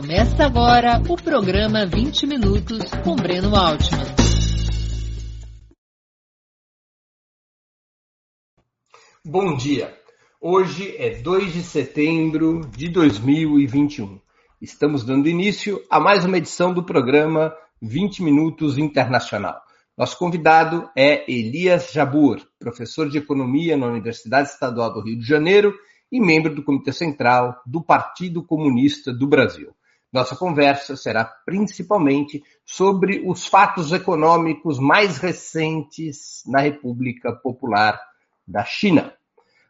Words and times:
Começa 0.00 0.46
agora 0.46 1.02
o 1.10 1.14
programa 1.14 1.84
20 1.84 2.26
Minutos 2.26 2.90
com 3.04 3.14
Breno 3.14 3.54
Altman. 3.54 4.06
Bom 9.22 9.54
dia. 9.58 9.94
Hoje 10.40 10.96
é 10.96 11.20
2 11.20 11.52
de 11.52 11.62
setembro 11.62 12.62
de 12.74 12.88
2021. 12.88 14.18
Estamos 14.62 15.04
dando 15.04 15.28
início 15.28 15.78
a 15.90 16.00
mais 16.00 16.24
uma 16.24 16.38
edição 16.38 16.72
do 16.72 16.82
programa 16.82 17.54
20 17.82 18.22
Minutos 18.22 18.78
Internacional. 18.78 19.60
Nosso 19.98 20.16
convidado 20.16 20.88
é 20.96 21.30
Elias 21.30 21.92
Jabur, 21.92 22.40
professor 22.58 23.10
de 23.10 23.18
economia 23.18 23.76
na 23.76 23.88
Universidade 23.88 24.48
Estadual 24.48 24.94
do 24.94 25.02
Rio 25.02 25.18
de 25.18 25.26
Janeiro 25.26 25.74
e 26.10 26.18
membro 26.18 26.54
do 26.54 26.64
Comitê 26.64 26.90
Central 26.90 27.60
do 27.66 27.84
Partido 27.84 28.42
Comunista 28.42 29.12
do 29.12 29.26
Brasil. 29.26 29.74
Nossa 30.12 30.34
conversa 30.34 30.96
será 30.96 31.24
principalmente 31.24 32.42
sobre 32.64 33.22
os 33.24 33.46
fatos 33.46 33.92
econômicos 33.92 34.78
mais 34.80 35.18
recentes 35.18 36.42
na 36.46 36.60
República 36.60 37.32
Popular 37.32 38.00
da 38.46 38.64
China. 38.64 39.14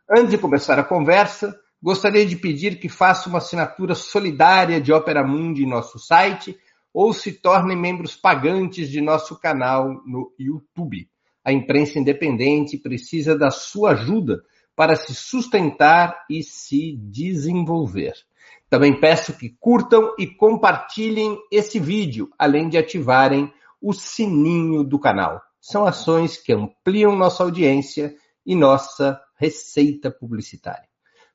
Antes 0.09 0.31
de 0.31 0.39
começar 0.39 0.79
a 0.79 0.85
conversa, 0.85 1.55
gostaria 1.83 2.25
de 2.25 2.37
pedir 2.37 2.79
que 2.79 2.89
faça 2.89 3.29
uma 3.29 3.39
assinatura 3.39 3.95
solidária 3.95 4.81
de 4.81 4.93
Opera 4.93 5.23
Mundi 5.23 5.65
em 5.65 5.69
nosso 5.69 5.99
site 5.99 6.59
ou 6.93 7.13
se 7.13 7.33
tornem 7.33 7.77
membros 7.77 8.17
pagantes 8.17 8.91
de 8.91 9.01
nosso 9.03 9.39
canal 9.39 10.03
no 10.07 10.33
YouTube. 10.39 11.07
A 11.45 11.53
imprensa 11.53 11.99
independente 11.99 12.79
precisa 12.79 13.37
da 13.37 13.51
sua 13.51 13.91
ajuda 13.91 14.43
para 14.75 14.97
se 14.97 15.15
sustentar 15.15 16.25
e 16.31 16.43
se 16.43 16.97
desenvolver. 16.97 18.15
Também 18.71 18.99
peço 19.01 19.37
que 19.37 19.57
curtam 19.59 20.15
e 20.17 20.29
compartilhem 20.29 21.37
esse 21.51 21.81
vídeo, 21.81 22.31
além 22.39 22.69
de 22.69 22.79
ativarem 22.79 23.53
o 23.83 23.93
sininho 23.93 24.85
do 24.85 24.97
canal. 24.97 25.43
São 25.61 25.85
ações 25.85 26.37
que 26.37 26.53
ampliam 26.53 27.17
nossa 27.17 27.43
audiência 27.43 28.15
e 28.47 28.55
nossa 28.55 29.21
receita 29.37 30.09
publicitária. 30.09 30.89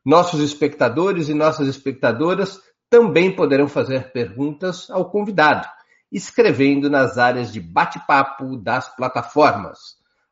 Nossos 0.04 0.40
espectadores 0.40 1.28
e 1.28 1.34
nossas 1.34 1.68
espectadoras 1.68 2.62
também 2.90 3.36
poderão 3.36 3.68
fazer 3.68 4.14
perguntas 4.14 4.90
ao 4.90 5.10
convidado, 5.10 5.68
escrevendo 6.10 6.90
nas 6.90 7.18
áreas 7.18 7.52
de 7.52 7.60
bate-papo 7.60 8.56
das 8.56 8.96
plataformas. 8.96 9.80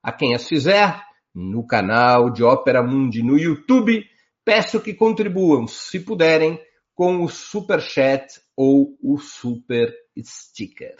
A 0.01 0.11
quem 0.11 0.33
as 0.35 0.47
fizer, 0.47 1.01
no 1.35 1.67
canal 1.67 2.29
de 2.29 2.43
Ópera 2.43 2.81
Mundi 2.81 3.21
no 3.21 3.37
YouTube, 3.37 4.05
peço 4.45 4.79
que 4.79 4.93
contribuam, 4.93 5.67
se 5.67 5.99
puderem, 5.99 6.59
com 6.93 7.23
o 7.23 7.29
Super 7.29 7.81
Chat 7.81 8.41
ou 8.55 8.97
o 9.01 9.17
Super 9.17 9.93
Sticker. 10.17 10.95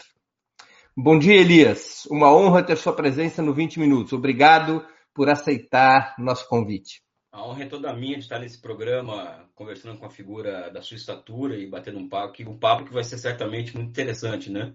Bom 0.96 1.18
dia, 1.18 1.34
Elias. 1.34 2.06
Uma 2.06 2.34
honra 2.34 2.62
ter 2.62 2.76
sua 2.76 2.92
presença 2.92 3.42
no 3.42 3.54
20 3.54 3.80
Minutos. 3.80 4.12
Obrigado 4.12 4.84
por 5.12 5.28
aceitar 5.28 6.14
nosso 6.18 6.48
convite. 6.48 7.02
A 7.32 7.44
honra 7.44 7.64
é 7.64 7.66
toda 7.66 7.92
minha 7.92 8.16
de 8.16 8.22
estar 8.22 8.38
nesse 8.38 8.60
programa, 8.60 9.48
conversando 9.56 9.98
com 9.98 10.06
a 10.06 10.10
figura 10.10 10.70
da 10.70 10.80
sua 10.80 10.96
estatura 10.96 11.56
e 11.56 11.66
batendo 11.66 11.98
um 11.98 12.08
papo, 12.08 12.42
um 12.48 12.56
papo 12.56 12.84
que 12.84 12.92
vai 12.92 13.02
ser 13.02 13.18
certamente 13.18 13.76
muito 13.76 13.88
interessante, 13.88 14.50
né? 14.50 14.72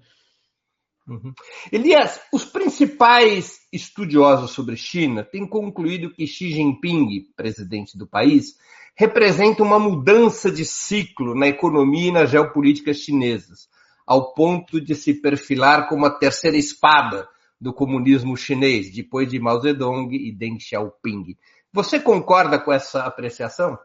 Uhum. 1.08 1.34
Elias, 1.72 2.22
os 2.32 2.46
principais 2.46 3.62
estudiosos 3.72 4.52
sobre 4.52 4.76
China 4.76 5.24
têm 5.24 5.48
concluído 5.48 6.12
que 6.12 6.28
Xi 6.28 6.52
Jinping, 6.52 7.32
presidente 7.36 7.98
do 7.98 8.06
país, 8.06 8.58
representa 9.00 9.64
uma 9.64 9.80
mudança 9.80 10.52
de 10.52 10.66
ciclo 10.66 11.34
na 11.34 11.48
economia 11.48 12.10
e 12.10 12.12
na 12.12 12.26
geopolítica 12.26 12.94
chinesas, 12.94 13.70
ao 14.06 14.34
ponto 14.34 14.82
de 14.82 14.94
se 14.94 15.14
perfilar 15.22 15.88
como 15.88 16.06
a 16.06 16.10
terceira 16.10 16.58
espada 16.58 17.26
do 17.62 17.74
comunismo 17.74 18.36
chinês, 18.36 18.94
depois 18.94 19.30
de 19.30 19.40
Mao 19.40 19.62
Zedong 19.62 20.14
e 20.14 20.34
Deng 20.34 20.60
Xiaoping. 20.60 21.38
Você 21.72 21.98
concorda 21.98 22.60
com 22.60 22.74
essa 22.74 23.06
apreciação? 23.06 23.80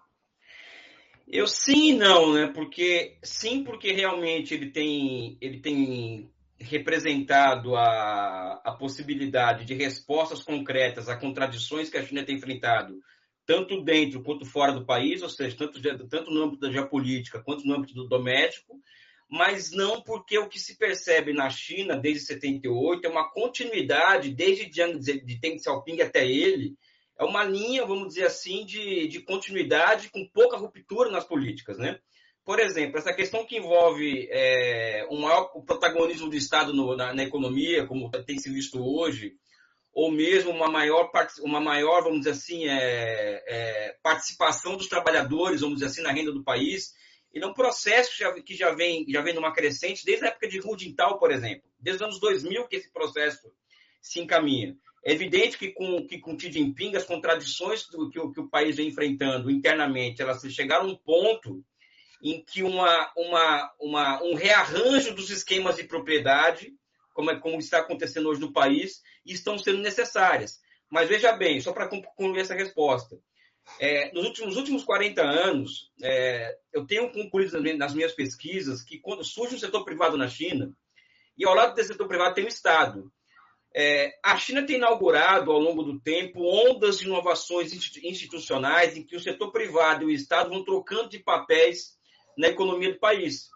Eu 1.28 1.46
sim 1.46 1.90
e 1.90 1.96
não, 1.96 2.32
né? 2.32 2.50
Porque 2.52 3.16
sim, 3.22 3.62
porque 3.62 3.92
realmente 3.92 4.52
ele 4.52 4.70
tem, 4.70 5.38
ele 5.40 5.60
tem 5.60 6.28
representado 6.58 7.76
a, 7.76 8.60
a 8.64 8.72
possibilidade 8.72 9.64
de 9.64 9.74
respostas 9.74 10.42
concretas 10.42 11.08
a 11.08 11.16
contradições 11.16 11.88
que 11.88 11.98
a 11.98 12.02
China 12.02 12.24
tem 12.24 12.34
enfrentado 12.34 12.98
tanto 13.46 13.82
dentro 13.82 14.22
quanto 14.22 14.44
fora 14.44 14.72
do 14.72 14.84
país, 14.84 15.22
ou 15.22 15.28
seja, 15.28 15.56
tanto, 15.56 15.80
tanto 16.08 16.30
no 16.30 16.42
âmbito 16.42 16.60
da 16.60 16.70
geopolítica 16.70 17.42
quanto 17.42 17.66
no 17.66 17.74
âmbito 17.74 17.94
do 17.94 18.08
doméstico, 18.08 18.80
mas 19.28 19.70
não 19.70 20.00
porque 20.00 20.38
o 20.38 20.48
que 20.48 20.58
se 20.58 20.78
percebe 20.78 21.32
na 21.32 21.50
China 21.50 21.96
desde 21.96 22.26
78 22.26 23.06
é 23.06 23.10
uma 23.10 23.30
continuidade, 23.30 24.30
desde 24.30 24.66
de 24.66 25.38
Deng 25.38 25.58
Xiaoping 25.58 26.00
até 26.00 26.26
ele, 26.26 26.76
é 27.18 27.24
uma 27.24 27.44
linha, 27.44 27.86
vamos 27.86 28.08
dizer 28.08 28.26
assim, 28.26 28.64
de, 28.64 29.06
de 29.08 29.20
continuidade 29.20 30.10
com 30.10 30.28
pouca 30.28 30.56
ruptura 30.56 31.10
nas 31.10 31.24
políticas, 31.24 31.78
né? 31.78 31.98
Por 32.44 32.60
exemplo, 32.60 32.98
essa 32.98 33.14
questão 33.14 33.46
que 33.46 33.56
envolve 33.56 34.28
é, 34.30 35.06
um 35.10 35.20
maior 35.20 35.44
protagonismo 35.64 36.28
do 36.28 36.36
Estado 36.36 36.74
no, 36.74 36.94
na, 36.94 37.14
na 37.14 37.22
economia, 37.22 37.86
como 37.86 38.10
tem 38.10 38.38
se 38.38 38.50
visto 38.50 38.78
hoje, 38.84 39.34
ou 39.94 40.10
mesmo 40.10 40.50
uma 40.50 40.68
maior, 40.68 41.10
uma 41.40 41.60
maior 41.60 42.02
vamos 42.02 42.18
dizer 42.18 42.32
assim, 42.32 42.66
é, 42.66 43.44
é, 43.46 43.96
participação 44.02 44.76
dos 44.76 44.88
trabalhadores, 44.88 45.60
vamos 45.60 45.76
dizer 45.76 45.86
assim, 45.86 46.02
na 46.02 46.12
renda 46.12 46.32
do 46.32 46.42
país. 46.42 46.92
Ele 47.32 47.44
é 47.44 47.48
um 47.48 47.54
processo 47.54 48.10
que 48.10 48.18
já, 48.18 48.32
que 48.42 48.54
já, 48.54 48.74
vem, 48.74 49.06
já 49.08 49.20
vem 49.20 49.34
numa 49.34 49.52
crescente 49.52 50.04
desde 50.04 50.24
a 50.24 50.28
época 50.28 50.48
de 50.48 50.60
Hu 50.60 50.76
Jintao, 50.78 51.18
por 51.18 51.30
exemplo. 51.30 51.62
Desde 51.78 52.02
os 52.02 52.08
anos 52.08 52.20
2000 52.20 52.66
que 52.66 52.76
esse 52.76 52.92
processo 52.92 53.52
se 54.00 54.20
encaminha. 54.20 54.76
É 55.04 55.12
evidente 55.12 55.58
que 55.58 55.70
com, 55.70 56.06
que 56.06 56.18
com 56.18 56.38
Xi 56.38 56.50
Jinping 56.50 56.96
as 56.96 57.04
contradições 57.04 57.86
do, 57.86 58.10
que, 58.10 58.18
o, 58.18 58.32
que 58.32 58.40
o 58.40 58.48
país 58.48 58.76
vem 58.76 58.88
enfrentando 58.88 59.50
internamente, 59.50 60.22
elas 60.22 60.42
chegaram 60.52 60.86
a 60.86 60.88
um 60.88 60.96
ponto 60.96 61.64
em 62.22 62.42
que 62.42 62.62
uma, 62.62 63.12
uma, 63.16 63.74
uma, 63.78 64.22
um 64.22 64.34
rearranjo 64.34 65.14
dos 65.14 65.30
esquemas 65.30 65.76
de 65.76 65.84
propriedade 65.84 66.72
como, 67.14 67.30
é, 67.30 67.40
como 67.40 67.58
está 67.58 67.78
acontecendo 67.78 68.28
hoje 68.28 68.40
no 68.40 68.52
país, 68.52 69.00
e 69.24 69.32
estão 69.32 69.56
sendo 69.56 69.78
necessárias. 69.78 70.60
Mas 70.90 71.08
veja 71.08 71.32
bem, 71.32 71.60
só 71.60 71.72
para 71.72 71.88
concluir 71.88 72.40
essa 72.40 72.54
resposta. 72.54 73.16
É, 73.80 74.12
nos, 74.12 74.26
últimos, 74.26 74.56
últimos 74.56 74.84
40 74.84 75.22
anos, 75.22 75.90
é, 76.02 76.58
eu 76.72 76.86
tenho 76.86 77.10
concluído 77.10 77.58
nas 77.78 77.94
minhas 77.94 78.12
pesquisas 78.12 78.82
que 78.82 78.98
quando 78.98 79.24
surge 79.24 79.54
um 79.54 79.58
setor 79.58 79.84
privado 79.84 80.18
na 80.18 80.28
China, 80.28 80.76
e 81.36 81.46
ao 81.46 81.54
lado 81.54 81.74
desse 81.74 81.88
setor 81.88 82.06
privado 82.06 82.34
tem 82.34 82.44
o 82.44 82.48
Estado. 82.48 83.10
É, 83.74 84.16
a 84.22 84.36
China 84.36 84.64
tem 84.64 84.76
inaugurado, 84.76 85.50
ao 85.50 85.58
longo 85.58 85.82
do 85.82 85.98
tempo, 85.98 86.44
ondas 86.44 86.98
de 86.98 87.06
inovações 87.06 87.72
institucionais 87.72 88.96
em 88.96 89.02
que 89.02 89.16
o 89.16 89.20
setor 89.20 89.50
privado 89.50 90.04
e 90.04 90.06
o 90.06 90.10
Estado 90.10 90.50
vão 90.50 90.64
trocando 90.64 91.08
de 91.08 91.18
papéis 91.18 91.98
na 92.38 92.48
economia 92.48 92.92
do 92.92 93.00
país. 93.00 93.48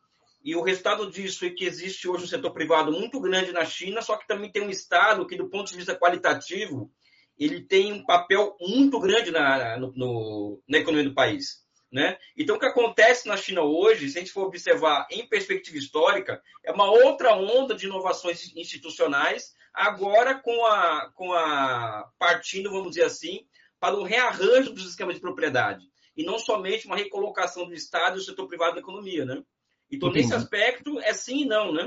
E 0.48 0.56
o 0.56 0.62
resultado 0.62 1.10
disso 1.10 1.44
é 1.44 1.50
que 1.50 1.66
existe 1.66 2.08
hoje 2.08 2.24
um 2.24 2.26
setor 2.26 2.52
privado 2.52 2.90
muito 2.90 3.20
grande 3.20 3.52
na 3.52 3.66
China, 3.66 4.00
só 4.00 4.16
que 4.16 4.26
também 4.26 4.50
tem 4.50 4.62
um 4.62 4.70
Estado 4.70 5.26
que, 5.26 5.36
do 5.36 5.50
ponto 5.50 5.70
de 5.70 5.76
vista 5.76 5.94
qualitativo, 5.94 6.90
ele 7.38 7.60
tem 7.60 7.92
um 7.92 8.02
papel 8.02 8.56
muito 8.58 8.98
grande 8.98 9.30
na, 9.30 9.76
no, 9.76 9.92
no, 9.94 10.62
na 10.66 10.78
economia 10.78 11.06
do 11.06 11.14
país. 11.14 11.66
Né? 11.92 12.16
Então, 12.34 12.56
o 12.56 12.58
que 12.58 12.64
acontece 12.64 13.28
na 13.28 13.36
China 13.36 13.60
hoje, 13.60 14.08
se 14.08 14.16
a 14.16 14.22
gente 14.22 14.32
for 14.32 14.46
observar 14.46 15.06
em 15.10 15.28
perspectiva 15.28 15.76
histórica, 15.76 16.40
é 16.64 16.72
uma 16.72 16.90
outra 16.90 17.34
onda 17.36 17.74
de 17.74 17.84
inovações 17.84 18.50
institucionais, 18.56 19.52
agora 19.74 20.34
com 20.34 20.64
a, 20.64 21.12
com 21.14 21.30
a 21.34 22.10
partindo, 22.18 22.70
vamos 22.70 22.92
dizer 22.92 23.04
assim, 23.04 23.46
para 23.78 23.96
o 23.96 24.02
rearranjo 24.02 24.72
dos 24.72 24.88
esquemas 24.88 25.16
de 25.16 25.20
propriedade. 25.20 25.84
E 26.16 26.24
não 26.24 26.38
somente 26.38 26.86
uma 26.86 26.96
recolocação 26.96 27.66
do 27.66 27.74
Estado 27.74 28.16
e 28.16 28.20
do 28.20 28.24
setor 28.24 28.48
privado 28.48 28.76
na 28.76 28.80
economia. 28.80 29.26
Né? 29.26 29.42
Então, 29.90 30.10
Entendi. 30.10 30.26
nesse 30.26 30.34
aspecto, 30.34 30.98
é 31.00 31.12
sim 31.12 31.42
e 31.42 31.46
não, 31.46 31.72
né? 31.72 31.86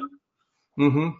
Uhum. 0.77 1.13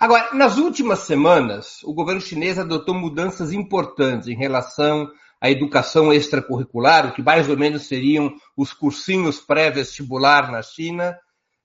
Agora, 0.00 0.34
nas 0.34 0.58
últimas 0.58 1.00
semanas, 1.00 1.82
o 1.84 1.92
governo 1.92 2.20
chinês 2.20 2.58
adotou 2.58 2.94
mudanças 2.94 3.52
importantes 3.52 4.28
em 4.28 4.36
relação 4.36 5.10
à 5.40 5.50
educação 5.50 6.12
extracurricular, 6.12 7.06
o 7.06 7.12
que 7.12 7.22
mais 7.22 7.48
ou 7.48 7.56
menos 7.56 7.86
seriam 7.86 8.34
os 8.56 8.72
cursinhos 8.72 9.40
pré-vestibular 9.40 10.50
na 10.50 10.62
China, 10.62 11.16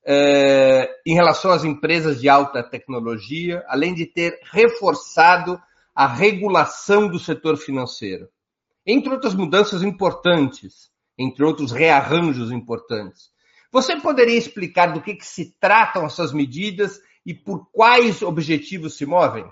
eh, 0.06 0.90
em 1.06 1.14
relação 1.14 1.52
às 1.52 1.64
empresas 1.64 2.20
de 2.20 2.28
alta 2.28 2.62
tecnologia, 2.62 3.64
além 3.68 3.94
de 3.94 4.06
ter 4.06 4.40
reforçado 4.52 5.60
a 5.96 6.08
regulação 6.08 7.08
do 7.08 7.20
setor 7.20 7.58
financeiro. 7.58 8.28
Entre 8.86 9.12
outras 9.12 9.34
mudanças 9.34 9.82
importantes, 9.82 10.92
entre 11.18 11.44
outros 11.44 11.72
rearranjos 11.72 12.52
importantes. 12.52 13.32
Você 13.74 14.00
poderia 14.00 14.38
explicar 14.38 14.94
do 14.94 15.02
que, 15.02 15.16
que 15.16 15.26
se 15.26 15.58
tratam 15.60 16.06
essas 16.06 16.32
medidas 16.32 17.02
e 17.26 17.34
por 17.34 17.72
quais 17.72 18.22
objetivos 18.22 18.96
se 18.96 19.04
movem? 19.04 19.44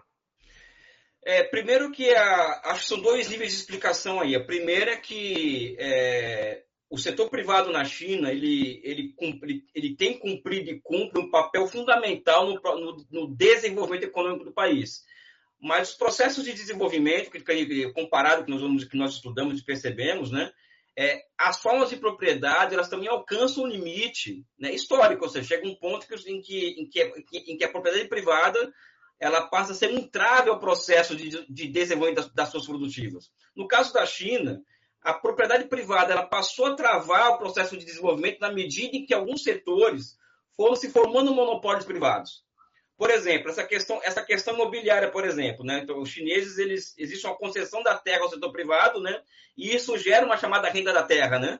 É, 1.25 1.43
primeiro 1.43 1.91
que 1.91 2.07
a, 2.13 2.61
acho 2.65 2.81
que 2.81 2.87
são 2.87 3.01
dois 3.01 3.27
níveis 3.29 3.51
de 3.51 3.57
explicação 3.57 4.19
aí. 4.19 4.35
A 4.35 4.43
primeira 4.43 4.91
é 4.91 4.97
que 4.97 5.75
é, 5.79 6.61
o 6.87 6.99
setor 6.99 7.31
privado 7.31 7.71
na 7.71 7.83
China 7.83 8.31
ele, 8.31 8.79
ele, 8.83 9.15
ele, 9.19 9.65
ele 9.73 9.95
tem 9.95 10.19
cumprido 10.19 10.69
e 10.69 10.79
cumpre 10.79 11.19
um 11.19 11.31
papel 11.31 11.65
fundamental 11.65 12.45
no, 12.45 12.61
no, 12.61 13.05
no, 13.09 13.35
desenvolvimento 13.35 14.03
econômico 14.03 14.45
do 14.45 14.53
país. 14.53 15.03
Mas 15.59 15.89
os 15.89 15.97
processos 15.97 16.43
de 16.43 16.53
desenvolvimento, 16.53 17.31
comparado 17.95 18.45
com 18.45 18.51
nós, 18.51 18.83
que 18.83 18.97
nós 18.97 19.13
estudamos 19.15 19.59
e 19.59 19.65
percebemos, 19.65 20.31
né, 20.31 20.51
é, 20.97 21.21
as 21.37 21.57
formas 21.57 21.89
de 21.89 21.97
propriedade 21.97 22.73
elas 22.73 22.89
também 22.89 23.07
alcançam 23.07 23.63
um 23.63 23.67
limite 23.67 24.45
né, 24.59 24.73
histórico, 24.73 25.23
ou 25.23 25.29
seja, 25.29 25.47
chega 25.47 25.67
um 25.67 25.75
ponto 25.75 26.05
em, 26.27 26.41
que, 26.41 26.67
em, 26.77 26.89
que, 26.89 27.01
em 27.37 27.57
que 27.57 27.63
a 27.63 27.71
propriedade 27.71 28.07
privada 28.07 28.73
ela 29.19 29.47
passa 29.47 29.71
a 29.71 29.75
ser 29.75 29.91
um 29.91 30.07
trave 30.07 30.49
ao 30.49 30.59
processo 30.59 31.15
de, 31.15 31.45
de 31.47 31.67
desenvolvimento 31.67 32.23
das, 32.23 32.33
das 32.33 32.49
suas 32.49 32.65
produtivas. 32.65 33.31
No 33.55 33.67
caso 33.67 33.93
da 33.93 34.05
China, 34.05 34.61
a 35.01 35.13
propriedade 35.13 35.65
privada 35.65 36.11
ela 36.11 36.25
passou 36.25 36.65
a 36.65 36.75
travar 36.75 37.29
o 37.29 37.37
processo 37.37 37.77
de 37.77 37.85
desenvolvimento 37.85 38.39
na 38.39 38.51
medida 38.51 38.97
em 38.97 39.05
que 39.05 39.13
alguns 39.13 39.43
setores 39.43 40.17
foram 40.55 40.75
se 40.75 40.89
formando 40.89 41.33
monopólios 41.33 41.85
privados. 41.85 42.43
Por 43.01 43.09
exemplo, 43.09 43.49
essa 43.49 43.63
questão, 43.63 43.99
essa 44.03 44.23
questão 44.23 44.53
imobiliária, 44.53 45.09
por 45.09 45.25
exemplo, 45.25 45.65
né? 45.65 45.79
Então, 45.79 45.99
os 45.99 46.09
chineses, 46.09 46.59
eles 46.59 46.93
existe 46.99 47.25
uma 47.25 47.35
concessão 47.35 47.81
da 47.81 47.97
terra 47.97 48.21
ao 48.21 48.29
setor 48.29 48.51
privado, 48.51 49.01
né? 49.01 49.23
E 49.57 49.75
isso 49.75 49.97
gera 49.97 50.23
uma 50.23 50.37
chamada 50.37 50.69
renda 50.69 50.93
da 50.93 51.01
terra, 51.01 51.39
né? 51.39 51.59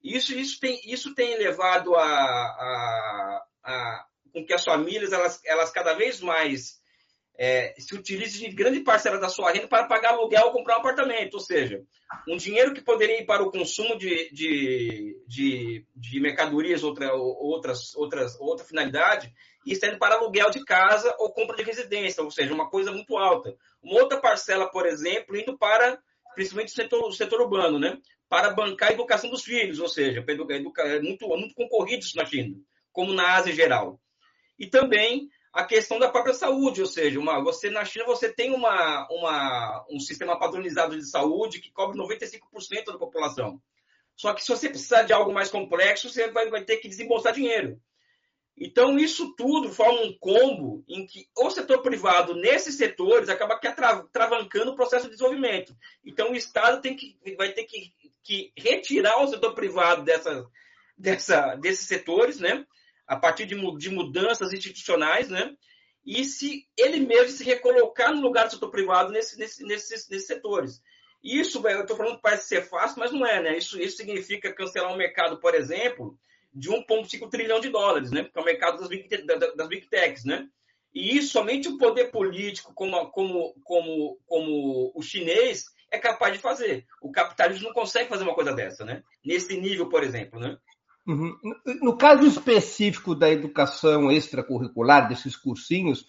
Isso, 0.00 0.32
isso 0.38 0.60
tem, 0.60 0.80
isso 0.84 1.12
tem 1.12 1.36
levado 1.38 1.96
a, 1.96 2.04
a, 2.04 3.46
a 3.64 4.06
com 4.32 4.46
que 4.46 4.54
as 4.54 4.62
famílias 4.62 5.12
elas, 5.12 5.40
elas 5.44 5.72
cada 5.72 5.92
vez 5.94 6.20
mais 6.20 6.80
é, 7.36 7.74
se 7.80 7.92
utilize 7.92 8.38
de 8.38 8.54
grande 8.54 8.78
parcela 8.78 9.18
da 9.18 9.28
sua 9.28 9.50
renda 9.50 9.66
para 9.66 9.88
pagar 9.88 10.10
aluguel 10.10 10.44
ou 10.46 10.52
comprar 10.52 10.76
um 10.76 10.80
apartamento. 10.82 11.34
Ou 11.34 11.40
seja, 11.40 11.82
um 12.28 12.36
dinheiro 12.36 12.72
que 12.72 12.80
poderia 12.80 13.20
ir 13.20 13.26
para 13.26 13.42
o 13.42 13.50
consumo 13.50 13.98
de, 13.98 14.30
de, 14.32 15.20
de, 15.26 15.84
de 15.96 16.20
mercadorias, 16.20 16.84
outra, 16.84 17.12
outras, 17.12 17.92
outras, 17.96 18.38
outra 18.38 18.64
finalidade, 18.64 19.34
e 19.66 19.74
indo 19.74 19.98
para 19.98 20.14
aluguel 20.14 20.50
de 20.50 20.64
casa 20.64 21.14
ou 21.18 21.32
compra 21.32 21.56
de 21.56 21.64
residência, 21.64 22.22
ou 22.22 22.30
seja, 22.30 22.54
uma 22.54 22.70
coisa 22.70 22.92
muito 22.92 23.16
alta. 23.18 23.54
Uma 23.82 24.00
outra 24.00 24.20
parcela, 24.20 24.70
por 24.70 24.86
exemplo, 24.86 25.36
indo 25.36 25.58
para, 25.58 25.98
principalmente 26.34 26.68
o 26.72 26.74
setor, 26.74 27.12
setor 27.12 27.40
urbano, 27.40 27.78
né? 27.78 27.98
para 28.28 28.50
bancar 28.50 28.90
a 28.90 28.92
educação 28.92 29.30
dos 29.30 29.44
filhos, 29.44 29.78
ou 29.78 29.88
seja, 29.88 30.24
é 30.26 31.00
muito, 31.00 31.28
muito 31.28 31.54
concorrido 31.54 32.04
isso 32.04 32.16
na 32.16 32.26
China, 32.26 32.56
como 32.92 33.12
na 33.12 33.34
Ásia 33.34 33.52
em 33.52 33.56
geral. 33.56 34.00
E 34.58 34.66
também 34.66 35.28
a 35.52 35.64
questão 35.64 35.98
da 35.98 36.10
própria 36.10 36.34
saúde, 36.34 36.80
ou 36.80 36.86
seja, 36.86 37.18
uma, 37.18 37.42
você 37.42 37.70
na 37.70 37.84
China 37.84 38.04
você 38.04 38.32
tem 38.32 38.52
uma, 38.52 39.06
uma, 39.10 39.86
um 39.90 40.00
sistema 40.00 40.38
padronizado 40.38 40.96
de 40.96 41.08
saúde 41.08 41.60
que 41.60 41.72
cobre 41.72 41.98
95% 41.98 42.86
da 42.86 42.98
população. 42.98 43.60
Só 44.16 44.32
que 44.32 44.42
se 44.42 44.48
você 44.48 44.68
precisar 44.68 45.02
de 45.02 45.12
algo 45.12 45.32
mais 45.32 45.50
complexo, 45.50 46.08
você 46.08 46.30
vai, 46.30 46.48
vai 46.50 46.64
ter 46.64 46.78
que 46.78 46.88
desembolsar 46.88 47.32
dinheiro. 47.32 47.80
Então, 48.58 48.98
isso 48.98 49.34
tudo 49.36 49.70
forma 49.70 50.00
um 50.00 50.16
combo 50.18 50.82
em 50.88 51.06
que 51.06 51.28
o 51.36 51.50
setor 51.50 51.82
privado, 51.82 52.34
nesses 52.34 52.76
setores, 52.76 53.28
acaba 53.28 53.58
que 53.58 53.68
travancando 54.12 54.70
o 54.70 54.76
processo 54.76 55.04
de 55.04 55.12
desenvolvimento. 55.12 55.76
Então, 56.04 56.30
o 56.30 56.36
Estado 56.36 56.80
tem 56.80 56.96
que, 56.96 57.18
vai 57.36 57.52
ter 57.52 57.64
que, 57.64 57.92
que 58.22 58.52
retirar 58.56 59.22
o 59.22 59.28
setor 59.28 59.54
privado 59.54 60.04
dessa, 60.04 60.46
dessa, 60.96 61.54
desses 61.56 61.86
setores, 61.86 62.40
né? 62.40 62.64
a 63.06 63.16
partir 63.16 63.46
de, 63.46 63.54
de 63.78 63.90
mudanças 63.90 64.52
institucionais, 64.52 65.28
né? 65.28 65.54
E 66.04 66.24
se 66.24 66.66
ele 66.76 67.00
mesmo 67.00 67.30
se 67.30 67.44
recolocar 67.44 68.14
no 68.14 68.20
lugar 68.20 68.46
do 68.46 68.52
setor 68.52 68.70
privado 68.70 69.12
nesse, 69.12 69.38
nesse, 69.38 69.64
nesses, 69.64 70.08
nesses 70.08 70.26
setores. 70.26 70.80
Isso, 71.22 71.66
eu 71.66 71.80
estou 71.80 71.96
falando 71.96 72.16
que 72.16 72.22
parece 72.22 72.46
ser 72.46 72.62
fácil, 72.62 73.00
mas 73.00 73.12
não 73.12 73.26
é, 73.26 73.42
né? 73.42 73.56
Isso, 73.56 73.80
isso 73.80 73.96
significa 73.96 74.52
cancelar 74.52 74.92
um 74.92 74.96
mercado, 74.96 75.40
por 75.40 75.54
exemplo, 75.54 76.16
de 76.56 76.70
1,5 76.70 77.28
trilhão 77.28 77.60
de 77.60 77.68
dólares, 77.68 78.10
né? 78.10 78.24
Que 78.24 78.38
é 78.38 78.42
o 78.42 78.44
mercado 78.44 78.78
das 78.78 78.88
big, 78.88 79.08
das 79.26 79.68
big 79.68 79.86
techs, 79.88 80.24
né? 80.24 80.48
E 80.94 81.18
isso 81.18 81.32
somente 81.32 81.68
o 81.68 81.76
poder 81.76 82.10
político, 82.10 82.72
como, 82.74 83.10
como, 83.10 83.54
como, 83.62 84.18
como 84.26 84.92
o 84.94 85.02
chinês, 85.02 85.66
é 85.92 85.98
capaz 85.98 86.32
de 86.32 86.38
fazer. 86.38 86.86
O 87.02 87.12
capitalismo 87.12 87.68
não 87.68 87.74
consegue 87.74 88.08
fazer 88.08 88.24
uma 88.24 88.34
coisa 88.34 88.54
dessa, 88.54 88.84
né? 88.84 89.02
Nesse 89.22 89.60
nível, 89.60 89.90
por 89.90 90.02
exemplo, 90.02 90.40
né? 90.40 90.56
Uhum. 91.06 91.36
No 91.82 91.96
caso 91.96 92.26
específico 92.26 93.14
da 93.14 93.30
educação 93.30 94.10
extracurricular, 94.10 95.06
desses 95.06 95.36
cursinhos, 95.36 96.06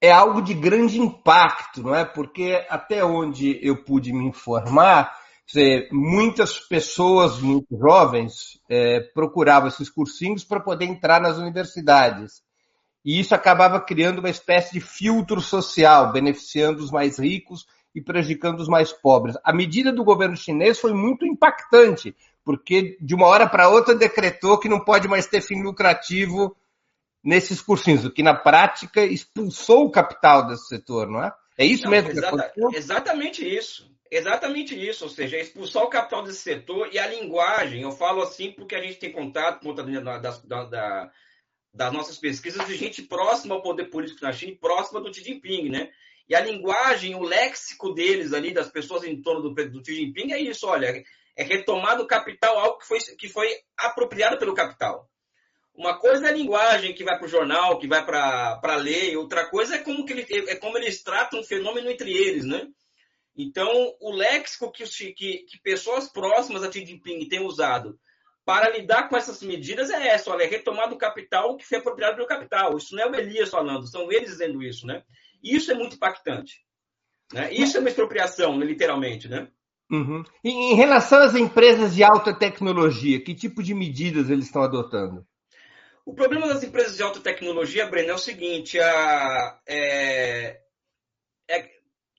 é 0.00 0.12
algo 0.12 0.42
de 0.42 0.52
grande 0.52 1.00
impacto, 1.00 1.82
não 1.82 1.94
é? 1.94 2.04
Porque 2.04 2.64
até 2.68 3.02
onde 3.02 3.58
eu 3.66 3.82
pude 3.82 4.12
me 4.12 4.26
informar, 4.26 5.16
muitas 5.92 6.58
pessoas 6.58 7.38
muito 7.38 7.78
jovens 7.78 8.60
é, 8.68 9.00
procuravam 9.14 9.68
esses 9.68 9.88
cursinhos 9.88 10.44
para 10.44 10.60
poder 10.60 10.86
entrar 10.86 11.20
nas 11.20 11.38
universidades. 11.38 12.42
E 13.04 13.20
isso 13.20 13.34
acabava 13.34 13.80
criando 13.80 14.18
uma 14.18 14.28
espécie 14.28 14.72
de 14.72 14.80
filtro 14.80 15.40
social, 15.40 16.12
beneficiando 16.12 16.82
os 16.82 16.90
mais 16.90 17.18
ricos 17.18 17.66
e 17.94 18.00
prejudicando 18.00 18.58
os 18.58 18.68
mais 18.68 18.92
pobres. 18.92 19.36
A 19.44 19.52
medida 19.52 19.92
do 19.92 20.02
governo 20.02 20.36
chinês 20.36 20.80
foi 20.80 20.92
muito 20.92 21.24
impactante, 21.24 22.16
porque 22.44 22.98
de 23.00 23.14
uma 23.14 23.26
hora 23.26 23.48
para 23.48 23.68
outra 23.68 23.94
decretou 23.94 24.58
que 24.58 24.68
não 24.68 24.80
pode 24.80 25.06
mais 25.06 25.26
ter 25.26 25.40
fim 25.40 25.62
lucrativo 25.62 26.56
nesses 27.22 27.60
cursinhos, 27.60 28.04
o 28.04 28.10
que 28.10 28.22
na 28.22 28.34
prática 28.34 29.04
expulsou 29.04 29.86
o 29.86 29.90
capital 29.90 30.46
desse 30.46 30.66
setor, 30.68 31.08
não 31.08 31.22
é? 31.22 31.32
É 31.58 31.64
isso 31.64 31.84
não, 31.84 31.90
mesmo 31.90 32.10
exata, 32.10 32.52
Exatamente 32.74 33.56
isso. 33.56 33.90
Exatamente 34.10 34.88
isso, 34.88 35.04
ou 35.04 35.10
seja, 35.10 35.36
expulsar 35.36 35.82
o 35.82 35.88
capital 35.90 36.22
desse 36.22 36.38
setor 36.38 36.88
e 36.92 36.98
a 36.98 37.08
linguagem, 37.08 37.82
eu 37.82 37.90
falo 37.90 38.22
assim 38.22 38.52
porque 38.52 38.76
a 38.76 38.80
gente 38.80 38.98
tem 38.98 39.10
contato 39.10 39.60
com 39.60 39.74
da, 39.74 39.82
da, 40.18 40.64
da, 40.64 41.12
das 41.74 41.92
nossas 41.92 42.16
pesquisas 42.16 42.64
de 42.66 42.76
gente 42.76 43.02
próxima 43.02 43.54
ao 43.54 43.62
poder 43.62 43.86
político 43.86 44.22
na 44.22 44.32
China, 44.32 44.56
próxima 44.60 45.00
do 45.00 45.12
Xi 45.12 45.24
Jinping, 45.24 45.70
né? 45.70 45.90
E 46.28 46.34
a 46.34 46.40
linguagem, 46.40 47.14
o 47.14 47.22
léxico 47.22 47.92
deles 47.92 48.32
ali, 48.32 48.52
das 48.52 48.70
pessoas 48.70 49.02
em 49.04 49.20
torno 49.20 49.42
do, 49.42 49.54
do 49.54 49.84
Xi 49.84 49.94
Jinping, 49.94 50.32
é 50.32 50.40
isso, 50.40 50.66
olha, 50.66 51.04
é 51.36 51.42
retomar 51.42 51.96
do 51.96 52.06
capital 52.06 52.58
algo 52.58 52.78
que 52.78 52.86
foi, 52.86 52.98
que 53.18 53.28
foi 53.28 53.48
apropriado 53.76 54.38
pelo 54.38 54.54
capital. 54.54 55.08
Uma 55.76 55.98
coisa 55.98 56.26
é 56.26 56.30
a 56.30 56.32
linguagem 56.32 56.94
que 56.94 57.04
vai 57.04 57.18
para 57.18 57.26
o 57.26 57.30
jornal, 57.30 57.78
que 57.78 57.86
vai 57.86 58.04
para 58.04 58.58
a 58.62 58.76
lei, 58.76 59.16
outra 59.16 59.46
coisa 59.48 59.76
é 59.76 59.78
como, 59.78 60.06
que 60.06 60.12
ele, 60.12 60.26
é 60.48 60.56
como 60.56 60.78
eles 60.78 61.02
tratam 61.02 61.40
o 61.40 61.44
fenômeno 61.44 61.90
entre 61.90 62.10
eles, 62.10 62.44
né? 62.44 62.66
Então, 63.36 63.94
o 64.00 64.12
léxico 64.12 64.72
que, 64.72 64.84
que, 65.12 65.38
que 65.38 65.60
pessoas 65.62 66.10
próximas 66.10 66.62
a 66.62 66.72
Xi 66.72 66.86
Jinping 66.86 67.28
têm 67.28 67.44
usado 67.44 67.98
para 68.46 68.70
lidar 68.70 69.08
com 69.08 69.16
essas 69.16 69.42
medidas 69.42 69.90
é 69.90 70.08
essa, 70.08 70.30
olha, 70.30 70.44
é 70.44 70.46
retomar 70.46 70.88
do 70.88 70.96
capital 70.96 71.56
que 71.56 71.66
foi 71.66 71.78
apropriado 71.78 72.16
pelo 72.16 72.28
capital. 72.28 72.76
Isso 72.76 72.94
não 72.94 73.02
é 73.02 73.10
o 73.10 73.14
Elias 73.14 73.50
falando, 73.50 73.86
são 73.86 74.10
eles 74.10 74.30
dizendo 74.30 74.62
isso, 74.62 74.86
né? 74.86 75.02
Isso 75.42 75.70
é 75.70 75.74
muito 75.74 75.96
impactante. 75.96 76.64
Né? 77.32 77.52
Isso 77.52 77.76
é 77.76 77.80
uma 77.80 77.88
expropriação, 77.88 78.58
literalmente, 78.60 79.28
né? 79.28 79.48
Uhum. 79.90 80.24
E 80.42 80.50
em 80.50 80.74
relação 80.74 81.20
às 81.20 81.34
empresas 81.34 81.94
de 81.94 82.02
alta 82.02 82.32
tecnologia, 82.32 83.22
que 83.22 83.34
tipo 83.34 83.62
de 83.62 83.74
medidas 83.74 84.30
eles 84.30 84.46
estão 84.46 84.62
adotando? 84.62 85.26
O 86.06 86.14
problema 86.14 86.46
das 86.46 86.62
empresas 86.62 86.96
de 86.96 87.02
alta 87.02 87.18
tecnologia, 87.18 87.84
Breno, 87.84 88.10
é 88.10 88.14
o 88.14 88.18
seguinte: 88.18 88.78
a, 88.78 89.60
é, 89.66 90.60
é, 91.50 91.70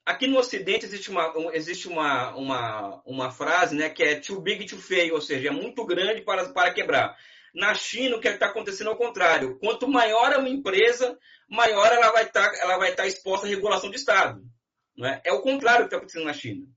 aqui 0.06 0.28
no 0.28 0.38
Ocidente 0.38 0.86
existe, 0.86 1.10
uma, 1.10 1.34
existe 1.54 1.88
uma, 1.88 2.36
uma, 2.36 3.02
uma 3.06 3.32
frase 3.32 3.78
né, 3.78 3.90
que 3.90 4.04
é 4.04 4.20
too 4.20 4.42
big 4.42 4.66
to 4.66 4.78
fail, 4.78 5.16
ou 5.16 5.22
seja, 5.22 5.48
é 5.48 5.52
muito 5.52 5.86
grande 5.86 6.22
para, 6.22 6.50
para 6.50 6.74
quebrar. 6.74 7.16
Na 7.56 7.74
China, 7.74 8.18
o 8.18 8.20
que 8.20 8.28
está 8.28 8.48
acontecendo 8.48 8.90
é 8.90 8.94
o 8.94 8.98
contrário. 8.98 9.58
Quanto 9.58 9.88
maior 9.88 10.34
é 10.34 10.38
uma 10.38 10.50
empresa, 10.50 11.18
maior 11.50 11.88
ela 11.90 12.12
vai 12.12 12.26
estar, 12.26 12.52
tá, 12.52 12.92
tá 12.94 13.08
exposta 13.08 13.48
à 13.48 13.50
regulação 13.50 13.90
do 13.90 13.96
Estado. 13.96 14.44
Né? 14.98 15.22
É 15.24 15.32
o 15.32 15.42
contrário 15.42 15.84
que 15.84 15.86
está 15.86 15.98
acontecendo 15.98 16.26
na 16.26 16.34
China. 16.34 16.68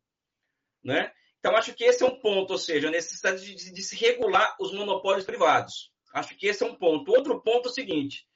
Né? 0.83 1.11
Então, 1.41 1.57
acho 1.57 1.75
que 1.75 1.83
esse 1.83 2.05
é 2.05 2.07
um 2.07 2.21
ponto, 2.21 2.53
ou 2.53 2.59
seja, 2.59 2.87
a 2.87 2.93
necessidade 2.93 3.45
de, 3.45 3.55
de, 3.55 3.73
de, 3.73 3.83
se 3.83 3.97
regular 3.97 4.57
os 4.61 4.73
monopólios 4.73 5.27
privados. 5.27 5.90
Acho 6.13 6.37
que 6.37 6.47
esse 6.47 6.63
é 6.63 6.67
um 6.67 6.75
ponto. 6.75 7.13
Outro 7.13 7.41
ponto 7.41 7.69
é 7.69 7.71
o 7.71 7.75
seguinte: 7.75 8.27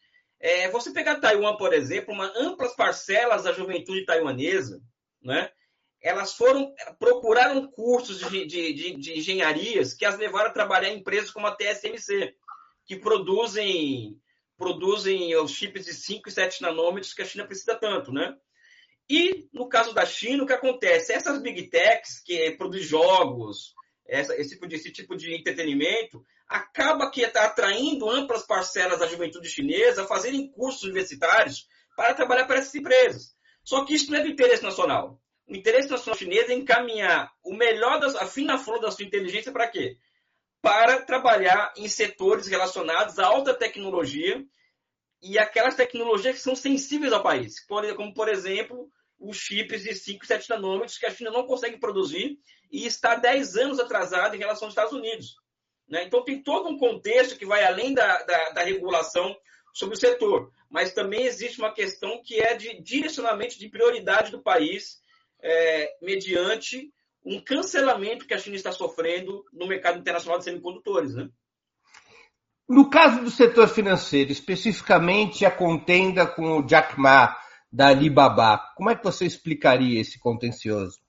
é, 0.41 0.69
você 0.71 0.93
pegar 0.93 1.21
Taiwan, 1.21 1.57
por 1.57 1.73
exemplo, 1.73 2.15
uma 2.15 2.33
amplas 2.37 2.75
parcelas 2.75 3.45
da 3.45 3.53
juventude 3.53 4.05
taiwanesa, 4.05 4.81
né? 5.23 5.51
elas 6.05 6.35
foram 6.35 6.75
procuraram 6.99 7.67
cursos 7.67 8.19
de, 8.19 8.45
de, 8.45 8.97
de, 8.97 9.19
engenharias 9.19 9.95
que 9.95 10.05
as 10.05 10.19
levaram 10.19 10.51
a 10.51 10.53
trabalhar 10.53 10.91
em 10.91 10.99
empresas 10.99 11.31
como 11.31 11.47
a 11.47 11.57
TSMC, 11.57 12.35
que 12.85 12.97
produzem 12.97 14.21
produzem 14.57 15.35
os 15.37 15.51
chips 15.51 15.87
de 15.87 15.95
5 15.95 16.29
e 16.29 16.33
7 16.33 16.63
nanômetros 16.63 17.15
que 17.15 17.23
a 17.23 17.25
China 17.25 17.47
precisa 17.47 17.75
tanto, 17.75 18.13
né? 18.13 18.37
E 19.09 19.49
no 19.53 19.67
caso 19.67 19.95
da 19.95 20.05
China, 20.05 20.45
o 20.45 20.47
que 20.47 20.53
acontece? 20.53 21.13
Essas 21.13 21.41
big 21.41 21.69
techs 21.71 22.23
que 22.23 22.53
produzem 22.53 22.87
jogos, 22.87 23.75
essa, 24.07 24.37
esse, 24.37 24.51
tipo 24.51 24.69
de, 24.69 24.77
esse 24.77 24.93
tipo 24.93 25.17
de 25.17 25.35
entretenimento, 25.35 26.25
acaba 26.49 27.11
que 27.11 27.23
está 27.23 27.45
atraindo 27.45 28.09
amplas 28.09 28.47
parcelas 28.47 28.99
da 28.99 29.07
juventude 29.07 29.49
chinesa 29.49 30.03
a 30.03 30.07
fazerem 30.07 30.51
cursos 30.51 30.83
universitários 30.83 31.67
para 31.97 32.15
trabalhar 32.15 32.47
para 32.47 32.59
essas 32.59 32.75
empresas. 32.75 33.35
Só 33.63 33.85
que 33.85 33.95
isso 33.95 34.11
não 34.11 34.19
é 34.19 34.23
do 34.23 34.29
interesse 34.29 34.63
nacional. 34.63 35.21
O 35.49 35.55
interesse 35.55 35.91
nacional 35.91 36.19
chinês 36.19 36.49
é 36.49 36.55
encaminhar 36.55 37.33
o 37.43 37.55
melhor, 37.55 38.01
das, 38.01 38.15
a 38.17 38.27
fina 38.27 38.59
flor 38.59 38.81
da 38.81 38.91
sua 38.91 39.05
inteligência 39.05 39.53
para 39.53 39.69
quê? 39.69 39.99
para 40.65 41.03
trabalhar 41.03 41.75
em 41.77 41.87
setores 41.87 42.47
relacionados 42.47 43.19
à 43.19 43.27
alta 43.27 43.53
tecnologia 43.53 44.43
e 45.23 45.39
aquelas 45.39 45.75
tecnologias 45.75 46.37
que 46.37 46.43
são 46.43 46.57
sensíveis 46.57 47.13
ao 47.13 47.23
país, 47.23 47.63
como, 47.67 48.15
por 48.15 48.31
exemplo, 48.31 48.89
os 49.19 49.37
chips 49.37 49.83
de 49.83 49.95
5 49.95 50.25
e 50.25 50.27
7 50.27 50.49
nanômetros 50.49 50.97
que 50.97 51.05
a 51.05 51.11
China 51.11 51.31
não 51.31 51.47
consegue 51.47 51.77
produzir 51.77 52.39
e 52.73 52.87
está 52.87 53.15
10 53.15 53.57
anos 53.57 53.79
atrasada 53.79 54.35
em 54.35 54.39
relação 54.39 54.65
aos 54.65 54.73
Estados 54.73 54.95
Unidos. 54.95 55.35
Né? 55.89 56.05
Então, 56.05 56.25
tem 56.25 56.43
todo 56.43 56.69
um 56.69 56.79
contexto 56.79 57.39
que 57.39 57.47
vai 57.47 57.65
além 57.65 57.95
da, 57.95 58.23
da, 58.23 58.51
da, 58.51 58.63
regulação 58.63 59.37
sobre 59.73 59.97
o 59.97 60.01
setor, 60.01 60.51
mas 60.71 60.93
também 60.93 61.25
existe 61.25 61.59
uma 61.59 61.73
questão 61.73 62.23
que 62.23 62.41
é 62.41 62.55
de 62.55 62.81
direcionamento 62.81 63.59
de 63.59 63.69
prioridade 63.69 64.31
do 64.31 64.43
país 64.43 64.99
é, 65.43 65.97
mediante 66.01 66.93
um 67.25 67.41
cancelamento 67.41 68.27
que 68.27 68.35
a 68.35 68.39
China 68.39 68.57
está 68.57 68.71
sofrendo 68.71 69.45
no 69.53 69.67
mercado 69.67 69.99
internacional 69.99 70.39
de 70.39 70.45
semicondutores. 70.45 71.15
Né? 71.15 71.29
No 72.69 72.89
caso 72.89 73.23
do 73.23 73.31
setor 73.31 73.69
financeiro, 73.69 74.33
especificamente 74.33 75.45
a 75.45 75.51
contenda 75.51 76.27
com 76.27 76.59
o 76.59 76.67
Jack 76.67 76.99
Ma 76.99 77.37
da 77.71 77.89
Alibaba, 77.89 78.59
como 78.77 78.91
é 78.91 78.97
que 78.97 79.05
você 79.05 79.27
explicaria 79.27 80.01
esse 80.01 80.19
contencioso? 80.19 81.04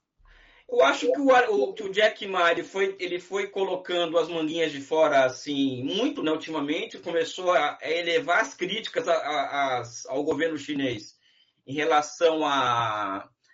Eu 0.67 0.83
acho 0.83 1.11
que 1.11 1.19
o, 1.19 1.73
que 1.73 1.83
o 1.83 1.91
Jack 1.91 2.25
Ma 2.27 2.51
ele 2.51 2.63
foi, 2.63 2.95
ele 2.99 3.19
foi 3.19 3.47
colocando 3.47 4.17
as 4.17 4.27
manguinhas 4.27 4.71
de 4.71 4.81
fora 4.81 5.25
assim 5.25 5.83
muito, 5.83 6.23
né, 6.23 6.31
ultimamente, 6.31 6.97
começou 6.97 7.51
a, 7.51 7.77
a 7.79 7.91
elevar 7.91 8.41
as 8.41 8.55
críticas 8.55 9.07
a, 9.07 9.13
a, 9.13 9.83
ao 10.07 10.23
governo 10.23 10.57
chinês 10.57 11.15
em 11.67 11.73
relação 11.73 12.41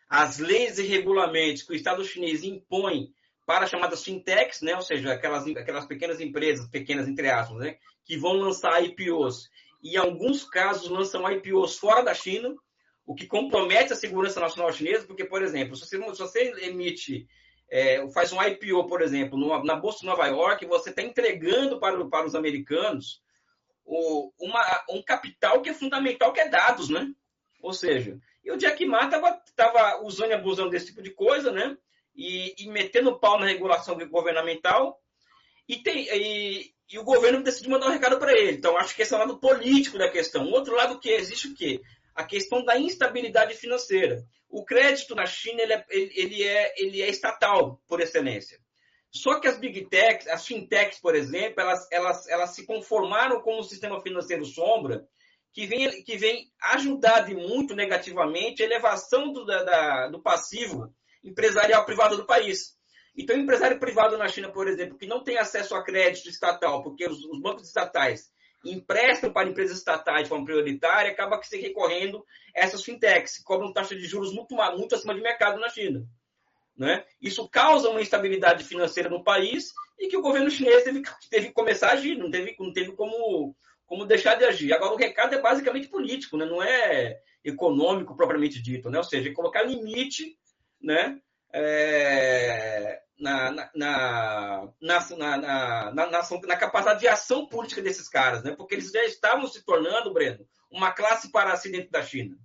às 0.09 0.39
leis 0.39 0.79
e 0.79 0.83
regulamentos 0.83 1.63
que 1.63 1.73
o 1.73 1.75
Estado 1.75 2.03
chinês 2.03 2.43
impõe 2.43 3.13
para 3.45 3.67
chamadas 3.67 4.03
fintechs, 4.03 4.61
né, 4.61 4.75
ou 4.75 4.81
seja, 4.81 5.11
aquelas, 5.11 5.45
aquelas 5.47 5.85
pequenas 5.85 6.21
empresas, 6.21 6.69
pequenas 6.69 7.07
entre 7.07 7.29
aspas, 7.29 7.57
né, 7.57 7.77
que 8.05 8.17
vão 8.17 8.33
lançar 8.33 8.83
IPOs 8.83 9.49
e, 9.83 9.95
em 9.95 9.97
alguns 9.97 10.45
casos, 10.45 10.89
lançam 10.89 11.29
IPOs 11.29 11.77
fora 11.77 12.01
da 12.01 12.13
China, 12.13 12.55
o 13.11 13.15
que 13.15 13.27
compromete 13.27 13.91
a 13.91 13.95
segurança 13.95 14.39
nacional 14.39 14.71
chinesa, 14.71 15.05
porque, 15.05 15.25
por 15.25 15.43
exemplo, 15.43 15.75
se 15.75 15.85
você, 15.85 15.97
se 15.97 16.19
você 16.19 16.53
emite, 16.65 17.27
é, 17.69 18.07
faz 18.11 18.31
um 18.31 18.41
IPO, 18.41 18.87
por 18.87 19.01
exemplo, 19.01 19.37
numa, 19.37 19.61
na 19.65 19.75
Bolsa 19.75 19.99
de 19.99 20.05
Nova 20.05 20.25
York, 20.27 20.65
você 20.65 20.91
está 20.91 21.01
entregando 21.01 21.77
para, 21.77 22.05
para 22.05 22.25
os 22.25 22.35
americanos 22.35 23.21
o, 23.83 24.31
uma, 24.39 24.63
um 24.89 25.03
capital 25.03 25.61
que 25.61 25.69
é 25.69 25.73
fundamental, 25.73 26.31
que 26.31 26.39
é 26.39 26.47
dados, 26.47 26.87
né? 26.87 27.05
Ou 27.61 27.73
seja, 27.73 28.17
e 28.45 28.49
o 28.49 28.57
Jack 28.57 28.85
Ma 28.85 29.03
estava 29.03 30.01
usando 30.03 30.29
e 30.29 30.33
abusando 30.33 30.69
desse 30.69 30.85
tipo 30.87 31.01
de 31.01 31.11
coisa, 31.11 31.51
né? 31.51 31.77
E, 32.15 32.63
e 32.63 32.69
metendo 32.69 33.19
pau 33.19 33.37
na 33.37 33.45
regulação 33.45 33.97
governamental, 34.07 34.97
e, 35.67 35.83
tem, 35.83 36.07
e, 36.09 36.73
e 36.89 36.97
o 36.97 37.03
governo 37.03 37.43
decidiu 37.43 37.71
mandar 37.71 37.87
um 37.87 37.91
recado 37.91 38.17
para 38.17 38.31
ele. 38.31 38.53
Então, 38.53 38.77
acho 38.77 38.95
que 38.95 39.01
esse 39.01 39.13
é 39.13 39.17
o 39.17 39.19
lado 39.19 39.37
político 39.37 39.97
da 39.97 40.09
questão. 40.09 40.45
O 40.45 40.51
outro 40.51 40.73
lado 40.73 40.97
que 40.97 41.09
existe 41.09 41.49
o 41.49 41.53
quê? 41.53 41.81
A 42.21 42.23
questão 42.23 42.63
da 42.63 42.77
instabilidade 42.77 43.55
financeira. 43.55 44.23
O 44.47 44.63
crédito 44.63 45.15
na 45.15 45.25
China 45.25 45.59
ele 45.63 45.73
é, 45.73 45.85
ele 45.89 46.43
é, 46.43 46.73
ele 46.77 47.01
é 47.01 47.09
estatal, 47.09 47.81
por 47.87 47.99
excelência. 47.99 48.59
Só 49.11 49.39
que 49.39 49.47
as 49.47 49.57
big 49.57 49.89
techs, 49.89 50.27
as 50.27 50.45
fintechs, 50.45 50.99
por 50.99 51.15
exemplo, 51.15 51.59
elas, 51.59 51.87
elas, 51.91 52.27
elas 52.29 52.51
se 52.51 52.63
conformaram 52.63 53.41
com 53.41 53.59
um 53.59 53.63
sistema 53.63 53.99
financeiro 54.03 54.45
sombra 54.45 55.03
que 55.51 55.65
vem, 55.65 56.03
que 56.03 56.15
vem 56.15 56.51
ajudar 56.73 57.21
de 57.21 57.33
muito 57.33 57.75
negativamente 57.75 58.61
a 58.61 58.65
elevação 58.67 59.33
do, 59.33 59.43
da, 59.43 60.07
do 60.09 60.21
passivo 60.21 60.93
empresarial 61.23 61.83
privado 61.85 62.15
do 62.15 62.27
país. 62.27 62.77
Então, 63.17 63.35
o 63.35 63.39
empresário 63.39 63.79
privado 63.79 64.15
na 64.15 64.27
China, 64.27 64.51
por 64.51 64.67
exemplo, 64.67 64.95
que 64.95 65.07
não 65.07 65.23
tem 65.23 65.39
acesso 65.39 65.73
a 65.73 65.83
crédito 65.83 66.29
estatal, 66.29 66.83
porque 66.83 67.03
os, 67.07 67.25
os 67.25 67.41
bancos 67.41 67.67
estatais 67.67 68.29
emprestam 68.63 69.31
para 69.31 69.49
empresas 69.49 69.77
estatais 69.77 70.23
de 70.23 70.29
forma 70.29 70.45
prioritária, 70.45 71.11
acaba 71.11 71.39
que 71.39 71.47
se 71.47 71.59
recorrendo 71.59 72.25
a 72.55 72.59
essas 72.59 72.83
fintechs, 72.83 73.37
que 73.37 73.43
cobram 73.43 73.73
taxa 73.73 73.95
de 73.95 74.05
juros 74.05 74.33
muito, 74.33 74.55
muito 74.77 74.95
acima 74.95 75.15
de 75.15 75.21
mercado 75.21 75.59
na 75.59 75.69
China. 75.69 76.05
Né? 76.77 77.03
Isso 77.21 77.47
causa 77.49 77.89
uma 77.89 78.01
instabilidade 78.01 78.63
financeira 78.63 79.09
no 79.09 79.23
país 79.23 79.71
e 79.99 80.07
que 80.07 80.17
o 80.17 80.21
governo 80.21 80.49
chinês 80.49 80.83
teve, 80.83 81.01
teve 81.29 81.47
que 81.47 81.53
começar 81.53 81.89
a 81.89 81.93
agir, 81.93 82.17
não 82.17 82.31
teve, 82.31 82.55
não 82.59 82.73
teve 82.73 82.91
como, 82.93 83.55
como 83.85 84.05
deixar 84.05 84.35
de 84.35 84.45
agir. 84.45 84.73
Agora, 84.73 84.93
o 84.93 84.97
recado 84.97 85.35
é 85.35 85.41
basicamente 85.41 85.87
político, 85.87 86.37
né? 86.37 86.45
não 86.45 86.61
é 86.61 87.19
econômico 87.43 88.15
propriamente 88.15 88.61
dito, 88.61 88.89
né? 88.89 88.97
ou 88.97 89.03
seja, 89.03 89.29
é 89.29 89.33
colocar 89.33 89.63
limite 89.63 90.37
né? 90.81 91.19
É, 91.53 93.01
na, 93.21 93.51
na, 93.51 93.69
na, 93.75 94.67
na, 94.81 96.57
capacidade 96.57 96.99
de 96.99 97.07
ação 97.07 97.45
política 97.45 97.81
desses 97.81 98.09
caras, 98.09 98.43
né? 98.43 98.55
porque 98.57 98.75
eles 98.75 98.91
já 98.91 99.03
estavam 99.05 99.47
se 99.47 99.63
tornando, 99.63 100.11
Breno, 100.11 100.39
uma 100.71 100.91
classe 100.91 101.31
para 101.31 101.55
si 101.55 101.71
dentro 101.71 101.91
da 101.91 102.01
China. 102.01 102.35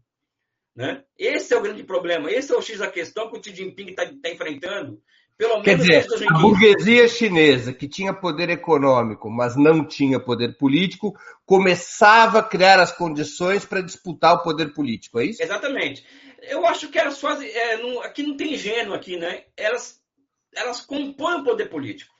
Né? 0.74 1.02
Esse 1.18 1.54
é 1.54 1.56
o 1.56 1.62
grande 1.62 1.82
problema, 1.82 2.30
esse 2.30 2.52
é 2.52 2.56
o 2.56 2.60
X 2.60 2.78
da 2.78 2.90
questão 2.90 3.30
que 3.30 3.38
o 3.38 3.42
Xi 3.42 3.54
Jinping 3.54 3.90
está 3.90 4.04
tá 4.04 4.28
enfrentando. 4.28 5.00
Pelo 5.38 5.62
Quer 5.62 5.76
dizer, 5.76 6.06
a 6.30 6.38
burguesia 6.38 7.06
chinesa, 7.08 7.70
que 7.70 7.86
tinha 7.86 8.14
poder 8.14 8.48
econômico, 8.48 9.30
mas 9.30 9.54
não 9.54 9.86
tinha 9.86 10.18
poder 10.18 10.56
político, 10.56 11.14
começava 11.44 12.38
a 12.38 12.42
criar 12.42 12.80
as 12.80 12.90
condições 12.90 13.62
para 13.62 13.82
disputar 13.82 14.34
o 14.34 14.42
poder 14.42 14.72
político, 14.72 15.20
é 15.20 15.26
isso? 15.26 15.42
Exatamente 15.42 16.02
eu 16.48 16.66
acho 16.66 16.88
que 16.88 16.98
elas 16.98 17.20
fazem. 17.20 17.48
É, 17.48 17.76
não, 17.76 18.00
aqui 18.00 18.22
não 18.22 18.36
tem 18.36 18.54
ingênuo 18.54 18.94
aqui, 18.94 19.16
né? 19.16 19.44
Elas, 19.56 20.02
elas 20.54 20.80
compõem 20.80 21.40
o 21.40 21.44
poder 21.44 21.66
político. 21.66 22.14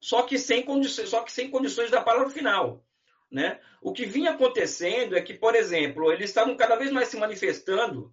Só 0.00 0.22
que 0.22 0.38
sem 0.38 0.62
condições, 0.62 1.08
só 1.08 1.22
que 1.22 1.32
sem 1.32 1.50
condições 1.50 1.90
da 1.90 2.00
palavra 2.00 2.30
final. 2.30 2.84
Né? 3.30 3.60
O 3.82 3.92
que 3.92 4.06
vinha 4.06 4.30
acontecendo 4.30 5.16
é 5.16 5.20
que, 5.20 5.34
por 5.34 5.54
exemplo, 5.54 6.10
eles 6.10 6.30
estavam 6.30 6.56
cada 6.56 6.76
vez 6.76 6.90
mais 6.90 7.08
se 7.08 7.16
manifestando 7.16 8.12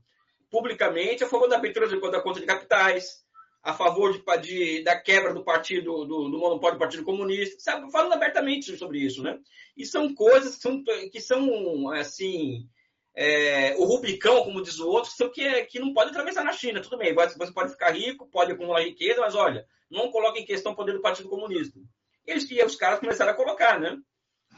publicamente 0.50 1.24
a 1.24 1.28
favor 1.28 1.48
da 1.48 1.56
abertura 1.56 1.88
da 2.12 2.22
conta 2.22 2.40
de 2.40 2.46
capitais, 2.46 3.24
a 3.64 3.74
favor 3.74 4.14
de, 4.14 4.22
de, 4.42 4.84
da 4.84 5.00
quebra 5.00 5.34
do 5.34 5.44
partido, 5.44 6.06
do, 6.06 6.30
do, 6.30 6.38
monopólio 6.38 6.78
do 6.78 6.80
Partido 6.80 7.04
Comunista, 7.04 7.60
sabe? 7.60 7.92
falando 7.92 8.14
abertamente 8.14 8.78
sobre 8.78 9.00
isso, 9.00 9.24
né? 9.24 9.40
E 9.76 9.86
são 9.86 10.14
coisas 10.14 10.56
que 10.56 10.62
são, 10.62 10.84
que 11.12 11.20
são 11.20 11.90
assim, 11.92 12.70
é, 13.16 13.76
o 13.78 13.86
Rubicão, 13.86 14.44
como 14.44 14.62
diz 14.62 14.78
o 14.80 14.88
outro, 14.88 15.32
que, 15.32 15.42
é, 15.42 15.66
que 15.66 15.80
não 15.80 15.94
pode 15.94 16.10
atravessar 16.10 16.44
na 16.44 16.52
China. 16.52 16.82
Tudo 16.82 16.98
bem, 16.98 17.14
você 17.14 17.54
pode 17.54 17.72
ficar 17.72 17.92
rico, 17.92 18.30
pode 18.30 18.52
acumular 18.52 18.82
riqueza, 18.82 19.22
mas 19.22 19.36
olha, 19.36 19.66
não 19.90 20.12
coloque 20.12 20.40
em 20.40 20.46
questão 20.46 20.74
o 20.74 20.76
poder 20.76 20.94
do 20.94 21.02
Partido 21.02 21.30
Comunista. 21.30 21.80
Eles 22.28 22.50
e 22.50 22.62
os 22.64 22.76
caras 22.76 23.00
começaram 23.00 23.32
a 23.32 23.36
colocar, 23.36 23.80
né? 23.80 23.98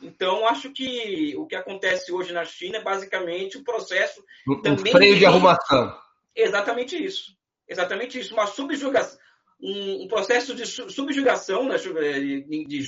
Então, 0.01 0.47
acho 0.47 0.71
que 0.71 1.35
o 1.37 1.45
que 1.45 1.55
acontece 1.55 2.11
hoje 2.11 2.31
na 2.33 2.45
China 2.45 2.77
é 2.77 2.83
basicamente 2.83 3.57
o 3.57 3.61
um 3.61 3.63
processo. 3.63 4.23
Um 4.47 4.61
também 4.61 4.91
freio 4.91 5.17
de 5.17 5.25
arrumação. 5.25 5.95
Exatamente 6.35 7.03
isso. 7.03 7.35
Exatamente 7.67 8.19
isso. 8.19 8.33
Uma 8.33 8.47
subjugação. 8.47 9.19
Um, 9.61 10.03
um 10.03 10.07
processo 10.07 10.53
de 10.53 10.65
subjugação, 10.65 11.67
né? 11.67 11.77
de, 11.77 12.65
de 12.65 12.83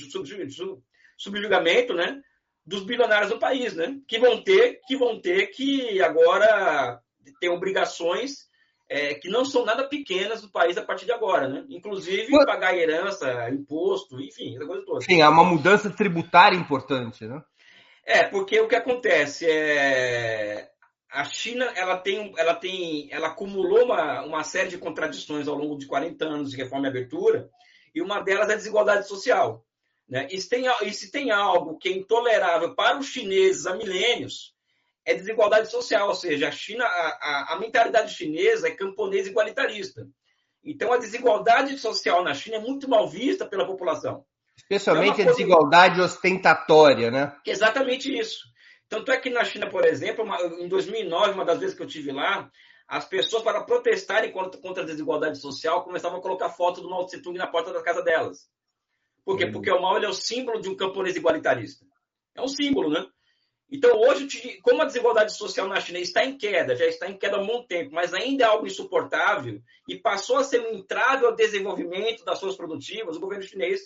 subjugamento, 1.18 1.94
né? 1.94 2.22
Dos 2.70 2.84
bilionários 2.84 3.32
do 3.32 3.40
país, 3.40 3.76
né? 3.76 3.98
Que 4.08 4.20
vão 4.20 4.44
ter 4.44 4.80
que 4.86 4.96
vão 4.96 5.20
ter 5.20 5.48
que 5.48 6.02
agora 6.02 7.02
ter 7.40 7.50
obrigações 7.50 8.48
é, 8.88 9.16
que 9.16 9.28
não 9.28 9.44
são 9.44 9.66
nada 9.66 9.88
pequenas 9.88 10.42
do 10.42 10.52
país 10.52 10.78
a 10.78 10.84
partir 10.84 11.06
de 11.06 11.12
agora, 11.12 11.48
né? 11.48 11.66
Inclusive 11.70 12.32
Mas... 12.32 12.46
pagar 12.46 12.78
herança, 12.78 13.50
imposto, 13.50 14.22
enfim, 14.22 14.56
essa 14.56 14.66
coisa 14.66 14.86
toda. 14.86 15.02
Sim, 15.02 15.22
há 15.22 15.30
uma 15.30 15.44
mudança 15.44 15.90
tributária 15.90 16.56
importante, 16.56 17.26
né? 17.26 17.42
É, 18.06 18.24
porque 18.24 18.60
o 18.60 18.68
que 18.68 18.76
acontece 18.76 19.46
é 19.50 20.70
a 21.12 21.24
China 21.24 21.66
ela 21.76 21.98
tem, 21.98 22.34
ela 22.38 22.54
tem, 22.54 23.10
ela 23.12 23.30
acumulou 23.30 23.86
uma, 23.86 24.24
uma 24.24 24.44
série 24.44 24.70
de 24.70 24.78
contradições 24.78 25.48
ao 25.48 25.56
longo 25.56 25.76
de 25.76 25.88
40 25.88 26.24
anos 26.24 26.52
de 26.52 26.58
reforma 26.58 26.86
e 26.86 26.90
abertura, 26.90 27.50
e 27.96 28.02
uma 28.02 28.20
delas 28.22 28.50
é 28.50 28.54
a 28.54 28.58
desigualdade 28.58 29.08
social. 29.08 29.66
Né? 30.10 30.28
E, 30.32 30.42
se 30.42 30.50
tem, 30.50 30.66
e 30.82 30.94
se 30.94 31.12
tem 31.12 31.32
algo 31.32 31.78
que 31.78 31.88
é 31.88 31.92
intolerável 31.92 32.74
para 32.74 32.98
os 32.98 33.08
chineses 33.08 33.68
há 33.68 33.76
milênios, 33.76 34.56
é 35.06 35.14
desigualdade 35.14 35.70
social, 35.70 36.10
ou 36.10 36.16
seja, 36.16 36.48
a 36.48 36.52
China, 36.52 36.84
a, 36.84 36.88
a, 36.90 37.54
a 37.54 37.60
mentalidade 37.60 38.14
chinesa 38.14 38.68
é 38.68 38.76
camponesa 38.76 39.30
igualitarista. 39.30 40.08
Então, 40.64 40.92
a 40.92 40.98
desigualdade 40.98 41.78
social 41.78 42.24
na 42.24 42.34
China 42.34 42.58
é 42.58 42.60
muito 42.60 42.90
mal 42.90 43.08
vista 43.08 43.46
pela 43.46 43.66
população. 43.66 44.26
Especialmente 44.58 45.22
então, 45.22 45.26
é 45.26 45.28
a 45.28 45.32
desigualdade 45.32 46.02
ostentatória, 46.02 47.10
né? 47.10 47.34
Exatamente 47.46 48.14
isso. 48.14 48.50
Tanto 48.90 49.12
é 49.12 49.18
que 49.18 49.30
na 49.30 49.46
China, 49.46 49.70
por 49.70 49.86
exemplo, 49.86 50.24
uma, 50.26 50.42
em 50.42 50.68
2009, 50.68 51.34
uma 51.34 51.46
das 51.46 51.60
vezes 51.60 51.76
que 51.76 51.84
eu 51.84 51.88
tive 51.88 52.12
lá, 52.12 52.50
as 52.88 53.06
pessoas, 53.06 53.44
para 53.44 53.64
protestarem 53.64 54.32
contra, 54.32 54.60
contra 54.60 54.84
a 54.84 54.86
desigualdade 54.86 55.38
social, 55.38 55.84
começavam 55.84 56.18
a 56.18 56.22
colocar 56.22 56.50
foto 56.50 56.82
do 56.82 56.90
Mao 56.90 57.06
Tse 57.06 57.22
Tung 57.22 57.38
na 57.38 57.48
porta 57.48 57.72
da 57.72 57.84
casa 57.84 58.02
delas. 58.02 58.50
Por 59.26 59.38
quê? 59.38 59.46
Uhum. 59.46 59.52
Porque 59.52 59.72
o 59.72 59.82
Mao 59.82 59.98
é 59.98 60.08
o 60.08 60.14
símbolo 60.14 60.62
de 60.62 60.70
um 60.70 60.76
camponês 60.76 61.16
igualitarista. 61.16 61.86
É 62.36 62.42
um 62.42 62.48
símbolo, 62.48 62.90
né? 62.90 63.06
Então, 63.72 64.00
hoje, 64.00 64.60
como 64.64 64.82
a 64.82 64.86
desigualdade 64.86 65.36
social 65.36 65.68
na 65.68 65.80
China 65.80 66.00
está 66.00 66.26
em 66.26 66.36
queda, 66.36 66.76
já 66.76 66.86
está 66.86 67.08
em 67.08 67.18
queda 67.18 67.38
há 67.38 67.44
muito 67.44 67.68
tempo, 67.68 67.94
mas 67.94 68.14
ainda 68.14 68.44
é 68.44 68.48
algo 68.48 68.66
insuportável 68.66 69.62
e 69.88 69.96
passou 69.96 70.38
a 70.38 70.44
ser 70.44 70.60
um 70.62 70.74
entrave 70.74 71.24
ao 71.24 71.36
desenvolvimento 71.36 72.26
das 72.26 72.40
suas 72.40 72.56
produtivas, 72.56 73.16
o 73.16 73.20
governo 73.20 73.44
chinês 73.44 73.82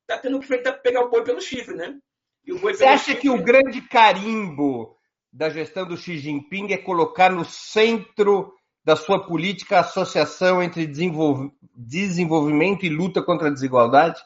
está 0.00 0.18
tendo 0.18 0.40
que 0.40 0.58
pegar 0.82 1.04
o 1.04 1.10
boi 1.10 1.22
pelo 1.22 1.40
chifre, 1.40 1.76
né? 1.76 1.96
Você 2.60 2.84
acha 2.84 3.12
chifre... 3.12 3.20
que 3.20 3.30
o 3.30 3.42
grande 3.42 3.80
carimbo 3.82 4.96
da 5.32 5.50
gestão 5.50 5.86
do 5.86 5.96
Xi 5.96 6.18
Jinping 6.18 6.72
é 6.72 6.78
colocar 6.78 7.30
no 7.30 7.44
centro 7.44 8.52
da 8.84 8.96
sua 8.96 9.24
política 9.24 9.76
a 9.76 9.80
associação 9.80 10.62
entre 10.62 10.86
desenvolvimento 10.86 12.86
e 12.86 12.88
luta 12.88 13.22
contra 13.22 13.48
a 13.48 13.52
desigualdade? 13.52 14.20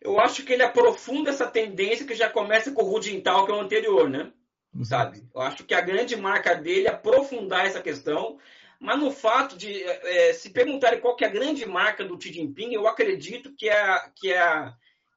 Eu 0.00 0.18
acho 0.18 0.44
que 0.44 0.52
ele 0.52 0.62
aprofunda 0.62 1.30
essa 1.30 1.46
tendência 1.46 2.06
que 2.06 2.14
já 2.14 2.28
começa 2.28 2.72
com 2.72 2.82
o 2.82 2.94
Hu 2.94 3.02
Jintao, 3.02 3.44
que 3.44 3.52
é 3.52 3.54
o 3.54 3.60
anterior, 3.60 4.08
né? 4.08 4.32
Uhum. 4.74 4.84
Sabe? 4.84 5.22
Eu 5.34 5.40
acho 5.42 5.64
que 5.64 5.74
a 5.74 5.80
grande 5.80 6.16
marca 6.16 6.54
dele 6.54 6.86
é 6.86 6.90
aprofundar 6.90 7.66
essa 7.66 7.82
questão, 7.82 8.38
mas 8.78 8.98
no 8.98 9.10
fato 9.10 9.56
de 9.56 9.82
é, 9.82 10.32
se 10.32 10.50
perguntarem 10.50 11.00
qual 11.00 11.16
que 11.16 11.24
é 11.24 11.28
a 11.28 11.32
grande 11.32 11.66
marca 11.66 12.04
do 12.04 12.20
Xi 12.20 12.32
Jinping, 12.32 12.72
eu 12.72 12.88
acredito 12.88 13.52
que 13.54 13.68
é, 13.68 14.00
que 14.16 14.32
é, 14.32 14.72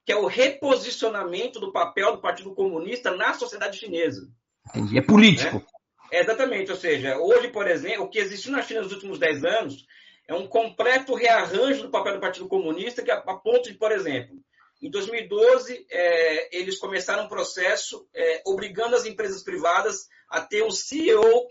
que 0.05 0.11
é 0.11 0.15
o 0.17 0.27
reposicionamento 0.27 1.59
do 1.59 1.71
papel 1.71 2.13
do 2.13 2.21
Partido 2.21 2.53
Comunista 2.53 3.15
na 3.15 3.33
sociedade 3.33 3.77
chinesa. 3.77 4.27
Entendi. 4.69 4.97
É 4.97 5.01
político. 5.01 5.55
Né? 5.55 5.63
É, 6.11 6.19
exatamente. 6.19 6.71
Ou 6.71 6.77
seja, 6.77 7.17
hoje, 7.17 7.47
por 7.47 7.67
exemplo, 7.67 8.03
o 8.03 8.09
que 8.09 8.19
existiu 8.19 8.51
na 8.51 8.61
China 8.61 8.81
nos 8.81 8.91
últimos 8.91 9.17
10 9.17 9.45
anos 9.45 9.85
é 10.27 10.33
um 10.33 10.47
completo 10.47 11.15
rearranjo 11.15 11.83
do 11.83 11.89
papel 11.89 12.13
do 12.13 12.19
Partido 12.19 12.47
Comunista, 12.47 13.01
que 13.01 13.11
a, 13.11 13.17
a 13.17 13.35
ponto 13.35 13.69
de, 13.69 13.75
por 13.75 13.91
exemplo, 13.91 14.35
em 14.83 14.89
2012, 14.89 15.85
é, 15.89 16.57
eles 16.57 16.77
começaram 16.77 17.23
um 17.23 17.29
processo 17.29 18.05
é, 18.13 18.41
obrigando 18.45 18.97
as 18.97 19.05
empresas 19.05 19.41
privadas 19.41 20.09
a 20.29 20.41
ter 20.41 20.61
um 20.61 20.71
CEO 20.71 21.47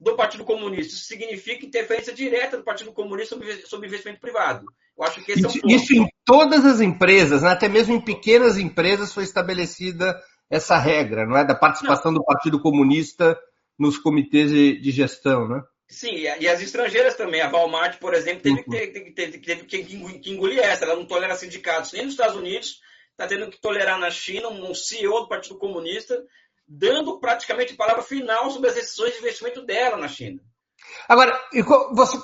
do 0.00 0.16
Partido 0.16 0.42
Comunista. 0.42 0.94
Isso 0.94 1.04
significa 1.04 1.66
interferência 1.66 2.14
direta 2.14 2.56
do 2.56 2.64
Partido 2.64 2.90
Comunista 2.90 3.38
sobre, 3.66 3.86
investimento 3.86 4.18
privado. 4.18 4.64
Eu 4.96 5.04
acho 5.04 5.22
que 5.22 5.32
esse 5.32 5.46
isso, 5.46 5.58
é 5.58 5.60
um 5.66 5.76
isso 5.76 5.94
em 5.94 6.08
todas 6.24 6.64
as 6.64 6.80
empresas, 6.80 7.42
né? 7.42 7.50
até 7.50 7.68
mesmo 7.68 7.94
em 7.94 8.00
pequenas 8.00 8.56
empresas 8.56 9.12
foi 9.12 9.24
estabelecida 9.24 10.18
essa 10.48 10.78
regra, 10.78 11.26
não 11.26 11.36
é? 11.36 11.44
Da 11.44 11.54
participação 11.54 12.12
não. 12.12 12.18
do 12.18 12.24
Partido 12.24 12.60
Comunista 12.60 13.38
nos 13.78 13.98
comitês 13.98 14.50
de, 14.50 14.80
de 14.80 14.90
gestão, 14.90 15.46
né? 15.46 15.62
Sim, 15.92 16.14
e 16.40 16.48
as 16.48 16.62
estrangeiras 16.62 17.16
também. 17.16 17.42
A 17.42 17.50
Walmart, 17.50 17.98
por 17.98 18.14
exemplo, 18.14 18.42
teve, 18.42 18.60
uhum. 18.60 18.70
teve, 18.70 19.12
teve, 19.12 19.38
teve, 19.38 19.64
que 19.64 20.30
engolir 20.30 20.58
essa. 20.58 20.86
Ela 20.86 20.96
não 20.96 21.04
tolera 21.04 21.36
sindicatos 21.36 21.92
nem 21.92 22.04
nos 22.04 22.14
Estados 22.14 22.34
Unidos, 22.34 22.80
está 23.10 23.26
tendo 23.26 23.50
que 23.50 23.60
tolerar 23.60 23.98
na 23.98 24.10
China 24.10 24.48
um 24.48 24.74
CEO 24.74 25.20
do 25.20 25.28
Partido 25.28 25.58
Comunista, 25.58 26.18
dando 26.66 27.20
praticamente 27.20 27.74
palavra 27.74 28.02
final 28.02 28.50
sobre 28.50 28.70
as 28.70 28.74
decisões 28.74 29.12
de 29.12 29.18
investimento 29.18 29.60
dela 29.66 29.98
na 29.98 30.08
China. 30.08 30.40
Agora, 31.06 31.38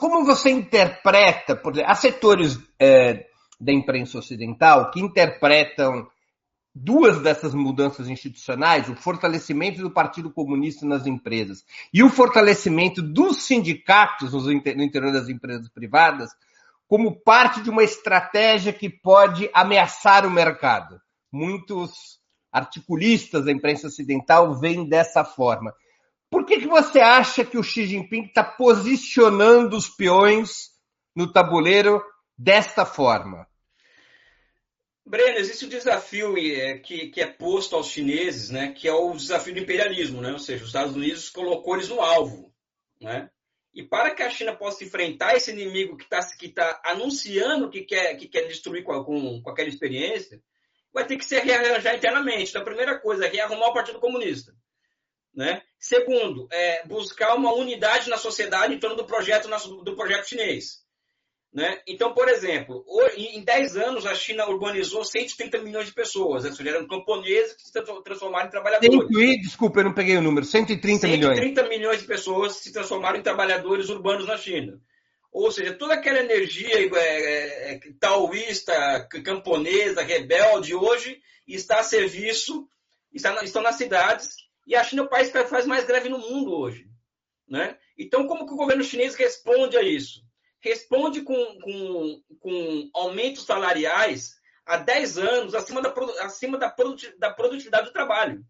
como 0.00 0.24
você 0.24 0.48
interpreta, 0.48 1.54
por 1.54 1.72
exemplo, 1.72 1.90
há 1.90 1.94
setores 1.94 2.58
é, 2.80 3.26
da 3.60 3.70
imprensa 3.70 4.18
ocidental 4.18 4.90
que 4.90 4.98
interpretam 4.98 6.08
duas 6.74 7.20
dessas 7.20 7.54
mudanças 7.54 8.08
institucionais, 8.08 8.88
o 8.88 8.94
fortalecimento 8.94 9.80
do 9.80 9.90
Partido 9.90 10.30
Comunista 10.30 10.86
nas 10.86 11.06
empresas 11.06 11.64
e 11.92 12.02
o 12.02 12.10
fortalecimento 12.10 13.02
dos 13.02 13.42
sindicatos 13.42 14.32
no 14.32 14.52
interior 14.52 15.12
das 15.12 15.28
empresas 15.28 15.68
privadas, 15.68 16.30
como 16.86 17.20
parte 17.20 17.60
de 17.60 17.70
uma 17.70 17.82
estratégia 17.82 18.72
que 18.72 18.88
pode 18.88 19.50
ameaçar 19.52 20.24
o 20.24 20.30
mercado. 20.30 21.00
Muitos 21.30 22.18
articulistas 22.50 23.44
da 23.44 23.52
imprensa 23.52 23.88
ocidental 23.88 24.58
veem 24.58 24.88
dessa 24.88 25.24
forma. 25.24 25.74
Por 26.30 26.44
que, 26.44 26.60
que 26.60 26.66
você 26.66 27.00
acha 27.00 27.44
que 27.44 27.58
o 27.58 27.62
Xi 27.62 27.86
Jinping 27.86 28.24
está 28.24 28.44
posicionando 28.44 29.76
os 29.76 29.88
peões 29.88 30.70
no 31.14 31.30
tabuleiro 31.30 32.02
desta 32.36 32.84
forma? 32.84 33.46
Breno, 35.08 35.38
existe 35.38 35.64
um 35.64 35.70
desafio 35.70 36.36
é, 36.36 36.78
que, 36.78 37.08
que, 37.08 37.22
é 37.22 37.26
posto 37.26 37.74
aos 37.74 37.88
chineses, 37.88 38.50
né, 38.50 38.72
que 38.72 38.86
é 38.86 38.92
o 38.92 39.12
desafio 39.14 39.54
do 39.54 39.60
imperialismo, 39.60 40.20
né? 40.20 40.32
ou 40.32 40.38
seja, 40.38 40.62
os 40.62 40.68
Estados 40.68 40.94
Unidos 40.94 41.30
colocou 41.30 41.74
eles 41.74 41.88
no 41.88 42.00
alvo. 42.00 42.52
Né? 43.00 43.30
E 43.72 43.82
para 43.82 44.14
que 44.14 44.22
a 44.22 44.28
China 44.28 44.54
possa 44.54 44.84
enfrentar 44.84 45.34
esse 45.34 45.50
inimigo 45.50 45.96
que 45.96 46.04
está 46.04 46.20
que 46.36 46.48
tá 46.50 46.82
anunciando 46.84 47.70
que 47.70 47.84
quer, 47.84 48.16
que 48.16 48.28
quer 48.28 48.46
destruir 48.48 48.84
com, 48.84 49.02
com, 49.02 49.40
com 49.40 49.50
aquela 49.50 49.68
experiência, 49.70 50.42
vai 50.92 51.06
ter 51.06 51.16
que 51.16 51.24
se 51.24 51.38
rearranjar 51.38 51.96
internamente. 51.96 52.50
Então, 52.50 52.60
a 52.60 52.66
primeira 52.66 52.98
coisa 52.98 53.24
é 53.24 53.30
rearrumar 53.30 53.70
o 53.70 53.74
Partido 53.74 54.00
Comunista. 54.00 54.54
Né? 55.34 55.62
Segundo, 55.78 56.48
é 56.50 56.86
buscar 56.86 57.34
uma 57.34 57.54
unidade 57.54 58.10
na 58.10 58.18
sociedade 58.18 58.74
em 58.74 58.78
torno 58.78 58.96
do 58.96 59.06
projeto, 59.06 59.48
do 59.82 59.96
projeto 59.96 60.28
chinês. 60.28 60.86
Né? 61.52 61.80
Então, 61.86 62.12
por 62.12 62.28
exemplo, 62.28 62.84
em 63.16 63.42
10 63.42 63.76
anos 63.78 64.04
a 64.04 64.14
China 64.14 64.46
urbanizou 64.48 65.02
130 65.02 65.58
milhões 65.62 65.86
de 65.86 65.94
pessoas, 65.94 66.44
ou 66.44 66.52
seja, 66.52 66.70
eram 66.70 66.86
camponeses 66.86 67.54
que 67.54 67.62
se 67.62 67.72
transformaram 68.04 68.48
em 68.48 68.50
trabalhadores. 68.50 68.94
Incluir, 68.94 69.40
desculpa, 69.40 69.80
eu 69.80 69.84
não 69.84 69.94
peguei 69.94 70.16
o 70.18 70.22
número, 70.22 70.44
130 70.44 71.08
milhões. 71.08 71.38
130 71.38 71.68
milhões 71.68 72.00
de 72.00 72.06
pessoas 72.06 72.56
se 72.56 72.70
transformaram 72.70 73.18
em 73.18 73.22
trabalhadores 73.22 73.88
urbanos 73.88 74.26
na 74.26 74.36
China. 74.36 74.78
Ou 75.32 75.50
seja, 75.50 75.72
toda 75.72 75.94
aquela 75.94 76.20
energia 76.20 76.74
é, 76.74 76.86
é, 76.96 77.74
é 77.74 77.80
taoísta, 77.98 79.08
camponesa, 79.24 80.02
rebelde, 80.02 80.74
hoje 80.74 81.18
está 81.46 81.80
a 81.80 81.82
serviço, 81.82 82.68
está, 83.12 83.42
estão 83.42 83.62
nas 83.62 83.76
cidades, 83.76 84.36
e 84.66 84.76
a 84.76 84.84
China 84.84 85.02
é 85.02 85.04
o 85.06 85.08
país 85.08 85.30
que 85.30 85.44
faz 85.44 85.64
mais 85.64 85.86
greve 85.86 86.10
no 86.10 86.18
mundo 86.18 86.52
hoje. 86.52 86.86
Né? 87.48 87.78
Então, 87.96 88.26
como 88.26 88.46
que 88.46 88.52
o 88.52 88.56
governo 88.56 88.84
chinês 88.84 89.14
responde 89.14 89.78
a 89.78 89.82
isso? 89.82 90.27
Responde 90.60 91.22
com, 91.22 91.34
com, 91.60 92.22
com 92.40 92.90
aumentos 92.94 93.44
salariais 93.44 94.34
há 94.66 94.76
10 94.76 95.18
anos 95.18 95.54
acima 95.54 95.80
da, 95.80 95.94
acima 96.20 96.58
da, 96.58 96.74
da 97.18 97.30
produtividade 97.30 97.86
do 97.86 97.92
trabalho. 97.92 98.44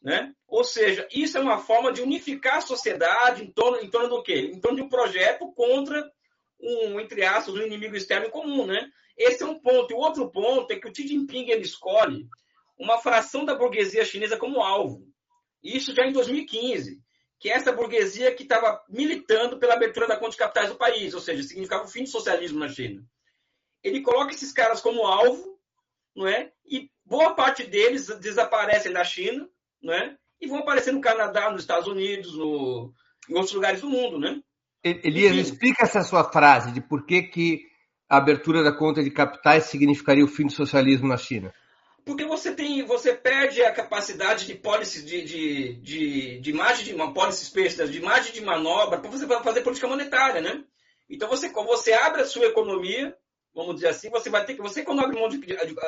Né? 0.00 0.32
Ou 0.46 0.62
seja, 0.62 1.08
isso 1.12 1.36
é 1.36 1.40
uma 1.40 1.58
forma 1.58 1.92
de 1.92 2.00
unificar 2.00 2.58
a 2.58 2.62
sociedade 2.62 3.42
em 3.42 3.50
torno, 3.50 3.78
em 3.80 3.90
torno 3.90 4.08
do 4.08 4.22
quê? 4.22 4.50
Em 4.52 4.60
torno 4.60 4.76
de 4.76 4.82
um 4.82 4.88
projeto 4.88 5.52
contra 5.52 6.08
um, 6.60 7.00
entre 7.00 7.24
aspas, 7.24 7.54
um 7.54 7.62
inimigo 7.62 7.96
externo 7.96 8.30
comum. 8.30 8.66
Né? 8.66 8.88
Esse 9.16 9.42
é 9.42 9.46
um 9.46 9.58
ponto. 9.58 9.90
E 9.90 9.94
o 9.94 9.98
outro 9.98 10.30
ponto 10.30 10.70
é 10.72 10.76
que 10.76 10.88
o 10.88 10.94
Xi 10.94 11.06
Jinping 11.06 11.50
ele 11.50 11.62
escolhe 11.62 12.28
uma 12.78 12.98
fração 12.98 13.44
da 13.44 13.56
burguesia 13.56 14.04
chinesa 14.04 14.36
como 14.36 14.62
alvo. 14.62 15.04
Isso 15.62 15.92
já 15.92 16.06
em 16.06 16.12
2015 16.12 17.02
que 17.38 17.48
é 17.48 17.52
essa 17.52 17.72
burguesia 17.72 18.34
que 18.34 18.42
estava 18.42 18.82
militando 18.88 19.58
pela 19.58 19.74
abertura 19.74 20.08
da 20.08 20.16
conta 20.16 20.32
de 20.32 20.38
capitais 20.38 20.68
do 20.68 20.76
país, 20.76 21.14
ou 21.14 21.20
seja, 21.20 21.42
significava 21.42 21.84
o 21.84 21.88
fim 21.88 22.02
do 22.02 22.08
socialismo 22.08 22.58
na 22.58 22.68
China. 22.68 23.04
Ele 23.82 24.00
coloca 24.00 24.32
esses 24.32 24.52
caras 24.52 24.80
como 24.80 25.06
alvo, 25.06 25.58
não 26.16 26.26
é? 26.26 26.50
E 26.66 26.90
boa 27.04 27.34
parte 27.34 27.64
deles 27.64 28.08
desaparecem 28.18 28.92
da 28.92 29.04
China, 29.04 29.48
não 29.80 29.94
é? 29.94 30.16
E 30.40 30.48
vão 30.48 30.58
aparecer 30.58 30.92
no 30.92 31.00
Canadá, 31.00 31.50
nos 31.50 31.62
Estados 31.62 31.86
Unidos, 31.86 32.36
no, 32.36 32.92
em 33.28 33.34
outros 33.34 33.54
lugares 33.54 33.80
do 33.80 33.88
mundo, 33.88 34.18
né? 34.18 34.40
Elias, 34.82 35.36
explica 35.36 35.84
essa 35.84 36.02
sua 36.02 36.24
frase 36.24 36.72
de 36.72 36.80
por 36.80 37.04
que, 37.04 37.22
que 37.22 37.62
a 38.08 38.16
abertura 38.16 38.62
da 38.62 38.72
conta 38.72 39.02
de 39.02 39.10
capitais 39.10 39.64
significaria 39.64 40.24
o 40.24 40.28
fim 40.28 40.46
do 40.46 40.52
socialismo 40.52 41.06
na 41.06 41.16
China 41.16 41.52
porque 42.08 42.24
você 42.24 42.54
tem, 42.54 42.82
você 42.86 43.14
perde 43.14 43.62
a 43.62 43.70
capacidade 43.70 44.46
de 44.46 44.54
policy, 44.54 45.04
de, 45.04 45.22
de, 45.24 45.74
de, 45.74 46.40
de 46.40 46.52
margem 46.54 46.86
de 46.86 46.94
uma 46.94 47.12
policy 47.12 47.44
space, 47.44 47.86
de 47.86 48.00
margem 48.00 48.32
de 48.32 48.40
manobra 48.40 48.98
para 48.98 49.10
você 49.10 49.26
fazer 49.26 49.60
política 49.60 49.86
monetária, 49.86 50.40
né? 50.40 50.64
Então 51.06 51.28
você, 51.28 51.50
você 51.50 51.92
abre 51.92 52.22
a 52.22 52.24
sua 52.24 52.46
economia, 52.46 53.14
vamos 53.54 53.74
dizer 53.74 53.88
assim, 53.88 54.08
você 54.08 54.30
vai 54.30 54.42
ter 54.46 54.54
que, 54.54 54.62
você 54.62 54.82
quando 54.82 55.04
abre 55.04 55.20
mão 55.20 55.28
de, 55.28 55.38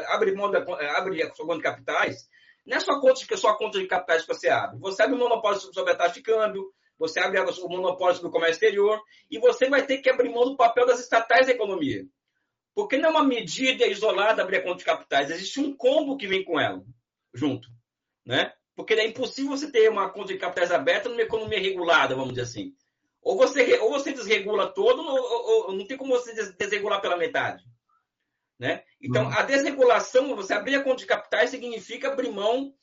abre 0.09 0.35
mão 0.35 0.50
da, 0.50 0.59
abre 0.98 1.22
a 1.22 1.35
sua 1.35 1.46
conta 1.46 1.56
de 1.56 1.62
capitais, 1.62 2.28
não 2.66 2.76
é 2.76 2.80
só 2.80 3.00
conta, 3.00 3.37
só 3.38 3.56
conta 3.56 3.78
de 3.78 3.87
capitais 3.87 4.20
que 4.20 4.28
você 4.28 4.50
abre. 4.50 4.78
Você 4.78 5.02
abre 5.02 5.16
o 5.16 5.18
monopólio 5.18 5.59
sobre 5.59 5.94
a 5.94 5.96
taxa 5.96 6.16
de 6.16 6.22
câmbio, 6.22 6.70
você 6.98 7.18
abre 7.18 7.40
o 7.40 7.68
monopólio 7.70 8.16
sobre 8.16 8.28
o 8.28 8.33
comércio 8.33 8.56
exterior, 8.56 9.00
e 9.30 9.38
você 9.38 9.70
vai 9.70 9.87
ter 9.87 10.02
que 10.02 10.11
abrir 10.11 10.28
mão 10.28 10.44
do 10.44 10.54
papel 10.54 10.85
das 10.85 11.00
estatais 11.00 11.46
da 11.46 11.52
economia. 11.52 12.04
Porque 12.74 12.96
não 12.96 13.09
é 13.09 13.12
uma 13.12 13.24
medida 13.24 13.87
isolada 13.87 14.42
abrir 14.42 14.59
a 14.59 14.62
conta 14.62 14.78
de 14.78 14.85
capitais, 14.85 15.30
existe 15.30 15.61
um 15.61 15.76
combo 15.76 16.16
que 16.16 16.26
vem 16.26 16.44
com 16.44 16.59
ela, 16.59 16.83
junto. 17.35 17.68
Né? 18.24 18.52
Porque 18.76 18.94
é 18.94 19.06
impossível 19.06 19.50
você 19.50 19.70
ter 19.70 19.90
uma 19.90 20.11
conta 20.11 20.33
de 20.33 20.38
capitais 20.38 20.70
aberta 20.70 21.09
numa 21.09 21.22
economia 21.22 21.61
regulada, 21.61 22.14
vamos 22.14 22.30
dizer 22.30 22.42
assim. 22.42 22.74
Ou 23.22 23.37
você, 23.37 23.78
ou 23.80 23.90
você 23.90 24.12
desregula 24.12 24.72
todo, 24.72 25.02
ou, 25.02 25.66
ou 25.66 25.72
não 25.72 25.87
tem 25.87 25.96
como 25.96 26.14
você 26.14 26.33
desregular 26.59 27.00
pela 27.00 27.16
metade. 27.16 27.62
Né? 28.59 28.83
Então, 29.00 29.24
uhum. 29.24 29.33
a 29.33 29.42
desregulação, 29.42 30.37
você 30.37 30.52
abrir 30.52 30.76
a 30.76 30.85
conta 30.85 30.98
de 30.98 31.06
capitais, 31.06 31.50
significa 31.50 32.09
abrir 32.09 32.30
mão 32.30 32.74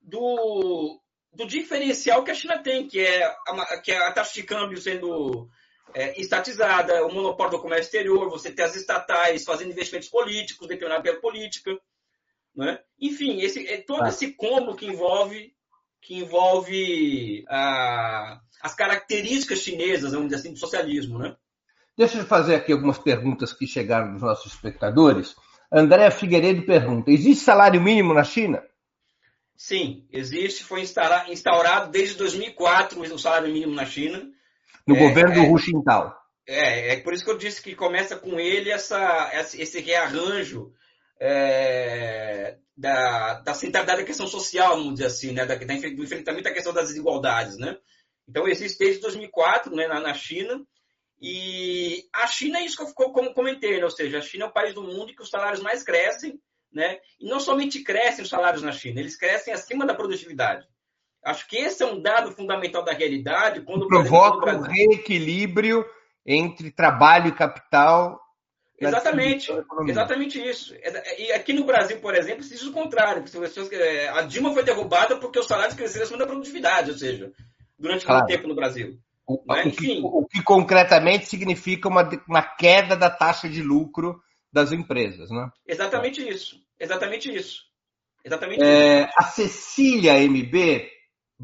do, 0.00 1.00
do 1.32 1.46
diferencial 1.46 2.22
que 2.22 2.30
a 2.30 2.34
China 2.34 2.62
tem, 2.62 2.86
que 2.86 3.00
é 3.00 3.24
a, 3.24 3.80
que 3.80 3.90
é 3.90 3.96
a 3.96 4.12
taxa 4.12 4.34
de 4.34 4.44
câmbio 4.44 4.80
sendo 4.80 5.48
é, 5.94 6.20
estatizada, 6.20 7.06
o 7.06 7.12
monopólio 7.12 7.52
do 7.52 7.62
comércio 7.62 7.86
exterior, 7.86 8.28
você 8.28 8.50
ter 8.50 8.62
as 8.62 8.74
estatais 8.74 9.44
fazendo 9.44 9.70
investimentos 9.70 10.08
políticos, 10.08 10.66
determinados 10.66 11.04
pela 11.04 11.20
política. 11.20 11.78
Né? 12.54 12.80
Enfim, 13.00 13.40
esse, 13.40 13.66
é 13.66 13.78
todo 13.78 14.02
ah. 14.02 14.08
esse 14.08 14.32
combo 14.32 14.74
que 14.74 14.86
envolve, 14.86 15.54
que 16.00 16.16
envolve 16.16 17.44
a, 17.48 18.40
as 18.60 18.74
características 18.74 19.60
chinesas, 19.60 20.12
vamos 20.12 20.28
dizer 20.28 20.40
assim, 20.40 20.52
do 20.52 20.58
socialismo. 20.58 21.18
Né? 21.18 21.36
Deixa 21.96 22.18
eu 22.18 22.26
fazer 22.26 22.56
aqui 22.56 22.72
algumas 22.72 22.98
perguntas 22.98 23.52
que 23.52 23.66
chegaram 23.66 24.12
dos 24.12 24.22
nossos 24.22 24.52
espectadores. 24.52 25.36
Andréa 25.72 26.10
Figueiredo 26.10 26.62
pergunta: 26.62 27.10
existe 27.10 27.44
salário 27.44 27.80
mínimo 27.80 28.12
na 28.12 28.24
China? 28.24 28.62
Sim, 29.56 30.06
existe. 30.10 30.64
Foi 30.64 30.80
instaurado 30.82 31.90
desde 31.90 32.16
2004 32.16 33.00
o 33.00 33.18
salário 33.18 33.52
mínimo 33.52 33.74
na 33.74 33.86
China. 33.86 34.28
No 34.86 34.96
é, 34.96 34.98
governo 34.98 35.34
do 35.34 35.40
é, 35.40 35.48
Hu 35.48 35.58
Jintao. 35.58 36.14
É, 36.46 36.94
é 36.94 37.00
por 37.00 37.14
isso 37.14 37.24
que 37.24 37.30
eu 37.30 37.38
disse 37.38 37.62
que 37.62 37.74
começa 37.74 38.16
com 38.16 38.38
ele 38.38 38.70
essa, 38.70 39.30
esse 39.54 39.80
rearranjo 39.80 40.72
é, 41.20 42.58
da, 42.76 43.40
da 43.40 43.54
centralidade 43.54 44.00
da 44.00 44.06
questão 44.06 44.26
social, 44.26 44.76
vamos 44.76 44.94
dizer 44.94 45.06
assim, 45.06 45.32
né, 45.32 45.46
da, 45.46 45.54
da, 45.54 45.64
do 45.64 46.04
enfrentamento 46.04 46.48
à 46.48 46.52
questão 46.52 46.72
das 46.72 46.88
desigualdades. 46.88 47.56
Né? 47.56 47.76
Então, 48.28 48.46
existe 48.46 48.78
desde 48.78 49.00
2004 49.00 49.74
né, 49.74 49.86
na, 49.86 50.00
na 50.00 50.14
China. 50.14 50.60
E 51.20 52.04
a 52.12 52.26
China 52.26 52.58
é 52.58 52.64
isso 52.64 52.76
que 52.76 53.02
eu 53.02 53.10
como 53.10 53.32
comentei, 53.32 53.78
né? 53.78 53.84
ou 53.84 53.90
seja, 53.90 54.18
a 54.18 54.22
China 54.22 54.44
é 54.44 54.48
o 54.48 54.52
país 54.52 54.74
do 54.74 54.82
mundo 54.82 55.10
em 55.10 55.14
que 55.14 55.22
os 55.22 55.30
salários 55.30 55.62
mais 55.62 55.82
crescem, 55.82 56.38
né? 56.70 56.98
E 57.20 57.26
não 57.26 57.38
somente 57.38 57.82
crescem 57.82 58.24
os 58.24 58.28
salários 58.28 58.62
na 58.62 58.72
China, 58.72 59.00
eles 59.00 59.16
crescem 59.16 59.54
acima 59.54 59.86
da 59.86 59.94
produtividade. 59.94 60.66
Acho 61.24 61.48
que 61.48 61.56
esse 61.56 61.82
é 61.82 61.86
um 61.86 62.00
dado 62.00 62.32
fundamental 62.32 62.84
da 62.84 62.92
realidade. 62.92 63.62
Quando 63.62 63.88
provoca 63.88 64.40
Brasil... 64.40 64.60
um 64.60 64.64
reequilíbrio 64.64 65.84
entre 66.26 66.70
trabalho 66.70 67.28
e 67.28 67.32
capital. 67.32 68.20
Exatamente, 68.78 69.52
exatamente 69.86 70.38
isso. 70.38 70.74
E 71.18 71.32
aqui 71.32 71.52
no 71.52 71.64
Brasil, 71.64 72.00
por 72.00 72.14
exemplo, 72.14 72.42
se 72.42 72.54
diz 72.54 72.64
o 72.64 72.72
contrário. 72.72 73.24
É, 73.72 74.08
a 74.08 74.22
Dilma 74.22 74.52
foi 74.52 74.64
derrubada 74.64 75.16
porque 75.16 75.38
os 75.38 75.46
salários 75.46 75.76
cresceram 75.76 76.04
acima 76.04 76.18
da 76.18 76.26
produtividade, 76.26 76.90
ou 76.90 76.96
seja, 76.96 77.32
durante 77.78 78.04
claro. 78.04 78.20
muito 78.20 78.34
tempo 78.34 78.48
no 78.48 78.54
Brasil. 78.54 78.98
O, 79.26 79.40
né? 79.48 79.64
o, 79.64 79.70
que, 79.70 80.00
o, 80.02 80.26
que, 80.26 80.42
concretamente 80.42 81.26
significa 81.26 81.88
uma, 81.88 82.06
uma 82.28 82.42
queda 82.42 82.94
da 82.94 83.08
taxa 83.08 83.48
de 83.48 83.62
lucro 83.62 84.20
das 84.52 84.70
empresas, 84.70 85.30
né? 85.30 85.48
Exatamente 85.66 86.28
isso. 86.28 86.56
Exatamente 86.78 87.34
isso. 87.34 87.62
Exatamente 88.24 88.62
é, 88.62 89.04
isso. 89.04 89.12
A 89.16 89.22
Cecília 89.24 90.20
MB, 90.20 90.90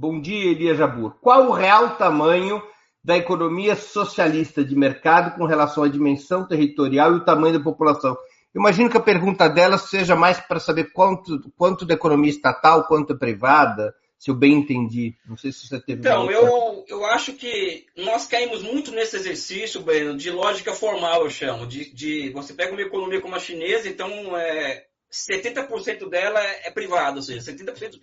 bom 0.01 0.19
dia, 0.19 0.51
Elia 0.51 0.75
Jabur. 0.75 1.15
Qual 1.21 1.49
o 1.49 1.53
real 1.53 1.97
tamanho 1.97 2.63
da 3.05 3.19
economia 3.19 3.77
socialista 3.77 4.65
de 4.65 4.75
mercado 4.75 5.37
com 5.37 5.45
relação 5.45 5.85
à 5.85 5.89
dimensão 5.89 6.49
territorial 6.49 7.13
e 7.13 7.17
o 7.17 7.25
tamanho 7.25 7.59
da 7.59 7.63
população? 7.63 8.17
Imagino 8.55 8.89
que 8.89 8.97
a 8.97 9.03
pergunta 9.03 9.47
dela 9.47 9.77
seja 9.77 10.17
mais 10.17 10.41
para 10.41 10.59
saber 10.59 10.91
quanto, 10.93 11.39
quanto 11.55 11.85
da 11.85 11.93
economia 11.93 12.31
estatal, 12.31 12.87
quanto 12.87 13.13
é 13.13 13.17
privada, 13.17 13.95
se 14.19 14.31
eu 14.31 14.35
bem 14.35 14.55
entendi. 14.55 15.15
Não 15.29 15.37
sei 15.37 15.53
se 15.53 15.67
você 15.67 15.79
teve. 15.79 16.01
Então, 16.01 16.31
eu, 16.31 16.83
eu 16.89 17.05
acho 17.05 17.35
que 17.35 17.85
nós 17.95 18.27
caímos 18.27 18.63
muito 18.63 18.91
nesse 18.93 19.17
exercício, 19.17 19.83
Breno, 19.83 20.17
de 20.17 20.31
lógica 20.31 20.73
formal, 20.73 21.25
eu 21.25 21.31
chamo. 21.31 21.67
De, 21.67 21.93
de 21.93 22.31
você 22.31 22.55
pega 22.55 22.73
uma 22.73 22.81
economia 22.81 23.21
como 23.21 23.35
a 23.35 23.39
chinesa, 23.39 23.87
então 23.87 24.35
é, 24.35 24.87
70% 25.13 26.09
dela 26.09 26.41
é 26.41 26.71
privada, 26.71 27.17
ou 27.17 27.23
seja, 27.23 27.53
70%, 27.53 28.01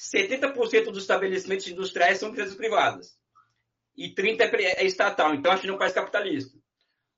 70 0.00 0.48
dos 0.90 1.02
estabelecimentos 1.02 1.68
industriais 1.68 2.16
são 2.16 2.30
empresas 2.30 2.54
privadas. 2.54 3.14
E 3.94 4.14
30% 4.14 4.54
é, 4.54 4.82
é 4.82 4.86
estatal. 4.86 5.34
Então 5.34 5.52
a 5.52 5.58
China 5.58 5.74
é 5.74 5.76
um 5.76 5.78
país 5.78 5.92
capitalista. 5.92 6.58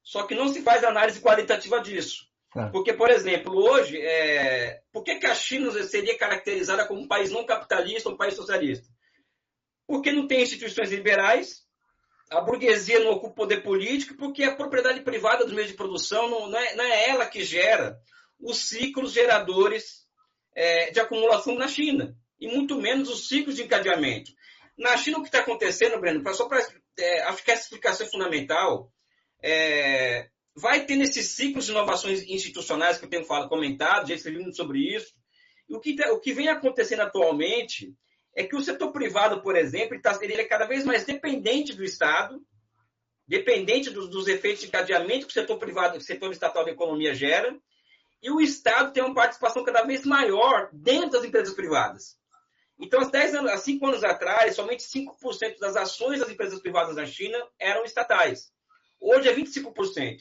Só 0.03 0.25
que 0.25 0.35
não 0.35 0.49
se 0.49 0.63
faz 0.63 0.83
análise 0.83 1.21
qualitativa 1.21 1.81
disso. 1.81 2.27
É. 2.57 2.67
Porque, 2.71 2.93
por 2.93 3.09
exemplo, 3.09 3.57
hoje, 3.57 4.01
é... 4.01 4.83
por 4.93 5.05
que, 5.05 5.15
que 5.15 5.27
a 5.27 5.35
China 5.35 5.71
seria 5.85 6.19
caracterizada 6.19 6.85
como 6.85 7.01
um 7.01 7.07
país 7.07 7.31
não 7.31 7.47
capitalista 7.47 8.09
ou 8.09 8.17
um 8.17 8.19
país 8.19 8.35
socialista? 8.35 8.89
Porque 9.87 10.11
não 10.11 10.27
tem 10.27 10.43
instituições 10.43 10.91
liberais, 10.91 11.63
a 12.31 12.41
burguesia 12.41 12.99
não 12.99 13.13
ocupa 13.13 13.37
poder 13.37 13.63
político, 13.63 14.17
porque 14.17 14.43
a 14.43 14.57
propriedade 14.57 15.03
privada 15.03 15.45
dos 15.45 15.55
meios 15.55 15.71
de 15.71 15.77
produção 15.77 16.29
não, 16.29 16.49
não, 16.49 16.59
é, 16.59 16.75
não 16.75 16.85
é, 16.85 17.11
ela 17.11 17.27
que 17.27 17.45
gera 17.45 17.97
os 18.41 18.69
ciclos 18.69 19.13
geradores 19.13 20.05
é, 20.53 20.91
de 20.91 20.99
acumulação 20.99 21.55
na 21.55 21.69
China, 21.69 22.17
e 22.43 22.49
muito 22.49 22.77
menos 22.81 23.09
os 23.09 23.29
ciclos 23.29 23.55
de 23.55 23.63
encadeamento. 23.63 24.33
Na 24.77 24.97
China, 24.97 25.19
o 25.19 25.23
que 25.23 25.29
está 25.29 25.39
acontecendo, 25.39 26.01
Breno, 26.01 26.23
só 26.35 26.49
para. 26.49 26.59
É, 26.99 27.23
acho 27.23 27.45
que 27.45 27.53
essa 27.53 27.63
explicação 27.63 28.05
é 28.05 28.11
fundamental. 28.11 28.93
É, 29.41 30.29
vai 30.53 30.85
ter 30.85 30.97
nesses 30.97 31.37
ciclos 31.37 31.67
de 31.67 31.71
inovações 31.71 32.25
institucionais 32.25 32.99
que 32.99 33.05
eu 33.05 33.09
tenho 33.09 33.25
falado, 33.25 33.49
comentado, 33.49 34.09
já 34.09 34.17
escrevi 34.17 34.53
sobre 34.53 34.81
isso. 34.81 35.15
O 35.71 35.79
que, 35.79 35.95
tá, 35.95 36.13
o 36.13 36.19
que 36.19 36.33
vem 36.33 36.49
acontecendo 36.49 37.03
atualmente 37.03 37.95
é 38.37 38.43
que 38.43 38.57
o 38.57 38.61
setor 38.61 38.91
privado, 38.91 39.41
por 39.41 39.55
exemplo, 39.55 39.95
ele, 39.95 40.03
tá, 40.03 40.19
ele 40.21 40.35
é 40.35 40.45
cada 40.45 40.67
vez 40.67 40.85
mais 40.85 41.05
dependente 41.05 41.73
do 41.75 41.85
Estado, 41.85 42.43
dependente 43.25 43.89
dos, 43.89 44.11
dos 44.11 44.27
efeitos 44.27 44.63
de 44.63 44.67
encadeamento 44.67 45.27
que 45.27 45.33
o 45.33 45.41
setor 45.41 45.59
privado, 45.59 45.97
o 45.97 46.01
setor 46.01 46.33
estatal 46.33 46.65
da 46.65 46.73
economia 46.73 47.15
gera, 47.15 47.57
e 48.21 48.33
o 48.33 48.41
Estado 48.41 48.93
tem 48.93 49.03
uma 49.03 49.15
participação 49.15 49.63
cada 49.65 49.85
vez 49.85 50.05
maior 50.05 50.69
dentro 50.73 51.11
das 51.11 51.25
empresas 51.25 51.55
privadas. 51.55 52.21
Então, 52.83 53.01
há, 53.01 53.05
10 53.05 53.37
anos, 53.37 53.53
há 53.53 53.57
5 53.57 53.87
anos 53.87 54.03
atrás, 54.03 54.57
somente 54.57 54.83
5% 54.83 55.59
das 55.61 55.77
ações 55.77 56.19
das 56.19 56.29
empresas 56.29 56.61
privadas 56.61 56.97
na 56.97 57.07
China 57.07 57.39
eram 57.57 57.85
estatais. 57.85 58.53
Hoje 59.01 59.29
é 59.29 59.35
25%. 59.35 60.19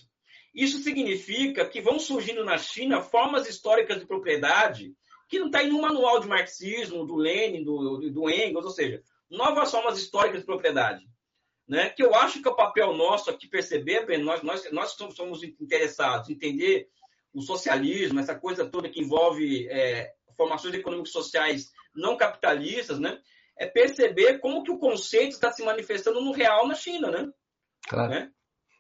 Isso 0.54 0.78
significa 0.80 1.68
que 1.68 1.82
vão 1.82 1.98
surgindo 1.98 2.46
na 2.46 2.60
China 2.60 3.02
formas 3.02 3.50
históricas 3.50 4.00
de 4.00 4.06
propriedade 4.06 4.94
que 5.28 5.40
não 5.40 5.48
está 5.48 5.64
em 5.64 5.68
nenhum 5.68 5.82
manual 5.82 6.20
de 6.20 6.28
marxismo, 6.28 7.06
do 7.06 7.16
Lenin, 7.16 7.64
do, 7.64 8.12
do 8.12 8.30
Engels, 8.30 8.66
ou 8.66 8.72
seja, 8.72 9.02
novas 9.30 9.72
formas 9.72 9.98
históricas 9.98 10.42
de 10.42 10.46
propriedade. 10.46 11.08
Né? 11.68 11.90
Que 11.90 12.04
eu 12.04 12.14
acho 12.14 12.42
que 12.42 12.48
é 12.48 12.52
o 12.52 12.56
papel 12.56 12.94
nosso 12.94 13.30
aqui 13.30 13.48
perceber, 13.48 14.06
bem, 14.06 14.18
nós, 14.20 14.44
nós, 14.44 14.70
nós 14.72 14.92
somos 14.92 15.42
interessados 15.42 16.30
em 16.30 16.34
entender 16.34 16.90
o 17.34 17.42
socialismo, 17.42 18.20
essa 18.20 18.36
coisa 18.36 18.70
toda 18.70 18.90
que 18.90 19.00
envolve 19.00 19.68
é, 19.70 20.12
formações 20.36 20.76
econômicas 20.76 21.14
sociais 21.14 21.72
não 21.96 22.18
capitalistas, 22.18 23.00
né? 23.00 23.20
é 23.62 23.68
perceber 23.68 24.40
como 24.40 24.64
que 24.64 24.72
o 24.72 24.80
conceito 24.80 25.34
está 25.34 25.52
se 25.52 25.64
manifestando 25.64 26.20
no 26.20 26.32
real 26.32 26.68
na 26.68 26.74
China. 26.74 27.12
Né? 27.12 27.30
Claro. 27.88 28.10
Né? 28.10 28.30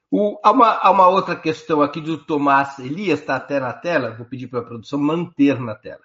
O, 0.10 0.39
há, 0.43 0.52
uma, 0.52 0.69
há, 0.71 0.89
uma, 0.89 1.08
outra 1.08 1.36
questão 1.36 1.82
aqui 1.82 2.02
do 2.02 2.17
Tomás 2.17 2.80
Elias, 2.80 3.19
está 3.19 3.36
até 3.36 3.60
na 3.60 3.74
tela, 3.74 4.12
vou 4.12 4.26
pedir 4.26 4.47
para 4.47 4.60
a 4.60 4.65
produção 4.65 5.00
manter 5.00 5.60
na 5.60 5.76
tela. 5.76 6.02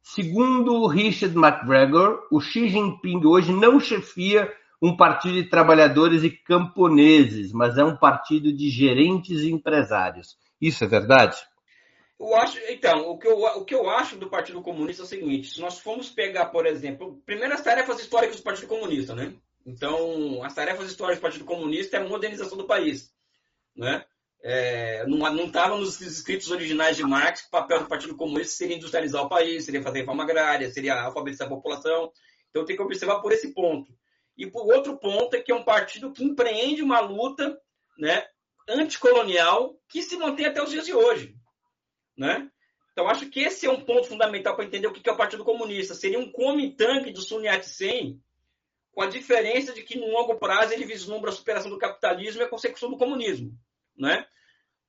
Segundo 0.00 0.86
Richard 0.86 1.36
McGregor, 1.36 2.26
o 2.30 2.40
Xi 2.40 2.68
Jinping 2.68 3.26
hoje 3.26 3.52
não 3.52 3.78
chefia 3.80 4.50
um 4.80 4.96
partido 4.96 5.34
de 5.34 5.50
trabalhadores 5.50 6.22
e 6.22 6.30
camponeses, 6.30 7.52
mas 7.52 7.76
é 7.76 7.84
um 7.84 7.96
partido 7.96 8.50
de 8.50 8.70
gerentes 8.70 9.40
e 9.40 9.50
empresários. 9.50 10.36
Isso 10.58 10.84
é 10.84 10.86
verdade? 10.86 11.36
Eu 12.20 12.36
acho, 12.36 12.58
então, 12.68 13.08
o 13.08 13.18
que, 13.18 13.26
eu, 13.26 13.38
o 13.38 13.64
que 13.64 13.74
eu 13.74 13.88
acho 13.88 14.16
do 14.16 14.28
Partido 14.28 14.60
Comunista 14.60 15.02
é 15.02 15.06
o 15.06 15.08
seguinte: 15.08 15.54
se 15.54 15.60
nós 15.60 15.78
formos 15.78 16.10
pegar, 16.10 16.46
por 16.46 16.66
exemplo, 16.66 17.20
primeiras 17.24 17.62
tarefas 17.62 17.98
históricas 17.98 18.36
do 18.36 18.42
Partido 18.42 18.68
Comunista, 18.68 19.14
né? 19.14 19.32
Então, 19.64 20.42
as 20.42 20.54
tarefas 20.54 20.90
históricas 20.90 21.18
do 21.18 21.22
Partido 21.22 21.44
Comunista 21.46 21.96
é 21.96 22.00
a 22.00 22.08
modernização 22.08 22.58
do 22.58 22.66
país 22.66 23.10
né? 23.76 24.04
É, 24.42 25.06
não 25.06 25.46
estava 25.46 25.76
nos 25.76 26.00
escritos 26.00 26.50
originais 26.50 26.96
de 26.96 27.02
Marx 27.02 27.42
que 27.42 27.48
o 27.48 27.50
papel 27.50 27.80
do 27.80 27.88
Partido 27.88 28.16
Comunista 28.16 28.54
seria 28.54 28.76
industrializar 28.76 29.22
o 29.22 29.28
país, 29.28 29.64
seria 29.64 29.82
fazer 29.82 30.00
reforma 30.00 30.22
agrária, 30.22 30.70
seria 30.70 31.02
alfabetizar 31.02 31.46
a 31.46 31.50
população. 31.50 32.10
Então 32.48 32.64
tem 32.64 32.74
que 32.74 32.82
observar 32.82 33.20
por 33.20 33.32
esse 33.32 33.52
ponto. 33.52 33.92
E 34.36 34.46
por 34.46 34.66
outro 34.72 34.98
ponto 34.98 35.34
é 35.34 35.42
que 35.42 35.52
é 35.52 35.54
um 35.54 35.64
partido 35.64 36.12
que 36.12 36.24
empreende 36.24 36.82
uma 36.82 37.00
luta 37.00 37.58
né, 37.98 38.26
anticolonial 38.66 39.78
que 39.88 40.02
se 40.02 40.16
mantém 40.16 40.46
até 40.46 40.62
os 40.62 40.70
dias 40.70 40.86
de 40.86 40.94
hoje. 40.94 41.36
Né? 42.20 42.50
Então 42.92 43.08
acho 43.08 43.30
que 43.30 43.40
esse 43.40 43.64
é 43.64 43.70
um 43.70 43.80
ponto 43.80 44.06
fundamental 44.06 44.54
para 44.54 44.66
entender 44.66 44.86
o 44.86 44.92
que 44.92 45.08
é 45.08 45.12
o 45.12 45.16
Partido 45.16 45.42
Comunista. 45.42 45.94
Seria 45.94 46.18
um 46.18 46.30
come-tanque 46.30 47.12
do 47.12 47.22
Sun 47.22 47.40
Yat-sen, 47.40 48.20
com 48.92 49.00
a 49.00 49.06
diferença 49.06 49.72
de 49.72 49.82
que 49.82 49.98
no 49.98 50.10
longo 50.10 50.38
prazo 50.38 50.74
ele 50.74 50.84
vislumbra 50.84 51.30
a 51.30 51.32
superação 51.32 51.70
do 51.70 51.78
capitalismo 51.78 52.42
e 52.42 52.44
a 52.44 52.48
consecução 52.48 52.90
do 52.90 52.98
comunismo. 52.98 53.58
Né? 53.96 54.26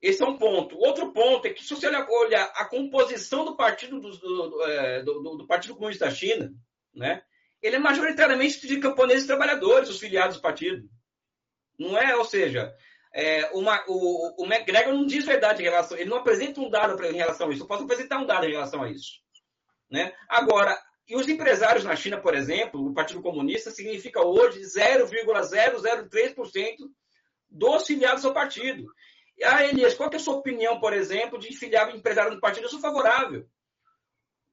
Esse 0.02 0.22
é 0.22 0.26
um 0.26 0.38
ponto. 0.38 0.78
Outro 0.78 1.14
ponto 1.14 1.48
é 1.48 1.54
que, 1.54 1.64
se 1.64 1.74
você 1.74 1.88
olhar 1.88 2.52
a 2.54 2.66
composição 2.66 3.46
do 3.46 3.56
Partido, 3.56 4.02
do, 4.02 4.18
do, 4.18 4.64
é, 4.64 5.02
do, 5.04 5.38
do 5.38 5.48
Partido 5.48 5.76
Comunista 5.76 6.08
da 6.08 6.12
China, 6.12 6.54
né? 6.94 7.24
ele 7.62 7.78
é 7.78 7.80
majoritariamente 7.80 8.68
de 8.68 8.80
camponeses 8.82 9.26
trabalhadores, 9.26 9.88
os 9.88 10.00
filiados 10.00 10.36
do 10.36 10.42
partido. 10.42 10.90
Não 11.80 11.98
é, 11.98 12.14
ou 12.18 12.26
seja, 12.26 12.76
é, 13.14 13.50
uma, 13.54 13.84
o, 13.88 14.44
o 14.44 14.46
McGregor 14.46 14.94
não 14.94 15.06
diz 15.06 15.26
verdade 15.26 15.62
em 15.62 15.66
relação, 15.66 15.98
ele 15.98 16.10
não 16.10 16.18
apresenta 16.18 16.62
um 16.62 16.70
dado 16.70 17.04
em 17.04 17.18
relação 17.18 17.50
a 17.50 17.54
isso. 17.54 17.64
Eu 17.64 17.68
posso 17.68 17.84
apresentar 17.84 18.20
um 18.20 18.26
dado 18.26 18.46
em 18.46 18.52
relação 18.52 18.84
a 18.84 18.90
isso. 18.90 19.20
Né? 19.90 20.14
Agora, 20.30 20.82
e 21.08 21.16
os 21.16 21.28
empresários 21.28 21.84
na 21.84 21.96
China, 21.96 22.22
por 22.22 22.34
exemplo, 22.34 22.88
o 22.88 22.94
Partido 22.94 23.22
Comunista 23.22 23.70
significa 23.70 24.26
hoje 24.26 24.62
0,003% 24.62 26.76
dos 27.50 27.86
filiados 27.86 28.24
ao 28.24 28.34
partido. 28.34 28.86
E, 29.38 29.44
ah, 29.44 29.68
Elias, 29.68 29.94
qual 29.94 30.10
é 30.10 30.16
a 30.16 30.20
sua 30.20 30.36
opinião, 30.36 30.80
por 30.80 30.94
exemplo, 30.94 31.38
de 31.38 31.54
filiar 31.54 31.94
empresário 31.94 32.34
do 32.34 32.40
partido? 32.40 32.64
Eu 32.64 32.70
sou 32.70 32.80
favorável. 32.80 33.46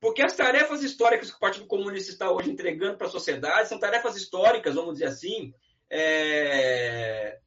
Porque 0.01 0.23
as 0.23 0.35
tarefas 0.35 0.83
históricas 0.83 1.31
que 1.31 1.37
o 1.37 1.41
Partido 1.41 1.67
Comunista 1.67 2.11
está 2.11 2.31
hoje 2.31 2.51
entregando 2.51 2.97
para 2.97 3.07
a 3.07 3.11
sociedade 3.11 3.69
são 3.69 3.79
tarefas 3.79 4.17
históricas, 4.17 4.75
vamos 4.75 4.95
dizer 4.95 5.07
assim, 5.07 5.53
é... 5.91 7.39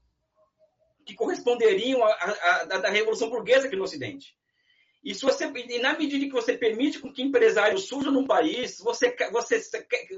que 1.06 1.16
corresponderiam 1.16 2.04
à, 2.04 2.64
da 2.66 2.90
Revolução 2.90 3.30
Burguesa 3.30 3.68
aqui 3.68 3.76
no 3.76 3.84
Ocidente. 3.84 4.36
E, 5.04 5.16
você, 5.16 5.46
e 5.46 5.80
na 5.80 5.98
medida 5.98 6.26
que 6.26 6.32
você 6.32 6.56
permite 6.56 7.00
com 7.00 7.12
que 7.12 7.24
empresário 7.24 7.78
surja 7.80 8.12
num 8.12 8.28
país, 8.28 8.78
você, 8.80 9.16
você, 9.32 9.60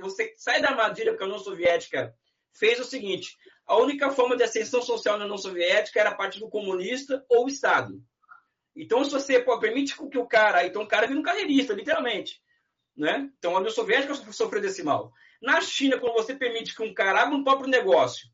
você 0.02 0.34
sai 0.38 0.62
da 0.62 0.70
armadilha 0.70 1.16
que 1.16 1.24
a 1.24 1.26
União 1.26 1.40
Soviética 1.40 2.14
fez 2.52 2.80
o 2.80 2.84
seguinte: 2.84 3.38
a 3.66 3.78
única 3.78 4.12
forma 4.12 4.36
de 4.36 4.44
ascensão 4.44 4.82
social 4.82 5.18
na 5.18 5.24
União 5.24 5.38
Soviética 5.38 6.02
era 6.02 6.16
Partido 6.16 6.50
Comunista 6.50 7.26
ou 7.30 7.48
Estado. 7.48 8.02
Então, 8.76 9.04
se 9.06 9.12
você 9.12 9.40
pô, 9.40 9.58
permite 9.58 9.96
que 9.96 10.18
o 10.18 10.28
cara. 10.28 10.66
Então, 10.66 10.84
o 10.84 10.88
cara 10.88 11.08
vira 11.08 11.20
um 11.20 11.24
carreirista, 11.24 11.74
literalmente. 11.74 12.42
Né? 12.96 13.30
Então, 13.38 13.56
a 13.56 13.60
União 13.60 13.72
Soviética 13.72 14.14
sofreu 14.34 14.62
desse 14.62 14.84
mal. 14.84 15.14
Na 15.42 15.62
China, 15.62 15.98
quando 15.98 16.14
você 16.14 16.36
permite 16.36 16.76
que 16.76 16.84
um 16.84 16.94
cara 16.94 17.22
abra 17.22 17.36
um 17.36 17.44
próprio 17.44 17.70
negócio 17.70 18.28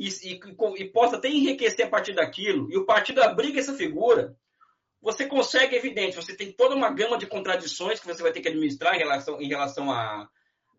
e, 0.00 0.08
e, 0.08 0.40
e 0.78 0.84
possa 0.86 1.16
até 1.16 1.28
enriquecer 1.28 1.86
a 1.86 1.90
partir 1.90 2.14
daquilo, 2.14 2.72
e 2.72 2.78
o 2.78 2.86
partido 2.86 3.22
abriga 3.22 3.60
essa 3.60 3.74
figura, 3.74 4.34
você 5.02 5.26
consegue, 5.26 5.76
evidente, 5.76 6.16
você 6.16 6.34
tem 6.34 6.50
toda 6.50 6.74
uma 6.74 6.90
gama 6.90 7.18
de 7.18 7.26
contradições 7.26 8.00
que 8.00 8.06
você 8.06 8.22
vai 8.22 8.32
ter 8.32 8.40
que 8.40 8.48
administrar 8.48 8.94
em 8.94 8.98
relação, 8.98 9.40
em 9.42 9.48
relação 9.48 9.92
à, 9.92 10.26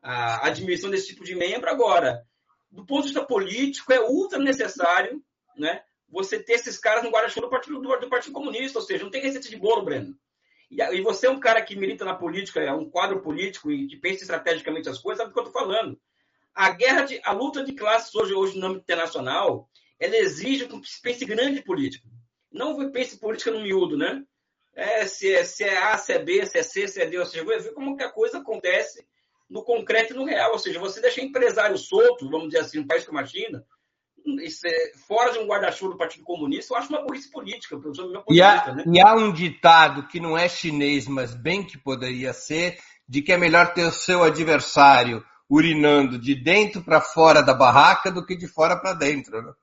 à 0.01 0.47
admissão 0.47 0.89
desse 0.89 1.07
tipo 1.07 1.23
de 1.23 1.35
membro. 1.35 1.69
Agora, 1.69 2.23
do 2.71 2.83
ponto 2.83 3.01
de 3.03 3.09
vista 3.09 3.23
político, 3.23 3.93
é 3.93 3.99
ultra 3.99 4.39
necessário 4.39 5.23
né, 5.55 5.83
você 6.09 6.41
ter 6.41 6.53
esses 6.53 6.79
caras 6.79 7.03
no 7.03 7.11
guarda-chuva 7.11 7.45
do 7.45 7.51
partido, 7.51 7.79
do, 7.79 7.99
do 7.99 8.09
partido 8.09 8.33
Comunista, 8.33 8.79
ou 8.79 8.85
seja, 8.85 9.03
não 9.03 9.11
tem 9.11 9.21
receita 9.21 9.49
de 9.49 9.55
bolo, 9.55 9.85
Breno. 9.85 10.15
E, 10.69 10.81
e, 10.81 11.01
você 11.01 11.27
é 11.27 11.29
um 11.29 11.39
cara 11.39 11.61
que 11.61 11.75
milita 11.75 12.03
na 12.05 12.15
política, 12.15 12.59
é 12.59 12.73
um 12.73 12.89
quadro 12.89 13.21
político 13.21 13.71
e 13.71 13.87
que 13.87 13.97
pensa 13.97 14.23
estrategicamente 14.23 14.89
as 14.89 14.97
coisas, 14.97 15.19
sabe 15.19 15.29
o 15.29 15.33
que 15.33 15.39
eu 15.39 15.45
estou 15.45 15.61
falando. 15.61 15.99
A 16.53 16.69
guerra, 16.71 17.03
de, 17.03 17.21
a 17.23 17.31
luta 17.31 17.63
de 17.63 17.73
classes 17.73 18.13
hoje, 18.13 18.33
hoje 18.33 18.59
no 18.59 18.67
âmbito 18.67 18.83
internacional, 18.83 19.69
ela 19.99 20.17
exige 20.17 20.67
que 20.67 20.87
se 20.87 21.01
pense 21.01 21.25
grande 21.25 21.63
política. 21.63 22.07
Não 22.51 22.91
pense 22.91 23.17
política 23.17 23.51
no 23.51 23.61
miúdo, 23.61 23.97
né? 23.97 24.23
É, 24.73 25.05
se, 25.05 25.33
é, 25.33 25.43
se 25.43 25.63
é 25.63 25.77
A, 25.77 25.97
se 25.97 26.13
é 26.13 26.19
B, 26.19 26.45
se 26.45 26.57
é 26.57 26.63
C, 26.63 26.87
se 26.87 27.01
é 27.01 27.05
D, 27.05 27.19
ou 27.19 27.25
seja, 27.25 27.45
ver 27.45 27.73
como 27.73 27.95
que 27.95 28.03
a 28.03 28.11
coisa 28.11 28.39
acontece 28.39 29.05
no 29.49 29.63
concreto 29.63 30.13
e 30.13 30.15
no 30.15 30.25
real. 30.25 30.51
Ou 30.53 30.59
seja, 30.59 30.79
você 30.79 31.01
deixa 31.01 31.21
empresário 31.21 31.77
solto, 31.77 32.29
vamos 32.29 32.47
dizer 32.47 32.59
assim, 32.59 32.79
um 32.79 32.87
país 32.87 33.05
como 33.05 33.19
a 33.19 33.25
China, 33.25 33.63
é, 34.65 34.97
fora 35.07 35.31
de 35.33 35.39
um 35.39 35.47
guarda-chuva 35.47 35.91
do 35.91 35.97
Partido 35.97 36.23
Comunista, 36.23 36.73
eu 36.73 36.77
acho 36.77 36.89
uma 36.89 37.01
burrice 37.01 37.29
política, 37.29 37.79
e, 38.29 38.41
há, 38.41 38.73
né? 38.73 38.83
e 38.87 38.99
há 38.99 39.15
um 39.15 39.31
ditado 39.31 40.07
que 40.07 40.19
não 40.19 40.37
é 40.37 40.47
chinês, 40.47 41.07
mas 41.07 41.33
bem 41.33 41.65
que 41.65 41.77
poderia 41.77 42.31
ser, 42.31 42.77
de 43.07 43.21
que 43.21 43.33
é 43.33 43.37
melhor 43.37 43.73
ter 43.73 43.85
o 43.85 43.91
seu 43.91 44.23
adversário 44.23 45.23
urinando 45.51 46.17
de 46.17 46.33
dentro 46.33 46.81
para 46.81 47.01
fora 47.01 47.41
da 47.41 47.53
barraca 47.53 48.09
do 48.09 48.25
que 48.25 48.37
de 48.37 48.47
fora 48.47 48.79
para 48.79 48.93
dentro. 48.93 49.41
Né? 49.41 49.53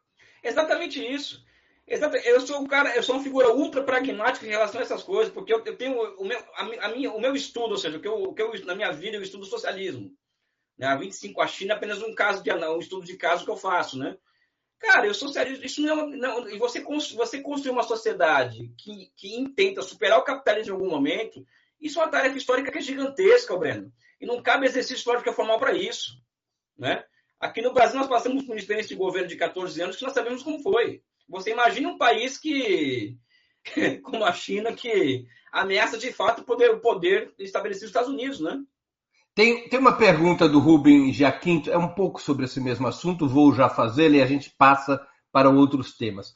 Exatamente 0.45 1.03
isso. 1.03 1.43
Eu 1.87 2.43
sou 2.43 2.61
um 2.61 2.67
cara, 2.67 2.95
eu 2.95 3.03
sou 3.03 3.15
uma 3.15 3.25
figura 3.25 3.51
ultra 3.51 3.83
pragmática 3.83 4.45
em 4.45 4.51
relação 4.51 4.79
a 4.79 4.85
essas 4.85 5.03
coisas, 5.03 5.33
porque 5.33 5.55
eu, 5.55 5.63
tenho 5.63 5.99
o 6.19 6.25
meu, 6.27 6.39
a, 6.55 6.89
minha, 6.91 7.11
o 7.11 7.19
meu 7.19 7.35
estudo, 7.35 7.71
ou 7.71 7.79
seja, 7.79 7.97
o 7.97 8.01
que, 8.01 8.07
eu, 8.07 8.23
o 8.23 8.35
que 8.35 8.43
eu, 8.43 8.53
na 8.67 8.75
minha 8.75 8.93
vida 8.93 9.17
eu 9.17 9.23
estudo 9.23 9.47
socialismo. 9.47 10.15
Né? 10.77 10.87
A 10.87 10.95
25 10.95 11.41
a 11.41 11.47
China 11.47 11.73
é 11.73 11.77
apenas 11.77 12.03
um 12.03 12.15
caso 12.15 12.43
de 12.43 12.53
um 12.53 12.79
estudo 12.79 13.07
de 13.07 13.17
caso 13.17 13.47
que 13.47 13.51
eu 13.51 13.57
faço, 13.57 13.99
né? 13.99 14.19
Cara, 14.79 15.07
eu 15.07 15.15
socialismo, 15.15 15.65
isso 15.65 15.81
não, 15.81 16.13
é 16.13 16.17
não 16.17 16.49
e 16.51 16.59
você 16.59 16.81
você 16.83 17.41
construir 17.41 17.73
uma 17.73 17.83
sociedade 17.83 18.71
que, 18.77 19.11
que 19.17 19.35
intenta 19.35 19.83
superar 19.83 20.19
o 20.19 20.25
capitalismo 20.25 20.75
em 20.75 20.77
algum 20.77 20.91
momento, 20.91 21.45
isso 21.81 22.01
é 22.01 22.03
uma 22.05 22.11
tarefa 22.11 22.37
histórica 22.37 22.71
que 22.73 22.79
é 22.79 22.83
gigantesca, 22.83 23.57
Breno. 23.57 23.93
E 24.21 24.27
não 24.27 24.43
cabe 24.43 24.67
exercício 24.67 24.97
histórico 24.97 25.29
é 25.29 25.33
formal 25.33 25.59
para 25.59 25.73
isso, 25.73 26.21
né? 26.77 27.05
Aqui 27.41 27.63
no 27.63 27.73
Brasil 27.73 27.99
nós 27.99 28.09
passamos 28.09 28.43
por 28.43 28.53
uma 28.53 28.59
experiência 28.59 28.89
de 28.89 29.01
governo 29.01 29.29
de 29.29 29.37
14 29.37 29.81
anos 29.81 29.97
que 29.97 30.03
nós 30.03 30.13
sabemos 30.13 30.43
como 30.43 30.61
foi. 30.61 31.03
Você 31.29 31.53
imagina 31.53 31.89
um 31.89 31.99
país 31.99 32.37
que, 32.37 33.17
como 34.03 34.25
a 34.25 34.33
China, 34.33 34.73
que 34.73 35.25
ameaça 35.53 35.97
de 35.97 36.13
fato 36.13 36.41
o 36.41 36.45
poder, 36.45 36.81
poder 36.81 37.33
estabelecido 37.39 37.85
nos 37.85 37.91
Estados 37.91 38.11
Unidos, 38.11 38.41
né? 38.41 38.61
Tem, 39.35 39.69
tem 39.69 39.79
uma 39.79 39.97
pergunta 39.97 40.49
do 40.49 40.59
Rubem 40.59 41.13
Jaquinto, 41.13 41.71
é 41.71 41.79
um 41.79 41.95
pouco 41.95 42.21
sobre 42.21 42.47
esse 42.47 42.61
mesmo 42.61 42.89
assunto, 42.89 43.29
vou 43.29 43.55
já 43.55 43.69
fazê-la 43.69 44.17
e 44.17 44.23
a 44.23 44.27
gente 44.27 44.51
passa 44.51 45.01
para 45.31 45.49
outros 45.49 45.97
temas. 45.97 46.35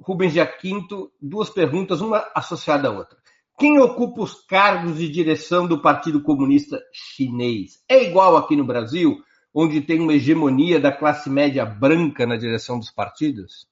Rubem 0.00 0.30
Jaquinto, 0.30 1.10
duas 1.20 1.50
perguntas, 1.50 2.00
uma 2.00 2.30
associada 2.32 2.88
à 2.88 2.92
outra. 2.92 3.18
Quem 3.58 3.78
ocupa 3.78 4.22
os 4.22 4.34
cargos 4.46 4.98
de 4.98 5.08
direção 5.08 5.66
do 5.66 5.80
Partido 5.80 6.22
Comunista 6.22 6.82
Chinês? 6.92 7.82
É 7.88 8.02
igual 8.02 8.36
aqui 8.36 8.56
no 8.56 8.64
Brasil, 8.64 9.22
onde 9.54 9.80
tem 9.80 10.00
uma 10.00 10.14
hegemonia 10.14 10.80
da 10.80 10.90
classe 10.90 11.30
média 11.30 11.64
branca 11.64 12.26
na 12.26 12.36
direção 12.36 12.78
dos 12.78 12.90
partidos? 12.90 13.68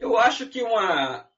Eu 0.00 0.16
acho 0.16 0.48
que 0.48 0.62
uma. 0.62 1.28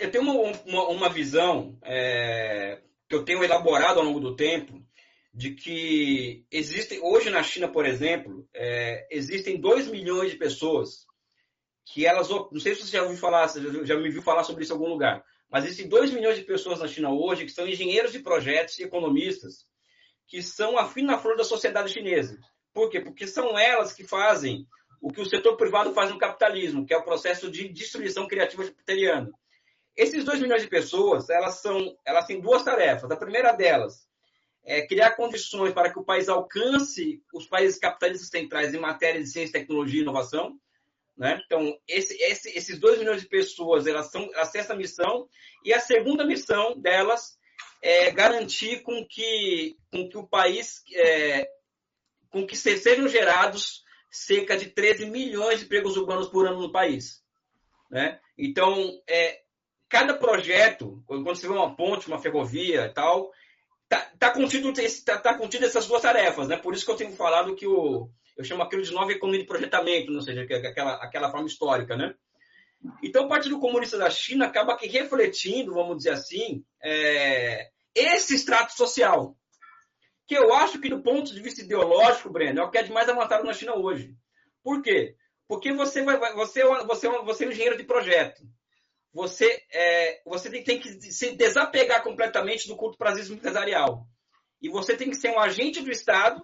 Eu 0.00 0.10
tenho 0.10 0.24
uma, 0.24 0.52
uma, 0.66 0.88
uma 0.88 1.08
visão 1.08 1.78
é, 1.82 2.80
que 3.08 3.14
eu 3.14 3.22
tenho 3.22 3.44
elaborado 3.44 4.00
ao 4.00 4.04
longo 4.04 4.18
do 4.18 4.34
tempo 4.34 4.82
de 5.32 5.52
que 5.52 6.44
existem, 6.50 7.00
hoje 7.00 7.30
na 7.30 7.42
China, 7.42 7.68
por 7.68 7.86
exemplo, 7.86 8.46
é, 8.54 9.06
existem 9.10 9.60
2 9.60 9.88
milhões 9.88 10.30
de 10.30 10.36
pessoas 10.36 11.06
que 11.86 12.04
elas. 12.06 12.28
Não 12.28 12.60
sei 12.60 12.74
se 12.74 12.82
você 12.82 12.96
já 12.96 13.02
ouviu 13.02 13.18
falar, 13.18 13.46
já 13.84 13.96
me 13.96 14.10
viu 14.10 14.22
falar 14.22 14.44
sobre 14.44 14.64
isso 14.64 14.72
em 14.72 14.76
algum 14.76 14.88
lugar, 14.88 15.24
mas 15.52 15.66
existem 15.66 15.86
2 15.86 16.10
milhões 16.12 16.38
de 16.38 16.44
pessoas 16.44 16.80
na 16.80 16.88
China 16.88 17.12
hoje 17.12 17.44
que 17.44 17.52
são 17.52 17.68
engenheiros 17.68 18.10
de 18.10 18.20
projetos 18.20 18.78
e 18.78 18.84
economistas 18.84 19.66
que 20.26 20.42
são 20.42 20.78
a 20.78 20.88
fina 20.88 21.18
flor 21.18 21.36
da 21.36 21.44
sociedade 21.44 21.92
chinesa. 21.92 22.38
Por 22.72 22.88
quê? 22.88 23.00
Porque 23.00 23.26
são 23.26 23.58
elas 23.58 23.92
que 23.92 24.02
fazem 24.02 24.66
o 24.98 25.12
que 25.12 25.20
o 25.20 25.26
setor 25.26 25.58
privado 25.58 25.92
faz 25.92 26.10
no 26.10 26.16
capitalismo, 26.16 26.86
que 26.86 26.94
é 26.94 26.96
o 26.96 27.04
processo 27.04 27.50
de 27.50 27.68
destruição 27.68 28.26
criativa 28.26 28.64
jupiteriana. 28.64 29.30
Esses 29.94 30.24
2 30.24 30.40
milhões 30.40 30.62
de 30.62 30.68
pessoas, 30.68 31.28
elas, 31.28 31.56
são, 31.56 31.94
elas 32.06 32.24
têm 32.24 32.40
duas 32.40 32.62
tarefas. 32.62 33.10
A 33.10 33.16
primeira 33.16 33.52
delas 33.52 34.08
é 34.64 34.86
criar 34.86 35.10
condições 35.16 35.74
para 35.74 35.92
que 35.92 35.98
o 35.98 36.04
país 36.04 36.30
alcance 36.30 37.22
os 37.34 37.46
países 37.46 37.78
capitalistas 37.78 38.30
centrais 38.30 38.72
em 38.72 38.78
matéria 38.78 39.20
de 39.20 39.28
ciência, 39.28 39.60
tecnologia 39.60 40.00
e 40.00 40.02
inovação. 40.02 40.58
Né? 41.16 41.40
Então, 41.44 41.78
esse, 41.86 42.14
esse, 42.22 42.48
esses 42.56 42.78
2 42.78 42.98
milhões 42.98 43.20
de 43.20 43.28
pessoas, 43.28 43.86
elas, 43.86 44.10
são, 44.10 44.28
elas 44.34 44.50
têm 44.50 44.60
essa 44.60 44.74
missão. 44.74 45.28
E 45.64 45.72
a 45.72 45.80
segunda 45.80 46.26
missão 46.26 46.78
delas 46.80 47.38
é 47.82 48.10
garantir 48.10 48.82
com 48.82 49.06
que, 49.06 49.76
com 49.90 50.08
que 50.08 50.16
o 50.16 50.26
país, 50.26 50.82
é, 50.94 51.48
com 52.30 52.46
que 52.46 52.56
sejam 52.56 53.08
gerados 53.08 53.82
cerca 54.10 54.56
de 54.56 54.66
13 54.66 55.06
milhões 55.06 55.58
de 55.58 55.64
empregos 55.64 55.96
urbanos 55.96 56.28
por 56.28 56.46
ano 56.46 56.60
no 56.60 56.72
país. 56.72 57.22
Né? 57.90 58.20
Então, 58.36 59.00
é, 59.08 59.42
cada 59.88 60.14
projeto, 60.14 61.02
quando 61.06 61.24
você 61.24 61.46
vê 61.46 61.52
uma 61.52 61.76
ponte, 61.76 62.08
uma 62.08 62.20
ferrovia 62.20 62.86
e 62.86 62.92
tal, 62.94 63.30
está 63.84 64.00
tá 64.18 64.30
contido, 64.30 64.72
tá, 65.04 65.18
tá 65.18 65.34
contido 65.36 65.66
essas 65.66 65.86
duas 65.86 66.02
tarefas. 66.02 66.48
Né? 66.48 66.56
Por 66.56 66.74
isso 66.74 66.84
que 66.84 66.90
eu 66.90 66.96
tenho 66.96 67.12
falado 67.12 67.54
que 67.54 67.66
o, 67.66 68.08
eu 68.36 68.44
chamo 68.44 68.62
aquilo 68.62 68.82
de 68.82 68.92
nova 68.92 69.12
economia 69.12 69.40
de 69.40 69.46
projetamento, 69.46 70.12
ou 70.12 70.22
seja, 70.22 70.42
aquela, 70.42 70.94
aquela 70.94 71.30
forma 71.30 71.46
histórica. 71.46 71.96
Né? 71.96 72.14
Então, 73.02 73.24
o 73.24 73.28
Partido 73.28 73.60
Comunista 73.60 73.98
da 73.98 74.10
China 74.10 74.46
acaba 74.46 74.76
que 74.76 74.86
refletindo, 74.86 75.74
vamos 75.74 75.98
dizer 75.98 76.10
assim, 76.10 76.64
é, 76.82 77.68
esse 77.94 78.34
extrato 78.34 78.72
social 78.74 79.36
que 80.26 80.34
eu 80.34 80.54
acho 80.54 80.80
que, 80.80 80.88
do 80.88 81.02
ponto 81.02 81.34
de 81.34 81.42
vista 81.42 81.60
ideológico, 81.60 82.30
Breno, 82.30 82.60
é 82.60 82.64
o 82.64 82.70
que 82.70 82.78
é 82.78 82.82
de 82.82 82.92
mais 82.92 83.08
avançado 83.08 83.44
na 83.44 83.52
China 83.52 83.76
hoje. 83.76 84.14
Por 84.62 84.80
quê? 84.82 85.14
Porque 85.46 85.72
você, 85.72 86.02
vai, 86.02 86.16
você, 86.34 86.62
é 86.62 86.84
você, 86.86 87.06
é 87.08 87.22
você 87.22 87.44
é 87.44 87.48
um 87.48 87.50
engenheiro 87.50 87.76
de 87.76 87.84
projeto. 87.84 88.42
Você, 89.12 89.62
é, 89.70 90.22
você 90.24 90.48
tem, 90.48 90.64
tem, 90.64 90.80
que 90.80 90.88
se 91.12 91.36
desapegar 91.36 92.02
completamente 92.02 92.66
do 92.66 92.76
curto 92.76 92.96
prazismo 92.96 93.36
empresarial. 93.36 94.06
E 94.60 94.70
você 94.70 94.96
tem 94.96 95.10
que 95.10 95.16
ser 95.16 95.30
um 95.30 95.38
agente 95.38 95.82
do 95.82 95.90
Estado, 95.90 96.42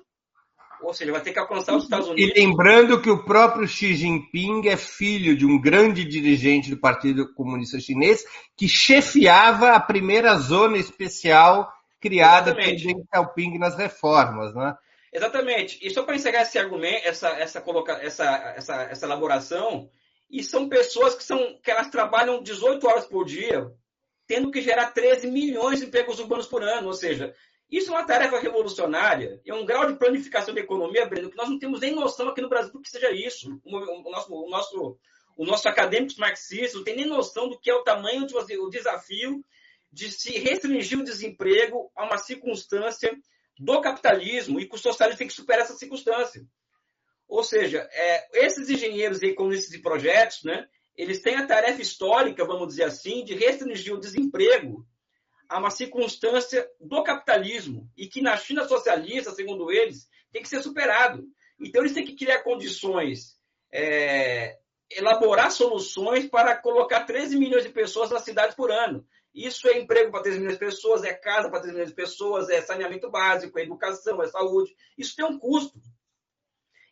ou 0.82 0.94
seja, 0.94 1.12
vai 1.12 1.20
ter 1.20 1.32
que 1.32 1.38
alcançar 1.38 1.76
os 1.76 1.84
Estados 1.84 2.08
Unidos. 2.08 2.36
E 2.36 2.40
lembrando 2.40 3.00
que 3.00 3.10
o 3.10 3.24
próprio 3.24 3.66
Xi 3.66 3.94
Jinping 3.94 4.68
é 4.68 4.76
filho 4.76 5.36
de 5.36 5.46
um 5.46 5.60
grande 5.60 6.04
dirigente 6.04 6.70
do 6.70 6.78
Partido 6.78 7.32
Comunista 7.34 7.78
Chinês 7.80 8.24
que 8.56 8.68
chefiava 8.68 9.72
a 9.72 9.80
primeira 9.80 10.36
zona 10.36 10.78
especial 10.78 11.72
criada 12.00 12.50
Exatamente. 12.50 12.82
pelo 12.82 12.94
Deng 12.94 13.06
Xiaoping 13.12 13.58
nas 13.58 13.76
reformas, 13.76 14.54
né? 14.54 14.74
Exatamente. 15.12 15.78
E 15.82 15.90
só 15.90 16.02
para 16.02 16.16
encerrar 16.16 16.42
esse 16.42 16.58
argumento, 16.58 17.06
essa, 17.06 17.28
essa, 17.30 17.60
coloca, 17.60 17.92
essa, 17.94 18.24
essa, 18.56 18.82
essa 18.82 19.06
elaboração, 19.06 19.88
e 20.30 20.42
são 20.42 20.68
pessoas 20.68 21.14
que, 21.14 21.24
são, 21.24 21.58
que 21.62 21.70
elas 21.70 21.88
trabalham 21.88 22.42
18 22.42 22.86
horas 22.86 23.06
por 23.06 23.24
dia, 23.24 23.66
tendo 24.26 24.50
que 24.50 24.60
gerar 24.60 24.92
13 24.92 25.30
milhões 25.30 25.80
de 25.80 25.86
empregos 25.86 26.20
urbanos 26.20 26.46
por 26.46 26.62
ano. 26.62 26.88
Ou 26.88 26.92
seja, 26.92 27.34
isso 27.70 27.90
é 27.90 27.94
uma 27.94 28.06
tarefa 28.06 28.38
revolucionária, 28.38 29.40
é 29.44 29.52
um 29.52 29.66
grau 29.66 29.86
de 29.86 29.98
planificação 29.98 30.54
da 30.54 30.60
economia, 30.60 31.06
Breno, 31.06 31.30
que 31.30 31.36
nós 31.36 31.50
não 31.50 31.58
temos 31.58 31.80
nem 31.80 31.94
noção 31.94 32.28
aqui 32.28 32.40
no 32.40 32.48
Brasil 32.48 32.72
do 32.72 32.80
que 32.80 32.88
seja 32.88 33.10
isso. 33.10 33.60
O, 33.62 34.10
nosso, 34.10 34.32
o 34.32 34.48
nosso, 34.48 34.98
o 35.36 35.44
nosso 35.44 35.68
acadêmico 35.68 36.18
marxista 36.18 36.78
não 36.78 36.84
tem 36.84 36.96
nem 36.96 37.06
noção 37.06 37.48
do 37.48 37.60
que 37.60 37.70
é 37.70 37.74
o 37.74 37.84
tamanho 37.84 38.26
do 38.26 38.70
desafio 38.70 39.44
de 39.92 40.10
se 40.10 40.38
restringir 40.38 40.98
o 40.98 41.04
desemprego 41.04 41.90
a 41.94 42.04
uma 42.04 42.16
circunstância 42.16 43.14
do 43.58 43.80
capitalismo 43.82 44.58
e 44.58 44.66
que 44.66 44.74
o 44.74 44.78
socialismo 44.78 45.18
tem 45.18 45.28
que 45.28 45.34
superar 45.34 45.64
essa 45.64 45.76
circunstância. 45.76 46.46
Ou 47.26 47.44
seja, 47.44 47.86
é, 47.92 48.46
esses 48.46 48.70
engenheiros 48.70 49.20
e 49.20 49.26
economistas 49.26 49.70
de 49.70 49.80
projetos, 49.80 50.42
né, 50.42 50.66
eles 50.96 51.20
têm 51.20 51.36
a 51.36 51.46
tarefa 51.46 51.82
histórica, 51.82 52.46
vamos 52.46 52.68
dizer 52.68 52.84
assim, 52.84 53.24
de 53.24 53.34
restringir 53.34 53.92
o 53.92 54.00
desemprego 54.00 54.86
a 55.48 55.58
uma 55.58 55.70
circunstância 55.70 56.68
do 56.80 57.02
capitalismo 57.02 57.90
e 57.96 58.06
que 58.06 58.20
na 58.20 58.36
China 58.36 58.68
socialista, 58.68 59.32
segundo 59.32 59.70
eles, 59.72 60.08
tem 60.32 60.42
que 60.42 60.48
ser 60.48 60.62
superado. 60.62 61.24
Então, 61.58 61.82
eles 61.82 61.94
têm 61.94 62.04
que 62.04 62.14
criar 62.14 62.42
condições, 62.42 63.36
é, 63.72 64.58
elaborar 64.90 65.50
soluções 65.50 66.26
para 66.26 66.56
colocar 66.56 67.04
13 67.04 67.36
milhões 67.36 67.64
de 67.64 67.70
pessoas 67.70 68.10
nas 68.10 68.22
cidades 68.22 68.54
por 68.54 68.70
ano. 68.70 69.04
Isso 69.34 69.68
é 69.68 69.78
emprego 69.78 70.10
para 70.10 70.22
13 70.22 70.38
milhões 70.38 70.58
de 70.58 70.64
pessoas, 70.64 71.04
é 71.04 71.14
casa 71.14 71.48
para 71.48 71.60
13 71.60 71.72
milhões 71.72 71.90
de 71.90 71.96
pessoas, 71.96 72.48
é 72.48 72.60
saneamento 72.60 73.10
básico, 73.10 73.58
é 73.58 73.62
educação, 73.62 74.22
é 74.22 74.26
saúde. 74.26 74.74
Isso 74.96 75.16
tem 75.16 75.24
um 75.24 75.38
custo. 75.38 75.78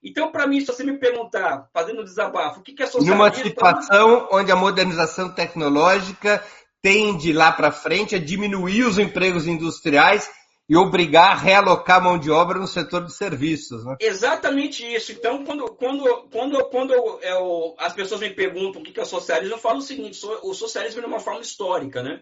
Então, 0.02 0.30
para 0.30 0.46
mim, 0.46 0.60
se 0.60 0.66
você 0.66 0.84
me 0.84 0.98
perguntar, 0.98 1.68
fazendo 1.72 2.00
um 2.00 2.04
desabafo, 2.04 2.60
o 2.60 2.62
que 2.62 2.80
é 2.82 2.86
socialismo... 2.86 3.16
Numa 3.16 3.34
situação 3.34 4.28
onde 4.30 4.52
a 4.52 4.56
modernização 4.56 5.34
tecnológica 5.34 6.44
tende 6.82 7.32
lá 7.32 7.52
para 7.52 7.72
frente 7.72 8.14
a 8.14 8.18
diminuir 8.18 8.84
os 8.84 8.98
empregos 8.98 9.46
industriais 9.46 10.28
e 10.68 10.76
obrigar 10.76 11.32
a 11.32 11.34
realocar 11.34 12.02
mão 12.02 12.18
de 12.18 12.30
obra 12.30 12.58
no 12.58 12.66
setor 12.66 13.04
de 13.04 13.12
serviços. 13.12 13.84
Né? 13.84 13.96
Exatamente 14.00 14.84
isso. 14.84 15.12
Então, 15.12 15.44
quando, 15.44 15.66
quando, 15.74 16.28
quando, 16.30 16.64
quando 16.70 16.92
eu, 16.92 17.20
eu, 17.20 17.74
as 17.78 17.92
pessoas 17.92 18.20
me 18.20 18.30
perguntam 18.30 18.82
o 18.82 18.84
que 18.84 18.98
é 18.98 19.02
o 19.02 19.06
socialismo, 19.06 19.54
eu 19.54 19.60
falo 19.60 19.78
o 19.78 19.82
seguinte: 19.82 20.18
o 20.42 20.54
socialismo 20.54 21.00
é 21.00 21.06
uma 21.06 21.20
forma 21.20 21.40
histórica, 21.40 22.02
né? 22.02 22.20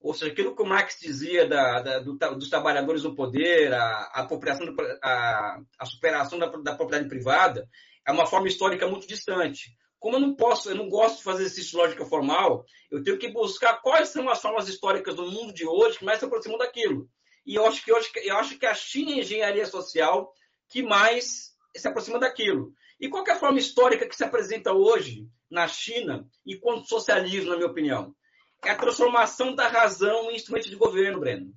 Ou 0.00 0.12
seja, 0.12 0.32
aquilo 0.32 0.54
que 0.54 0.62
o 0.62 0.66
Marx 0.66 0.98
dizia 1.00 1.48
da, 1.48 1.80
da, 1.80 1.98
do, 1.98 2.14
dos 2.36 2.50
trabalhadores 2.50 3.02
no 3.02 3.14
poder, 3.14 3.72
a, 3.72 4.10
a, 4.12 4.20
apropriação, 4.20 4.66
a, 5.02 5.60
a 5.78 5.86
superação 5.86 6.38
da, 6.38 6.46
da 6.46 6.74
propriedade 6.74 7.08
privada, 7.08 7.66
é 8.06 8.12
uma 8.12 8.26
forma 8.26 8.46
histórica 8.46 8.86
muito 8.86 9.06
distante. 9.06 9.74
Como 10.04 10.16
eu 10.16 10.20
não 10.20 10.34
posso, 10.34 10.68
eu 10.68 10.74
não 10.74 10.90
gosto 10.90 11.16
de 11.16 11.22
fazer 11.22 11.44
exercício 11.44 11.78
lógica 11.78 12.04
formal, 12.04 12.66
eu 12.90 13.02
tenho 13.02 13.16
que 13.16 13.26
buscar 13.28 13.80
quais 13.80 14.10
são 14.10 14.28
as 14.28 14.38
formas 14.38 14.68
históricas 14.68 15.14
do 15.14 15.32
mundo 15.32 15.50
de 15.50 15.66
hoje 15.66 15.98
que 15.98 16.04
mais 16.04 16.18
se 16.18 16.26
aproximam 16.26 16.58
daquilo. 16.58 17.08
E 17.46 17.54
eu 17.54 17.64
acho 17.64 17.82
que 17.82 17.90
hoje, 17.90 18.10
eu 18.16 18.36
acho 18.36 18.58
que 18.58 18.66
a 18.66 18.74
China 18.74 19.12
é 19.12 19.14
a 19.14 19.18
engenharia 19.20 19.64
social 19.64 20.30
que 20.68 20.82
mais 20.82 21.56
se 21.74 21.88
aproxima 21.88 22.18
daquilo. 22.18 22.74
E 23.00 23.08
qual 23.08 23.26
é 23.26 23.30
a 23.30 23.38
forma 23.38 23.58
histórica 23.58 24.06
que 24.06 24.14
se 24.14 24.22
apresenta 24.22 24.74
hoje 24.74 25.26
na 25.48 25.66
China 25.66 26.28
enquanto 26.44 26.86
socialismo, 26.86 27.48
na 27.48 27.56
minha 27.56 27.70
opinião? 27.70 28.14
É 28.62 28.72
a 28.72 28.76
transformação 28.76 29.54
da 29.54 29.68
razão 29.68 30.30
em 30.30 30.36
instrumento 30.36 30.68
de 30.68 30.76
governo, 30.76 31.20
Breno. 31.20 31.50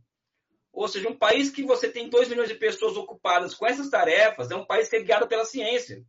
Ou 0.72 0.88
seja, 0.88 1.10
um 1.10 1.18
país 1.18 1.50
que 1.50 1.64
você 1.64 1.90
tem 1.90 2.10
2 2.10 2.30
milhões 2.30 2.48
de 2.48 2.56
pessoas 2.56 2.96
ocupadas 2.96 3.54
com 3.54 3.68
essas 3.68 3.90
tarefas 3.90 4.50
é 4.52 4.56
um 4.56 4.66
país 4.66 4.88
que 4.88 4.96
é 4.96 5.02
guiado 5.02 5.28
pela 5.28 5.44
ciência. 5.44 6.02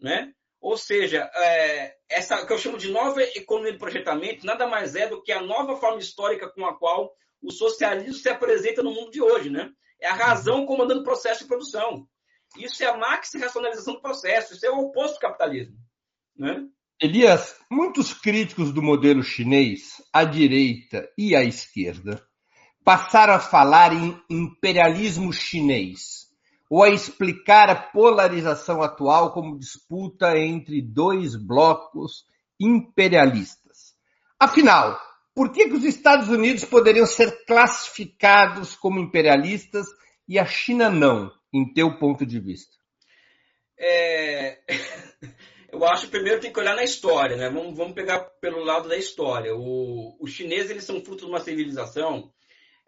Né? 0.00 0.34
Ou 0.64 0.78
seja, 0.78 1.30
é, 1.34 1.94
essa 2.08 2.46
que 2.46 2.50
eu 2.50 2.56
chamo 2.56 2.78
de 2.78 2.90
nova 2.90 3.22
economia 3.22 3.72
de 3.72 3.78
projetamento 3.78 4.46
nada 4.46 4.66
mais 4.66 4.96
é 4.96 5.06
do 5.06 5.22
que 5.22 5.30
a 5.30 5.42
nova 5.42 5.76
forma 5.76 5.98
histórica 5.98 6.48
com 6.48 6.64
a 6.64 6.74
qual 6.74 7.12
o 7.42 7.52
socialismo 7.52 8.14
se 8.14 8.30
apresenta 8.30 8.82
no 8.82 8.90
mundo 8.90 9.10
de 9.10 9.20
hoje, 9.20 9.50
né? 9.50 9.70
É 10.00 10.08
a 10.08 10.14
razão 10.14 10.64
comandando 10.64 11.02
o 11.02 11.04
processo 11.04 11.42
de 11.42 11.48
produção. 11.48 12.08
Isso 12.56 12.82
é 12.82 12.86
a 12.86 12.96
maxi 12.96 13.36
racionalização 13.36 13.92
do 13.92 14.00
processo, 14.00 14.54
isso 14.54 14.64
é 14.64 14.70
o 14.70 14.78
oposto 14.78 15.16
do 15.16 15.20
capitalismo, 15.20 15.76
né? 16.34 16.66
Elias, 16.98 17.56
muitos 17.70 18.14
críticos 18.14 18.72
do 18.72 18.80
modelo 18.80 19.22
chinês, 19.22 20.02
à 20.10 20.24
direita 20.24 21.06
e 21.18 21.36
à 21.36 21.44
esquerda, 21.44 22.26
passaram 22.82 23.34
a 23.34 23.38
falar 23.38 23.92
em 23.92 24.18
imperialismo 24.30 25.30
chinês, 25.30 26.23
ou 26.74 26.82
a 26.82 26.90
explicar 26.90 27.70
a 27.70 27.76
polarização 27.76 28.82
atual 28.82 29.32
como 29.32 29.56
disputa 29.56 30.36
entre 30.36 30.82
dois 30.82 31.36
blocos 31.36 32.24
imperialistas. 32.58 33.94
Afinal, 34.36 35.00
por 35.32 35.52
que, 35.52 35.68
que 35.68 35.74
os 35.74 35.84
Estados 35.84 36.28
Unidos 36.28 36.64
poderiam 36.64 37.06
ser 37.06 37.44
classificados 37.46 38.74
como 38.74 38.98
imperialistas 38.98 39.86
e 40.26 40.36
a 40.36 40.44
China 40.44 40.90
não, 40.90 41.30
em 41.52 41.72
teu 41.72 41.96
ponto 41.96 42.26
de 42.26 42.40
vista? 42.40 42.74
É... 43.78 44.58
Eu 45.70 45.84
acho 45.84 46.06
que 46.06 46.10
primeiro 46.10 46.40
tem 46.40 46.52
que 46.52 46.58
olhar 46.58 46.74
na 46.74 46.82
história, 46.82 47.36
né? 47.36 47.50
Vamos, 47.50 47.76
vamos 47.76 47.94
pegar 47.94 48.18
pelo 48.40 48.64
lado 48.64 48.88
da 48.88 48.96
história. 48.96 49.54
O, 49.54 50.16
os 50.20 50.32
chineses 50.32 50.72
eles 50.72 50.84
são 50.84 51.04
fruto 51.04 51.24
de 51.24 51.30
uma 51.30 51.40
civilização 51.40 52.32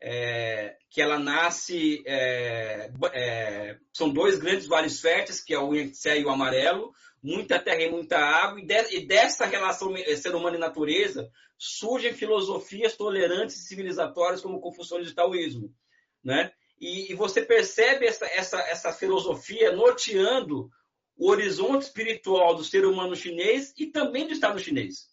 é, 0.01 0.77
que 0.91 1.01
ela 1.01 1.19
nasce. 1.19 2.03
É, 2.07 2.91
é, 3.13 3.79
são 3.93 4.09
dois 4.11 4.39
grandes 4.39 4.67
vales 4.67 5.01
férteis, 5.01 5.43
que 5.43 5.55
é 5.55 5.59
o 5.59 5.75
Yangtze 5.75 6.09
e 6.09 6.25
o 6.25 6.31
Amarelo, 6.31 6.93
muita 7.23 7.59
terra 7.59 7.83
e 7.83 7.91
muita 7.91 8.19
água, 8.19 8.61
e, 8.61 8.65
de, 8.65 8.97
e 8.97 9.07
dessa 9.07 9.47
relação 9.47 9.95
ser 10.17 10.35
humano 10.35 10.57
e 10.57 10.61
natureza 10.61 11.31
surgem 11.59 12.13
filosofias 12.13 12.97
tolerantes 12.97 13.57
e 13.57 13.67
civilizatórias 13.67 14.43
como 14.43 14.57
o 14.57 14.61
confucionismo 14.61 15.11
e 15.11 15.13
o 15.13 15.17
taoísmo. 15.17 15.75
Né? 16.23 16.53
E, 16.79 17.13
e, 17.13 17.15
você 17.15 17.43
percebe 17.43 18.07
essa, 18.07 18.27
essa, 18.27 18.61
essa 18.61 18.93
filosofia 18.93 19.73
norteando 19.73 20.69
o 21.17 21.31
horizonte 21.31 21.83
espiritual 21.83 22.55
do 22.55 22.65
ser 22.65 22.85
humano 22.85 23.17
chinês 23.17 23.73
e 23.79 23.87
também 23.87 24.27
do 24.27 24.35
Estado 24.35 24.59
chinês. 24.59 25.09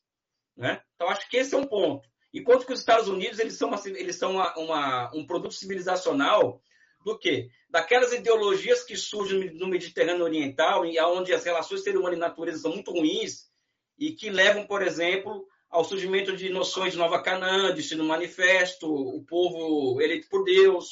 Né? 0.57 0.81
Então, 0.95 1.09
acho 1.09 1.29
que 1.29 1.37
esse 1.37 1.55
é 1.55 1.57
um 1.57 1.65
ponto. 1.65 2.07
Enquanto 2.33 2.65
que 2.65 2.73
os 2.73 2.79
Estados 2.79 3.07
Unidos 3.07 3.37
eles 3.37 3.55
são, 3.55 3.69
uma, 3.69 3.81
eles 3.85 4.15
são 4.15 4.31
uma, 4.31 4.57
uma, 4.57 5.11
um 5.13 5.25
produto 5.25 5.53
civilizacional 5.53 6.59
do 7.05 7.17
quê? 7.17 7.49
Daquelas 7.69 8.11
ideologias 8.11 8.83
que 8.83 8.95
surgem 8.97 9.53
no 9.53 9.67
Mediterrâneo 9.67 10.23
Oriental, 10.23 10.85
e 10.85 10.99
onde 10.99 11.31
as 11.33 11.43
relações 11.43 11.83
ser 11.83 11.95
humano 11.95 12.15
e 12.15 12.19
natureza 12.19 12.59
são 12.59 12.71
muito 12.71 12.91
ruins, 12.91 13.51
e 13.99 14.13
que 14.13 14.29
levam, 14.29 14.65
por 14.65 14.81
exemplo, 14.81 15.45
ao 15.69 15.83
surgimento 15.83 16.35
de 16.35 16.49
noções 16.49 16.93
de 16.93 16.99
Nova 16.99 17.21
Canaã, 17.21 17.73
Destino 17.73 18.03
Manifesto, 18.03 18.91
o 18.91 19.23
povo 19.25 20.01
eleito 20.01 20.27
por 20.29 20.43
Deus, 20.43 20.89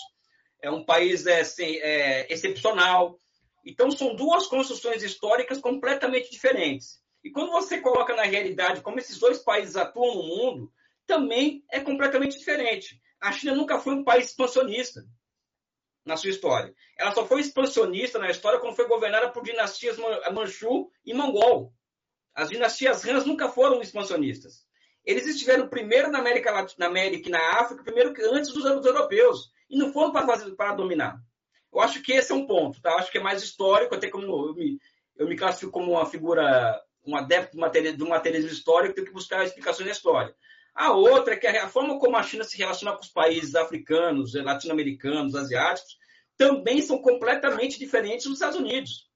é 0.61 0.69
um 0.69 0.83
país 0.83 1.25
é, 1.25 1.41
é, 1.59 2.33
excepcional. 2.33 3.17
Então, 3.65 3.89
são 3.91 4.15
duas 4.15 4.47
construções 4.47 5.01
históricas 5.01 5.59
completamente 5.59 6.29
diferentes. 6.31 6.99
E 7.23 7.31
quando 7.31 7.51
você 7.51 7.79
coloca 7.79 8.15
na 8.15 8.23
realidade 8.23 8.81
como 8.81 8.99
esses 8.99 9.19
dois 9.19 9.39
países 9.39 9.75
atuam 9.75 10.15
no 10.15 10.23
mundo, 10.23 10.71
também 11.11 11.61
é 11.69 11.81
completamente 11.81 12.39
diferente. 12.39 12.97
A 13.19 13.33
China 13.33 13.53
nunca 13.53 13.77
foi 13.77 13.93
um 13.93 14.03
país 14.03 14.27
expansionista 14.27 15.03
na 16.05 16.15
sua 16.15 16.29
história. 16.29 16.73
Ela 16.97 17.13
só 17.13 17.27
foi 17.27 17.41
expansionista 17.41 18.17
na 18.17 18.31
história 18.31 18.59
quando 18.59 18.77
foi 18.77 18.87
governada 18.87 19.29
por 19.29 19.43
dinastias 19.43 19.97
Manchu 20.31 20.89
e 21.05 21.13
Mongol. 21.13 21.73
As 22.33 22.49
dinastias 22.49 23.05
Han 23.05 23.25
nunca 23.25 23.49
foram 23.49 23.81
expansionistas. 23.81 24.65
Eles 25.03 25.27
estiveram 25.27 25.67
primeiro 25.67 26.09
na 26.09 26.19
América 26.19 26.49
Latina, 26.49 26.85
na 26.85 26.85
América 26.85 27.27
e 27.27 27.31
na 27.31 27.59
África, 27.59 27.83
primeiro 27.83 28.13
antes 28.33 28.53
dos, 28.53 28.63
europeus, 28.63 29.51
e 29.69 29.77
não 29.77 29.91
foram 29.91 30.13
para, 30.13 30.25
fazer, 30.25 30.51
para 30.55 30.75
dominar. 30.75 31.19
Eu 31.73 31.81
acho 31.81 32.01
que 32.01 32.13
esse 32.13 32.31
é 32.31 32.35
um 32.35 32.47
ponto, 32.47 32.81
tá? 32.81 32.91
Eu 32.91 32.99
acho 32.99 33.11
que 33.11 33.17
é 33.17 33.21
mais 33.21 33.43
histórico, 33.43 33.95
até 33.95 34.09
como 34.09 34.47
eu 34.47 34.53
me, 34.53 34.79
eu 35.17 35.27
me 35.27 35.35
classifico 35.35 35.73
como 35.73 35.91
uma 35.91 36.05
figura, 36.05 36.81
um 37.05 37.17
adepto 37.17 37.57
do 37.97 38.07
materialismo 38.07 38.51
histórico, 38.51 38.95
tenho 38.95 39.07
que 39.07 39.13
buscar 39.13 39.43
explicações 39.43 39.85
da 39.85 39.91
história. 39.91 40.33
A 40.73 40.91
outra 40.93 41.33
é 41.33 41.37
que 41.37 41.47
a 41.47 41.67
forma 41.67 41.99
como 41.99 42.15
a 42.15 42.23
China 42.23 42.43
se 42.43 42.57
relaciona 42.57 42.95
com 42.95 43.03
os 43.03 43.09
países 43.09 43.55
africanos, 43.55 44.33
latino-americanos, 44.33 45.35
asiáticos, 45.35 45.97
também 46.37 46.81
são 46.81 47.01
completamente 47.01 47.77
diferentes 47.77 48.25
dos 48.25 48.35
Estados 48.35 48.57
Unidos. 48.57 49.09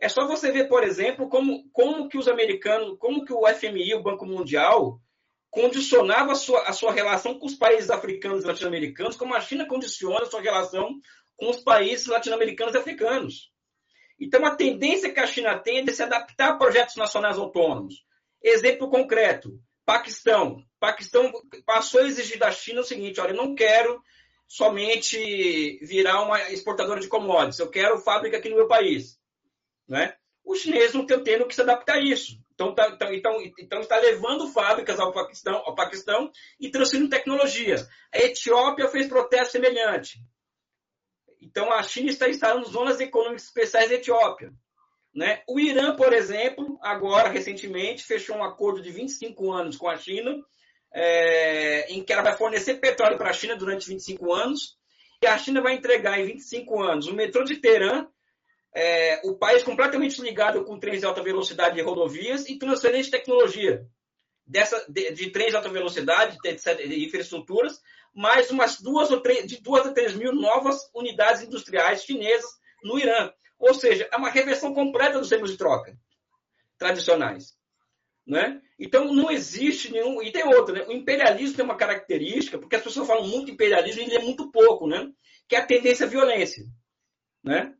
É 0.00 0.08
só 0.08 0.26
você 0.26 0.50
ver, 0.50 0.68
por 0.68 0.82
exemplo, 0.84 1.28
como, 1.28 1.68
como 1.72 2.08
que 2.08 2.16
os 2.16 2.28
americanos, 2.28 2.96
como 2.98 3.24
que 3.24 3.32
o 3.32 3.46
FMI, 3.46 3.94
o 3.94 4.02
Banco 4.02 4.24
Mundial, 4.24 5.00
condicionava 5.50 6.32
a 6.32 6.34
sua, 6.34 6.62
a 6.62 6.72
sua 6.72 6.92
relação 6.92 7.38
com 7.38 7.46
os 7.46 7.54
países 7.54 7.90
africanos 7.90 8.44
e 8.44 8.46
latino-americanos, 8.46 9.16
como 9.16 9.34
a 9.34 9.40
China 9.40 9.66
condiciona 9.66 10.22
a 10.22 10.26
sua 10.26 10.40
relação 10.40 11.00
com 11.36 11.50
os 11.50 11.60
países 11.60 12.06
latino-americanos 12.06 12.74
e 12.74 12.78
africanos. 12.78 13.52
Então, 14.20 14.44
a 14.44 14.54
tendência 14.54 15.12
que 15.12 15.20
a 15.20 15.26
China 15.26 15.58
tem 15.58 15.78
é 15.78 15.82
de 15.82 15.92
se 15.92 16.02
adaptar 16.02 16.50
a 16.50 16.56
projetos 16.56 16.96
nacionais 16.96 17.38
autônomos. 17.38 18.04
Exemplo 18.42 18.90
concreto: 18.90 19.60
Paquistão. 19.88 20.62
Paquistão 20.78 21.32
passou 21.64 22.02
a 22.02 22.04
exigir 22.04 22.38
da 22.38 22.52
China 22.52 22.82
o 22.82 22.84
seguinte: 22.84 23.18
olha, 23.22 23.30
eu 23.30 23.36
não 23.36 23.54
quero 23.54 24.02
somente 24.46 25.78
virar 25.82 26.20
uma 26.20 26.50
exportadora 26.50 27.00
de 27.00 27.08
commodities, 27.08 27.58
eu 27.58 27.70
quero 27.70 27.98
fábrica 27.98 28.36
aqui 28.36 28.50
no 28.50 28.56
meu 28.56 28.68
país. 28.68 29.18
Né? 29.88 30.14
Os 30.44 30.58
chineses 30.58 30.92
não 30.92 31.02
estão 31.02 31.24
tendo 31.24 31.46
que 31.46 31.54
se 31.54 31.62
adaptar 31.62 31.94
a 31.94 32.02
isso. 32.02 32.38
Então, 32.52 32.74
tá, 32.74 32.90
então, 32.90 33.14
então, 33.14 33.40
então 33.58 33.80
está 33.80 33.96
levando 33.96 34.52
fábricas 34.52 35.00
ao 35.00 35.10
Paquistão, 35.10 35.56
ao 35.64 35.74
Paquistão 35.74 36.30
e 36.60 36.70
transferindo 36.70 37.08
tecnologia. 37.08 37.76
A 38.12 38.18
Etiópia 38.18 38.88
fez 38.88 39.08
protesto 39.08 39.52
semelhante. 39.52 40.18
Então, 41.40 41.72
a 41.72 41.82
China 41.82 42.10
está 42.10 42.28
instalando 42.28 42.68
zonas 42.68 43.00
econômicas 43.00 43.44
especiais 43.44 43.88
na 43.88 43.96
Etiópia. 43.96 44.52
Né? 45.18 45.42
O 45.48 45.58
Irã, 45.58 45.96
por 45.96 46.12
exemplo, 46.12 46.78
agora, 46.80 47.28
recentemente, 47.28 48.04
fechou 48.04 48.36
um 48.36 48.44
acordo 48.44 48.80
de 48.80 48.92
25 48.92 49.50
anos 49.50 49.76
com 49.76 49.88
a 49.88 49.96
China, 49.96 50.38
é, 50.94 51.92
em 51.92 52.04
que 52.04 52.12
ela 52.12 52.22
vai 52.22 52.36
fornecer 52.36 52.74
petróleo 52.74 53.18
para 53.18 53.30
a 53.30 53.32
China 53.32 53.56
durante 53.56 53.88
25 53.88 54.32
anos, 54.32 54.78
e 55.20 55.26
a 55.26 55.36
China 55.36 55.60
vai 55.60 55.74
entregar 55.74 56.20
em 56.20 56.24
25 56.26 56.80
anos 56.80 57.08
o 57.08 57.14
metrô 57.14 57.42
de 57.42 57.56
Teherã, 57.56 58.06
é, 58.72 59.20
o 59.24 59.34
país 59.34 59.64
completamente 59.64 60.22
ligado 60.22 60.64
com 60.64 60.78
trens 60.78 61.00
de 61.00 61.06
alta 61.06 61.20
velocidade 61.20 61.76
e 61.76 61.82
rodovias 61.82 62.48
e 62.48 62.56
transferência 62.56 63.10
de 63.10 63.18
tecnologia 63.18 63.84
dessa, 64.46 64.86
de, 64.88 65.10
de 65.10 65.30
trens 65.30 65.50
de 65.50 65.56
alta 65.56 65.68
velocidade, 65.68 66.38
de, 66.40 66.88
de 66.88 67.04
infraestruturas, 67.04 67.80
mais 68.14 68.52
umas 68.52 68.80
duas 68.80 69.10
ou 69.10 69.20
três, 69.20 69.44
de 69.48 69.60
duas 69.60 69.84
a 69.84 69.92
três 69.92 70.14
mil 70.14 70.32
novas 70.32 70.78
unidades 70.94 71.42
industriais 71.42 72.04
chinesas 72.04 72.48
no 72.84 72.96
Irã. 72.96 73.32
Ou 73.58 73.74
seja, 73.74 74.08
é 74.10 74.16
uma 74.16 74.30
reversão 74.30 74.72
completa 74.72 75.18
dos 75.18 75.28
termos 75.28 75.50
de 75.50 75.56
troca 75.56 75.96
tradicionais. 76.78 77.56
Né? 78.26 78.60
Então, 78.78 79.12
não 79.12 79.30
existe 79.30 79.90
nenhum. 79.90 80.22
E 80.22 80.30
tem 80.30 80.44
outra, 80.44 80.74
né? 80.74 80.84
o 80.86 80.92
imperialismo 80.92 81.56
tem 81.56 81.64
uma 81.64 81.76
característica, 81.76 82.58
porque 82.58 82.76
as 82.76 82.82
pessoas 82.82 83.06
falam 83.06 83.26
muito 83.26 83.50
imperialismo 83.50 84.02
e 84.02 84.14
é 84.14 84.22
muito 84.22 84.50
pouco, 84.50 84.86
né? 84.86 85.10
que 85.48 85.56
é 85.56 85.58
a 85.58 85.66
tendência 85.66 86.06
à 86.06 86.08
violência. 86.08 86.64
Né? 87.42 87.74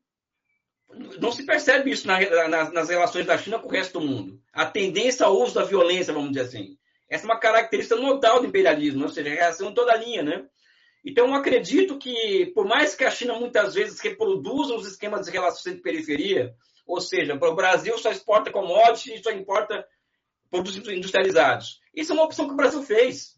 Não 1.20 1.30
se 1.30 1.44
percebe 1.44 1.90
isso 1.90 2.06
na, 2.06 2.18
na, 2.48 2.70
nas 2.70 2.88
relações 2.88 3.26
da 3.26 3.36
China 3.36 3.58
com 3.58 3.68
o 3.68 3.70
resto 3.70 4.00
do 4.00 4.06
mundo. 4.06 4.40
A 4.52 4.64
tendência 4.64 5.26
ao 5.26 5.38
uso 5.38 5.54
da 5.54 5.64
violência, 5.64 6.14
vamos 6.14 6.30
dizer 6.30 6.46
assim. 6.46 6.78
Essa 7.10 7.24
é 7.24 7.28
uma 7.28 7.38
característica 7.38 7.96
notable 7.96 8.40
do 8.40 8.46
imperialismo, 8.46 9.02
ou 9.02 9.08
seja, 9.08 9.30
a 9.30 9.34
reação 9.34 9.70
em 9.70 9.74
toda 9.74 9.92
a 9.92 9.96
linha. 9.96 10.22
Né? 10.22 10.46
Então, 11.04 11.28
eu 11.28 11.34
acredito 11.34 11.98
que, 11.98 12.46
por 12.54 12.66
mais 12.66 12.94
que 12.94 13.04
a 13.04 13.10
China 13.10 13.38
muitas 13.38 13.74
vezes 13.74 14.00
reproduza 14.00 14.74
os 14.74 14.86
esquemas 14.86 15.26
de 15.26 15.32
relações 15.32 15.76
de 15.76 15.82
periferia, 15.82 16.54
ou 16.86 17.00
seja, 17.00 17.34
o 17.34 17.54
Brasil 17.54 17.96
só 17.98 18.10
exporta 18.10 18.50
commodities 18.50 19.20
e 19.20 19.22
só 19.22 19.30
importa 19.30 19.86
produtos 20.50 20.88
industrializados. 20.88 21.80
Isso 21.94 22.12
é 22.12 22.14
uma 22.14 22.24
opção 22.24 22.46
que 22.46 22.54
o 22.54 22.56
Brasil 22.56 22.82
fez. 22.82 23.36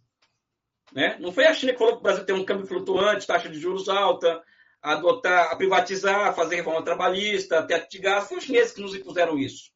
Né? 0.92 1.16
Não 1.20 1.32
foi 1.32 1.46
a 1.46 1.54
China 1.54 1.72
que 1.72 1.78
falou 1.78 1.94
que 1.94 2.00
o 2.00 2.02
Brasil 2.02 2.24
tem 2.24 2.34
um 2.34 2.44
câmbio 2.44 2.66
flutuante, 2.66 3.26
taxa 3.26 3.48
de 3.48 3.58
juros 3.58 3.88
alta, 3.88 4.42
adotar, 4.82 5.52
a 5.52 5.56
privatizar, 5.56 6.34
fazer 6.34 6.56
reforma 6.56 6.84
trabalhista, 6.84 7.66
teto 7.66 7.90
de 7.90 7.98
gás. 7.98 8.28
Foi 8.28 8.38
os 8.38 8.44
chineses 8.44 8.72
que 8.72 8.80
nos 8.80 8.94
impuseram 8.94 9.38
isso. 9.38 9.70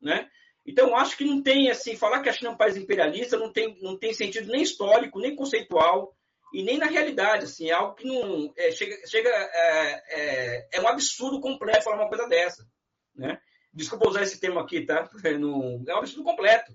Né? 0.00 0.28
Então, 0.66 0.94
acho 0.96 1.16
que 1.16 1.24
não 1.24 1.42
tem, 1.42 1.70
assim, 1.70 1.96
falar 1.96 2.20
que 2.20 2.28
a 2.28 2.32
China 2.32 2.50
é 2.50 2.52
um 2.52 2.56
país 2.56 2.76
imperialista 2.76 3.38
não 3.38 3.52
tem, 3.52 3.78
não 3.80 3.96
tem 3.96 4.12
sentido 4.12 4.50
nem 4.50 4.62
histórico, 4.62 5.20
nem 5.20 5.34
conceitual, 5.34 6.14
e 6.52 6.62
nem 6.62 6.78
na 6.78 6.86
realidade. 6.86 7.44
Assim, 7.44 7.70
é 7.70 7.72
algo 7.72 7.94
que 7.94 8.06
não. 8.06 8.52
É, 8.56 8.70
chega. 8.70 9.06
chega 9.06 9.28
é, 9.28 10.02
é, 10.10 10.68
é, 10.74 10.80
um 10.80 10.88
absurdo 10.88 11.40
completo 11.40 11.84
falar 11.84 11.96
uma 11.96 12.08
coisa 12.08 12.26
dessa. 12.28 12.66
Né? 13.14 13.40
Desculpa 13.72 14.08
usar 14.08 14.22
esse 14.22 14.40
termo 14.40 14.58
aqui, 14.58 14.84
tá? 14.84 15.08
É, 15.24 15.32
no, 15.32 15.84
é 15.86 15.94
um 15.94 15.98
absurdo 15.98 16.24
completo. 16.24 16.72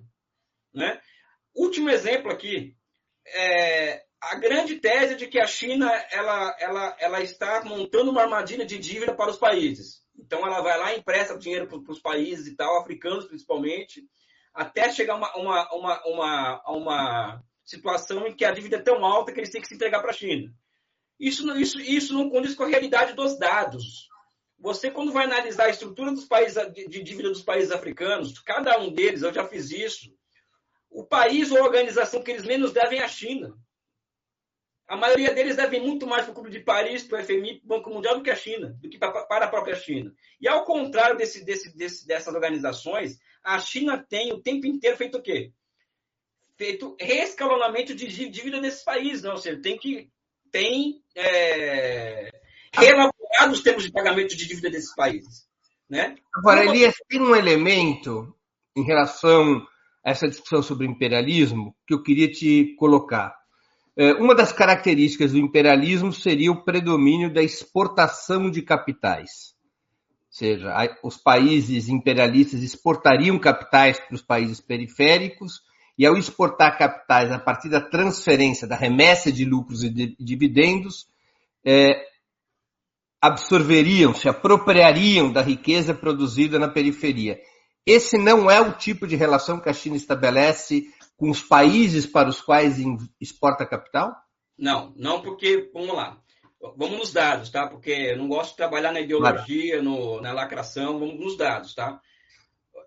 Né? 0.73 1.01
Último 1.55 1.89
exemplo 1.89 2.31
aqui. 2.31 2.75
É, 3.25 4.03
a 4.21 4.35
grande 4.35 4.79
tese 4.79 5.15
de 5.15 5.27
que 5.27 5.39
a 5.39 5.45
China 5.45 5.91
ela, 6.11 6.55
ela, 6.59 6.97
ela 6.99 7.21
está 7.21 7.63
montando 7.63 8.11
uma 8.11 8.21
armadilha 8.21 8.65
de 8.65 8.77
dívida 8.77 9.13
para 9.13 9.31
os 9.31 9.37
países. 9.37 10.01
Então 10.17 10.45
ela 10.45 10.61
vai 10.61 10.77
lá 10.77 10.93
e 10.93 10.99
empresta 10.99 11.37
dinheiro 11.37 11.67
para 11.67 11.91
os 11.91 11.99
países 11.99 12.47
e 12.47 12.55
tal, 12.55 12.79
africanos 12.79 13.25
principalmente, 13.25 14.03
até 14.53 14.91
chegar 14.91 15.15
uma, 15.15 15.35
uma, 15.35 15.73
uma, 15.73 16.03
uma, 16.05 16.63
uma 16.67 17.43
situação 17.63 18.27
em 18.27 18.35
que 18.35 18.45
a 18.45 18.51
dívida 18.51 18.77
é 18.77 18.81
tão 18.81 19.05
alta 19.05 19.31
que 19.31 19.39
eles 19.39 19.49
têm 19.49 19.61
que 19.61 19.67
se 19.67 19.75
entregar 19.75 20.01
para 20.01 20.11
a 20.11 20.13
China. 20.13 20.53
Isso, 21.19 21.49
isso, 21.57 21.79
isso 21.79 22.13
não 22.13 22.29
condiz 22.29 22.55
com 22.55 22.63
a 22.63 22.67
realidade 22.67 23.13
dos 23.13 23.37
dados. 23.37 24.09
Você, 24.59 24.89
quando 24.89 25.11
vai 25.11 25.25
analisar 25.25 25.65
a 25.65 25.69
estrutura 25.69 26.11
dos 26.11 26.25
países 26.25 26.61
de 26.73 27.03
dívida 27.03 27.29
dos 27.29 27.43
países 27.43 27.71
africanos, 27.71 28.39
cada 28.39 28.79
um 28.79 28.91
deles, 28.91 29.21
eu 29.21 29.33
já 29.33 29.45
fiz 29.45 29.71
isso, 29.71 30.13
o 30.89 31.03
país 31.03 31.51
ou 31.51 31.57
a 31.57 31.63
organização 31.63 32.23
que 32.23 32.31
eles 32.31 32.45
menos 32.45 32.71
devem 32.71 32.99
é 32.99 33.03
a 33.03 33.07
China. 33.07 33.57
A 34.87 34.95
maioria 34.95 35.33
deles 35.33 35.55
devem 35.55 35.81
muito 35.81 36.05
mais 36.05 36.23
para 36.23 36.31
o 36.31 36.35
Clube 36.35 36.51
de 36.51 36.59
Paris, 36.59 37.03
para 37.03 37.21
o 37.21 37.23
FMI, 37.25 37.59
para 37.59 37.65
o 37.65 37.67
Banco 37.67 37.89
Mundial 37.89 38.17
do 38.17 38.23
que 38.23 38.29
a 38.29 38.35
China, 38.35 38.77
do 38.79 38.89
que 38.89 38.97
para 38.97 39.45
a 39.45 39.47
própria 39.47 39.75
China. 39.75 40.13
E 40.39 40.47
ao 40.47 40.65
contrário 40.65 41.17
desse, 41.17 41.43
desse, 41.43 41.75
desse, 41.75 42.05
dessas 42.05 42.33
organizações, 42.33 43.17
a 43.43 43.59
China 43.59 43.97
tem 43.97 44.31
o 44.33 44.41
tempo 44.41 44.67
inteiro 44.67 44.97
feito 44.97 45.17
o 45.17 45.21
quê? 45.21 45.51
Feito 46.57 46.95
reescalonamento 46.99 47.95
de 47.95 48.07
dívida 48.07 48.61
desses 48.61 48.83
países, 48.83 49.23
não? 49.23 49.31
Né? 49.31 49.35
ou 49.35 49.41
seja, 49.41 49.61
tem 49.61 49.77
que 49.77 50.09
tem 50.51 51.01
é, 51.15 52.29
os 53.51 53.61
termos 53.61 53.83
de 53.83 53.91
pagamento 53.91 54.37
de 54.37 54.47
dívida 54.47 54.69
desses 54.69 54.93
países. 54.95 55.47
Né? 55.89 56.15
Agora, 56.35 56.63
Elias, 56.63 56.93
tem 57.09 57.19
um 57.19 57.35
elemento 57.35 58.35
em 58.75 58.83
relação 58.83 59.65
a 60.05 60.11
essa 60.11 60.27
discussão 60.27 60.61
sobre 60.61 60.85
imperialismo 60.85 61.75
que 61.87 61.93
eu 61.93 62.03
queria 62.03 62.31
te 62.31 62.75
colocar. 62.77 63.35
É, 63.95 64.13
uma 64.13 64.33
das 64.35 64.51
características 64.51 65.31
do 65.31 65.37
imperialismo 65.39 66.11
seria 66.11 66.51
o 66.51 66.63
predomínio 66.63 67.31
da 67.31 67.43
exportação 67.43 68.49
de 68.49 68.61
capitais. 68.61 69.53
Ou 70.27 70.37
seja, 70.37 70.97
os 71.03 71.17
países 71.17 71.89
imperialistas 71.89 72.63
exportariam 72.63 73.37
capitais 73.37 73.99
para 73.99 74.15
os 74.15 74.21
países 74.21 74.59
periféricos, 74.59 75.61
e 75.97 76.05
ao 76.05 76.17
exportar 76.17 76.77
capitais 76.77 77.31
a 77.31 77.39
partir 77.39 77.69
da 77.69 77.81
transferência, 77.81 78.67
da 78.67 78.75
remessa 78.75 79.31
de 79.31 79.45
lucros 79.45 79.83
e 79.83 79.89
dividendos, 80.19 81.07
é, 81.65 82.05
absorveriam, 83.21 84.13
se 84.13 84.27
apropriariam 84.27 85.31
da 85.31 85.41
riqueza 85.41 85.93
produzida 85.93 86.59
na 86.59 86.67
periferia. 86.67 87.39
Esse 87.85 88.17
não 88.17 88.49
é 88.49 88.59
o 88.59 88.73
tipo 88.73 89.05
de 89.05 89.15
relação 89.15 89.59
que 89.59 89.69
a 89.69 89.73
China 89.73 89.95
estabelece 89.95 90.85
com 91.15 91.29
os 91.29 91.41
países 91.41 92.05
para 92.05 92.29
os 92.29 92.41
quais 92.41 92.77
exporta 93.19 93.65
capital? 93.65 94.13
Não, 94.57 94.93
não 94.95 95.21
porque, 95.21 95.69
vamos 95.73 95.95
lá, 95.95 96.17
vamos 96.75 96.97
nos 96.97 97.13
dados, 97.13 97.49
tá? 97.49 97.67
Porque 97.67 97.91
eu 97.91 98.17
não 98.17 98.27
gosto 98.27 98.51
de 98.51 98.57
trabalhar 98.57 98.91
na 98.91 99.01
ideologia, 99.01 99.81
claro. 99.81 99.83
no, 99.83 100.21
na 100.21 100.33
lacração, 100.33 100.99
vamos 100.99 101.19
nos 101.19 101.37
dados, 101.37 101.73
tá? 101.73 101.99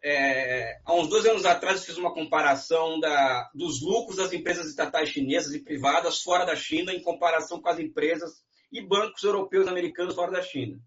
É, 0.03 0.81
há 0.85 0.95
uns 0.95 1.09
dois 1.09 1.27
anos 1.27 1.45
atrás 1.45 1.81
eu 1.81 1.87
fiz 1.87 1.97
uma 1.97 2.13
comparação 2.13 3.01
da, 3.01 3.51
dos 3.55 3.81
lucros 3.81 4.17
das 4.17 4.33
empresas 4.33 4.67
estatais 4.67 5.09
chinesas 5.09 5.55
e 5.55 5.63
privadas 5.63 6.23
fora 6.23 6.45
da 6.45 6.57
China 6.57 6.93
em 6.93 7.03
comparação 7.03 7.61
com 7.61 7.69
as 7.69 7.79
empresas 7.79 8.45
e 8.73 8.81
bancos 8.81 9.23
europeus 9.23 9.67
e 9.67 9.71
americanos 9.71 10.15
fora 10.15 10.33
da 10.33 10.43
China. 10.43 10.79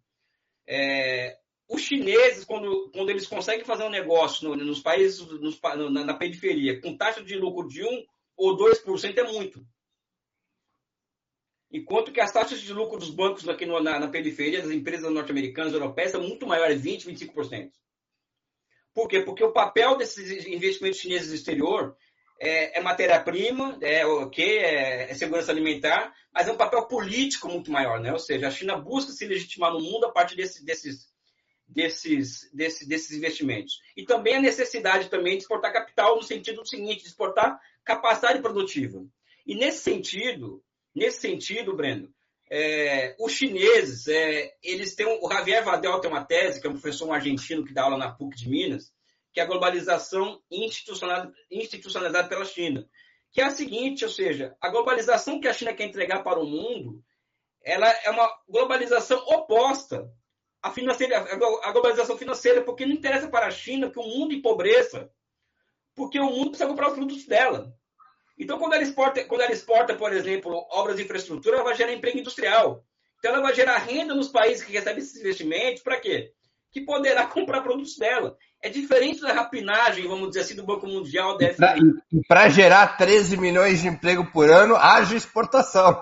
É, 0.68 1.38
os 1.70 1.82
chineses, 1.82 2.43
quando, 2.43 2.89
quando 2.91 3.10
eles 3.10 3.28
conseguem 3.28 3.64
fazer 3.64 3.84
um 3.84 3.89
negócio 3.89 4.49
no, 4.49 4.55
nos 4.55 4.82
países, 4.82 5.20
nos, 5.20 5.60
na, 5.62 6.03
na, 6.03 6.14
periferia, 6.16 6.82
com 6.82 6.97
taxa 6.97 7.24
de 7.24 7.36
lucro 7.36 7.68
de 7.68 7.84
1 7.84 8.05
ou 8.38 8.57
2% 8.57 9.18
é 9.18 9.24
muito. 9.32 9.66
Enquanto 11.72 12.12
que 12.12 12.20
as 12.20 12.32
taxas 12.32 12.62
de 12.62 12.74
lucro 12.74 12.97
dos 12.97 13.12
bancos 13.12 13.47
aqui 13.47 13.66
no, 13.66 13.80
na, 13.80 13.99
na, 13.99 14.07
periferia, 14.07 14.62
das 14.62 14.72
empresas 14.72 15.12
norte-americanas, 15.12 15.72
europeias, 15.72 16.12
são 16.12 16.22
muito 16.22 16.47
maiores, 16.47 16.82
20%, 16.82 17.05
25%. 17.05 17.72
Por 19.00 19.08
quê? 19.08 19.22
Porque 19.22 19.41
o 19.41 19.54
papel 19.54 19.95
desses 19.95 20.45
investimentos 20.45 21.00
chineses 21.00 21.30
no 21.30 21.36
exterior 21.36 21.95
é, 22.38 22.78
é 22.78 22.82
matéria-prima, 22.82 23.78
é 23.82 24.06
ok, 24.06 24.45
é, 24.58 25.10
é, 25.10 25.14
segurança 25.14 25.54
alimentar, 25.54 26.14
mas 26.34 26.50
é 26.50 26.52
um 26.52 26.58
papel 26.58 26.86
político 26.86 27.47
muito 27.47 27.72
maior, 27.72 28.02
né? 28.02 28.12
Ou 28.12 28.20
seja, 28.20 28.50
a 28.50 28.52
China 28.52 28.76
busca 28.76 29.14
se 29.14 29.26
legitimar 29.26 29.72
no 29.72 29.80
mundo 29.80 30.06
a 30.06 30.12
partir 30.12 30.36
desse, 30.36 30.66
desses, 30.66 31.08
desses, 31.66 32.50
desses, 32.54 32.86
desses 32.86 33.16
investimentos. 33.16 33.80
E 33.95 34.04
também 34.04 34.36
a 34.36 34.41
necessidade 34.41 35.08
também 35.08 35.38
de 35.38 35.43
exportar 35.43 35.72
capital 35.72 36.18
no 36.18 36.24
sentido 36.24 36.68
seguinte, 36.68 37.04
de 37.04 37.08
exportar 37.08 37.58
capacidade 37.86 38.41
produtiva. 38.41 39.02
E 39.47 39.56
nesse 39.56 39.78
sentido, 39.78 40.62
nesse 40.93 41.22
sentido, 41.22 41.74
Breno, 41.74 42.14
é, 42.50 43.16
os 43.20 43.34
chineses, 43.34 44.08
é, 44.08 44.52
eles 44.64 44.95
têm, 44.95 45.06
o 45.06 45.32
Javier 45.32 45.64
Vadel 45.64 46.00
tem 46.00 46.10
uma 46.10 46.26
tese, 46.26 46.60
que 46.60 46.66
é 46.66 46.70
um 46.70 46.74
professor 46.74 47.12
argentino 47.12 47.64
que 47.64 47.74
dá 47.74 47.84
aula 47.84 47.97
na 47.97 48.12
PUC 48.12 48.36
de 48.36 48.50
Minas, 48.50 48.91
que 49.32 49.39
é 49.39 49.43
a 49.43 49.45
globalização 49.45 50.41
institucionalizada, 50.50 51.34
institucionalizada 51.52 52.28
pela 52.28 52.45
China, 52.45 52.88
que 53.32 53.41
é 53.41 53.43
a 53.43 53.52
seguinte, 53.52 54.04
ou 54.04 54.10
seja, 54.10 54.56
a 54.60 54.70
globalização 54.70 55.39
que 55.39 55.47
a 55.47 55.54
China 55.54 55.74
quer 55.74 55.86
entregar 55.86 56.24
para 56.24 56.39
o 56.39 56.47
mundo, 56.47 57.04
ela 57.62 57.88
é 58.04 58.10
uma 58.10 58.28
globalização 58.47 59.20
oposta 59.28 60.12
à, 60.62 60.72
financeira, 60.72 61.20
à 61.20 61.72
globalização 61.72 62.18
financeira, 62.18 62.64
porque 62.64 62.86
não 62.86 62.93
interessa 62.93 63.30
para 63.30 63.45
a 63.45 63.52
China 63.52 63.91
que 63.91 64.00
o 64.00 64.08
mundo 64.08 64.34
empobreça, 64.34 65.12
porque 65.93 66.20
o 66.20 66.32
mundo 66.32 66.50
precisa 66.50 66.68
comprar 66.68 66.88
os 66.88 66.95
produtos 66.95 67.26
dela. 67.28 67.78
Então, 68.40 68.58
quando 68.58 68.74
ela 68.74 68.84
exporta, 68.84 69.26
quando 69.26 69.42
ela 69.42 69.52
exporta, 69.52 69.94
por 69.94 70.14
exemplo, 70.14 70.66
obras 70.72 70.96
de 70.96 71.04
infraestrutura, 71.04 71.58
ela 71.58 71.66
vai 71.66 71.76
gerar 71.76 71.92
emprego 71.92 72.18
industrial. 72.18 72.82
Então, 73.18 73.34
ela 73.34 73.42
vai 73.42 73.54
gerar 73.54 73.78
renda 73.80 74.16
nos 74.16 74.30
países 74.30 74.64
que 74.64 74.72
recebem 74.72 75.00
esses 75.00 75.20
investimentos, 75.20 75.84
para 75.84 76.00
quê? 76.00 76.32
Que 76.72 76.80
poderá 76.82 77.28
comprar 77.28 77.62
produtos 77.62 77.98
dela. 77.98 78.38
É 78.62 78.70
diferente 78.70 79.20
da 79.20 79.34
rapinagem, 79.34 80.08
vamos 80.08 80.30
dizer 80.30 80.42
assim, 80.42 80.56
do 80.56 80.66
Banco 80.66 80.88
Mundial. 80.88 81.38
E 82.14 82.22
para 82.28 82.48
gerar 82.48 82.96
13 82.98 83.36
milhões 83.36 83.82
de 83.82 83.90
emprego 83.90 84.26
por 84.32 84.50
ano, 84.50 84.76
haja 84.78 85.18
exportação. 85.18 86.02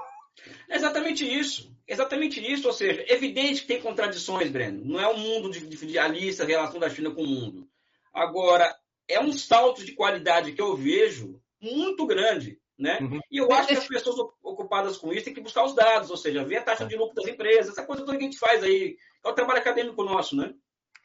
É 0.69 0.75
exatamente 0.75 1.25
isso. 1.25 1.75
Exatamente 1.87 2.39
isso. 2.39 2.67
Ou 2.67 2.73
seja, 2.73 3.01
é 3.01 3.13
evidente 3.13 3.61
que 3.61 3.67
tem 3.67 3.81
contradições, 3.81 4.51
Breno. 4.51 4.83
Não 4.85 4.99
é 4.99 5.07
um 5.07 5.17
mundo 5.17 5.49
de, 5.49 5.61
de, 5.61 5.85
de 5.85 5.97
a 5.97 6.07
relação 6.45 6.79
da 6.79 6.89
China 6.89 7.09
com 7.11 7.23
o 7.23 7.27
mundo. 7.27 7.67
Agora, 8.13 8.75
é 9.07 9.19
um 9.19 9.33
salto 9.33 9.83
de 9.83 9.93
qualidade 9.93 10.51
que 10.51 10.61
eu 10.61 10.75
vejo 10.75 11.39
muito 11.75 12.05
grande. 12.05 12.59
Né? 12.77 12.99
Uhum. 13.01 13.19
E 13.31 13.37
eu 13.37 13.51
acho 13.51 13.69
que 13.69 13.73
as 13.73 13.87
pessoas 13.87 14.17
ocupadas 14.43 14.97
com 14.97 15.11
isso 15.11 15.25
têm 15.25 15.33
que 15.33 15.41
buscar 15.41 15.65
os 15.65 15.73
dados, 15.73 16.11
ou 16.11 16.17
seja, 16.17 16.45
ver 16.45 16.57
a 16.57 16.63
taxa 16.63 16.85
de 16.85 16.95
lucro 16.95 17.15
das 17.15 17.25
empresas, 17.25 17.71
essa 17.71 17.85
coisa 17.85 18.05
toda 18.05 18.17
que 18.17 18.23
a 18.23 18.27
gente 18.27 18.37
faz 18.37 18.63
aí. 18.63 18.95
É 19.25 19.29
o 19.29 19.33
trabalho 19.33 19.59
acadêmico 19.59 20.03
nosso, 20.03 20.35
né? 20.35 20.53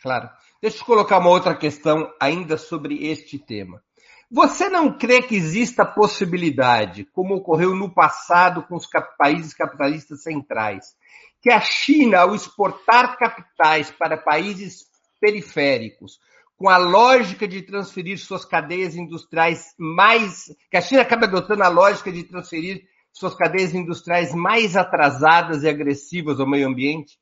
Claro. 0.03 0.29
Deixa 0.61 0.79
eu 0.79 0.85
colocar 0.85 1.19
uma 1.19 1.31
outra 1.31 1.57
questão 1.57 2.13
ainda 2.21 2.59
sobre 2.59 3.07
este 3.07 3.39
tema. 3.39 3.83
Você 4.31 4.69
não 4.69 4.97
crê 4.97 5.23
que 5.23 5.37
exista 5.37 5.85
possibilidade, 5.85 7.05
como 7.05 7.37
ocorreu 7.37 7.75
no 7.75 7.93
passado 7.93 8.63
com 8.63 8.77
os 8.77 8.89
países 9.19 9.55
capitalistas 9.55 10.23
centrais, 10.23 10.95
que 11.41 11.51
a 11.51 11.61
China, 11.61 12.21
ao 12.21 12.35
exportar 12.35 13.19
capitais 13.19 13.91
para 13.91 14.17
países 14.17 14.87
periféricos, 15.21 16.19
com 16.63 16.69
a 16.69 16.77
lógica 16.77 17.49
de 17.49 17.61
transferir 17.61 18.17
suas 18.21 18.45
cadeias 18.45 18.95
industriais 18.95 19.75
mais. 19.77 20.45
que 20.71 20.77
a 20.77 20.81
China 20.81 21.03
acaba 21.03 21.27
adotando 21.27 21.65
a 21.65 21.69
lógica 21.69 22.13
de 22.13 22.23
transferir 22.23 22.87
suas 23.13 23.35
cadeias 23.35 23.75
industriais 23.75 24.33
mais 24.33 24.77
atrasadas 24.77 25.65
e 25.65 25.69
agressivas 25.69 26.39
ao 26.39 26.49
meio 26.49 26.69
ambiente? 26.69 27.19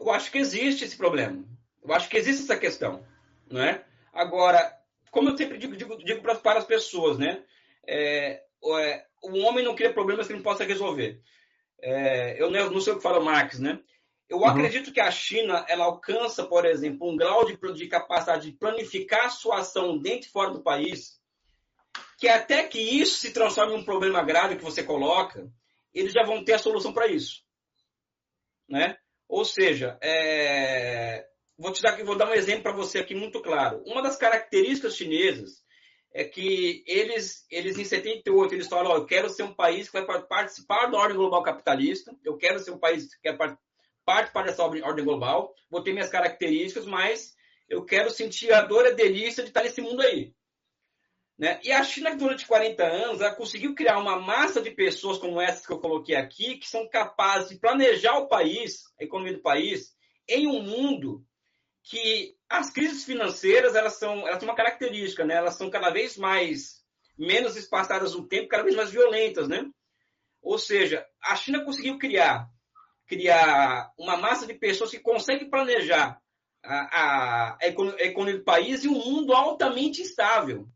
Eu 0.00 0.10
acho 0.10 0.32
que 0.32 0.38
existe 0.38 0.84
esse 0.84 0.96
problema. 0.96 1.44
Eu 1.82 1.92
acho 1.92 2.08
que 2.08 2.16
existe 2.16 2.44
essa 2.44 2.56
questão. 2.56 3.04
Não 3.50 3.60
é? 3.60 3.84
Agora, 4.10 4.74
como 5.10 5.28
eu 5.28 5.36
sempre 5.36 5.58
digo, 5.58 5.76
digo, 5.76 6.02
digo 6.02 6.22
para 6.22 6.58
as 6.58 6.64
pessoas, 6.64 7.18
né? 7.18 7.42
É, 7.86 8.40
é, 8.80 9.04
o 9.22 9.38
homem 9.40 9.62
não 9.62 9.74
cria 9.74 9.92
problemas 9.92 10.26
que 10.26 10.32
não 10.32 10.40
possa 10.40 10.64
resolver. 10.64 11.20
É, 11.78 12.42
eu 12.42 12.50
não 12.50 12.80
sei 12.80 12.94
o 12.94 12.96
que 12.96 13.02
fala 13.02 13.20
o 13.20 13.24
Marx, 13.24 13.58
né? 13.58 13.78
Eu 14.28 14.38
uhum. 14.38 14.46
acredito 14.46 14.92
que 14.92 15.00
a 15.00 15.10
China 15.10 15.64
ela 15.68 15.84
alcança, 15.84 16.46
por 16.46 16.64
exemplo, 16.64 17.10
um 17.10 17.16
grau 17.16 17.44
de, 17.44 17.56
de 17.74 17.88
capacidade 17.88 18.50
de 18.50 18.56
planificar 18.56 19.26
a 19.26 19.30
sua 19.30 19.58
ação 19.58 19.98
dentro 19.98 20.28
e 20.28 20.32
fora 20.32 20.50
do 20.50 20.62
país, 20.62 21.20
que 22.18 22.28
até 22.28 22.64
que 22.64 22.78
isso 22.78 23.18
se 23.18 23.32
transforme 23.32 23.74
em 23.74 23.78
um 23.78 23.84
problema 23.84 24.22
grave 24.22 24.56
que 24.56 24.64
você 24.64 24.82
coloca, 24.82 25.50
eles 25.92 26.12
já 26.12 26.24
vão 26.24 26.44
ter 26.44 26.54
a 26.54 26.58
solução 26.58 26.92
para 26.92 27.06
isso. 27.06 27.42
Né? 28.68 28.96
Ou 29.28 29.44
seja, 29.44 29.98
é... 30.02 31.26
vou, 31.56 31.72
te 31.72 31.82
dar, 31.82 32.02
vou 32.02 32.16
dar 32.16 32.28
um 32.28 32.34
exemplo 32.34 32.62
para 32.62 32.72
você 32.72 32.98
aqui 32.98 33.14
muito 33.14 33.42
claro. 33.42 33.82
Uma 33.86 34.02
das 34.02 34.16
características 34.16 34.96
chinesas 34.96 35.62
é 36.12 36.24
que 36.24 36.82
eles, 36.86 37.44
eles 37.50 37.76
em 37.78 37.84
78, 37.84 38.54
eles 38.54 38.68
falam, 38.68 38.92
oh, 38.92 38.96
eu 38.98 39.06
quero 39.06 39.28
ser 39.28 39.42
um 39.42 39.52
país 39.52 39.90
que 39.90 40.00
vai 40.00 40.22
participar 40.22 40.86
da 40.86 40.96
ordem 40.96 41.16
global 41.16 41.42
capitalista, 41.42 42.16
eu 42.24 42.36
quero 42.36 42.58
ser 42.60 42.70
um 42.70 42.78
país 42.78 43.12
que 43.12 43.20
quer 43.20 43.36
participar 44.04 44.44
dessa 44.44 44.62
ordem 44.62 45.04
global, 45.04 45.54
vou 45.70 45.82
ter 45.82 45.92
minhas 45.92 46.10
características, 46.10 46.86
mas 46.86 47.34
eu 47.68 47.84
quero 47.84 48.10
sentir 48.10 48.52
a 48.52 48.62
dor 48.62 48.84
e 48.84 48.88
a 48.88 48.94
delícia 48.94 49.42
de 49.42 49.50
estar 49.50 49.62
nesse 49.62 49.80
mundo 49.80 50.02
aí. 50.02 50.34
Né? 51.36 51.60
E 51.64 51.72
a 51.72 51.82
China, 51.82 52.14
durante 52.14 52.46
40 52.46 52.84
anos, 52.84 53.20
ela 53.20 53.34
conseguiu 53.34 53.74
criar 53.74 53.98
uma 53.98 54.20
massa 54.20 54.62
de 54.62 54.70
pessoas 54.70 55.18
como 55.18 55.40
essas 55.40 55.66
que 55.66 55.72
eu 55.72 55.80
coloquei 55.80 56.14
aqui, 56.14 56.58
que 56.58 56.68
são 56.68 56.88
capazes 56.88 57.48
de 57.48 57.58
planejar 57.58 58.18
o 58.18 58.28
país, 58.28 58.84
a 59.00 59.04
economia 59.04 59.34
do 59.34 59.42
país, 59.42 59.92
em 60.28 60.46
um 60.46 60.62
mundo 60.62 61.24
que 61.82 62.36
as 62.48 62.70
crises 62.70 63.04
financeiras 63.04 63.74
elas 63.74 63.98
são, 63.98 64.26
elas 64.26 64.38
têm 64.38 64.48
uma 64.48 64.54
característica, 64.54 65.24
né? 65.24 65.34
elas 65.34 65.56
são 65.56 65.68
cada 65.68 65.90
vez 65.90 66.16
mais 66.16 66.82
menos 67.18 67.56
espaçadas 67.56 68.14
no 68.14 68.26
tempo, 68.26 68.48
cada 68.48 68.62
vez 68.62 68.76
mais 68.76 68.90
violentas. 68.90 69.48
Né? 69.48 69.68
Ou 70.40 70.58
seja, 70.58 71.04
a 71.20 71.34
China 71.34 71.64
conseguiu 71.64 71.98
criar 71.98 72.48
criar 73.06 73.92
uma 73.98 74.16
massa 74.16 74.46
de 74.46 74.54
pessoas 74.54 74.90
que 74.90 74.98
conseguem 74.98 75.50
planejar 75.50 76.20
a, 76.62 76.74
a, 76.74 77.58
a 77.60 77.66
economia 77.66 78.38
do 78.38 78.44
país 78.44 78.84
e 78.84 78.88
um 78.88 78.94
mundo 78.94 79.34
altamente 79.34 80.00
estável. 80.02 80.66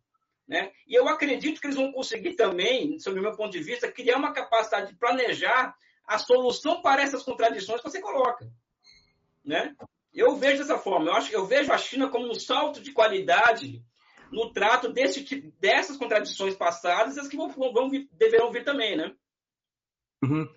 Né? 0.47 0.73
E 0.87 0.95
eu 0.95 1.09
acredito 1.09 1.61
que 1.61 1.67
eles 1.67 1.77
vão 1.77 1.93
conseguir 1.93 2.35
também, 2.35 2.99
sob 2.99 3.19
o 3.19 3.23
meu 3.23 3.37
ponto 3.37 3.53
de 3.53 3.63
vista, 3.63 3.91
criar 3.93 4.17
uma 4.17 4.33
capacidade 4.33 4.93
de 4.93 4.99
planejar 4.99 5.75
a 6.07 6.19
solução 6.19 6.81
para 6.81 7.03
essas 7.03 7.23
contradições 7.23 7.83
que 7.83 7.91
você 7.91 8.01
coloca. 8.01 8.51
Né? 9.45 9.75
Eu 10.13 10.37
vejo 10.37 10.59
dessa 10.59 10.79
forma. 10.79 11.11
Eu, 11.11 11.15
acho, 11.15 11.33
eu 11.33 11.47
vejo 11.47 11.71
a 11.71 11.77
China 11.79 12.09
como 12.09 12.31
um 12.31 12.35
salto 12.35 12.81
de 12.81 12.93
qualidade 12.93 13.83
no 14.33 14.51
trato 14.51 14.91
desse, 14.91 15.23
dessas 15.61 15.97
contradições 15.97 16.55
passadas 16.55 17.17
e 17.17 17.21
as 17.21 17.29
que 17.29 17.37
vão, 17.37 17.51
vão 17.51 17.91
deverão 18.13 18.51
vir 18.51 18.65
também. 18.65 18.97
Né? 18.97 19.15
Uhum. 20.23 20.49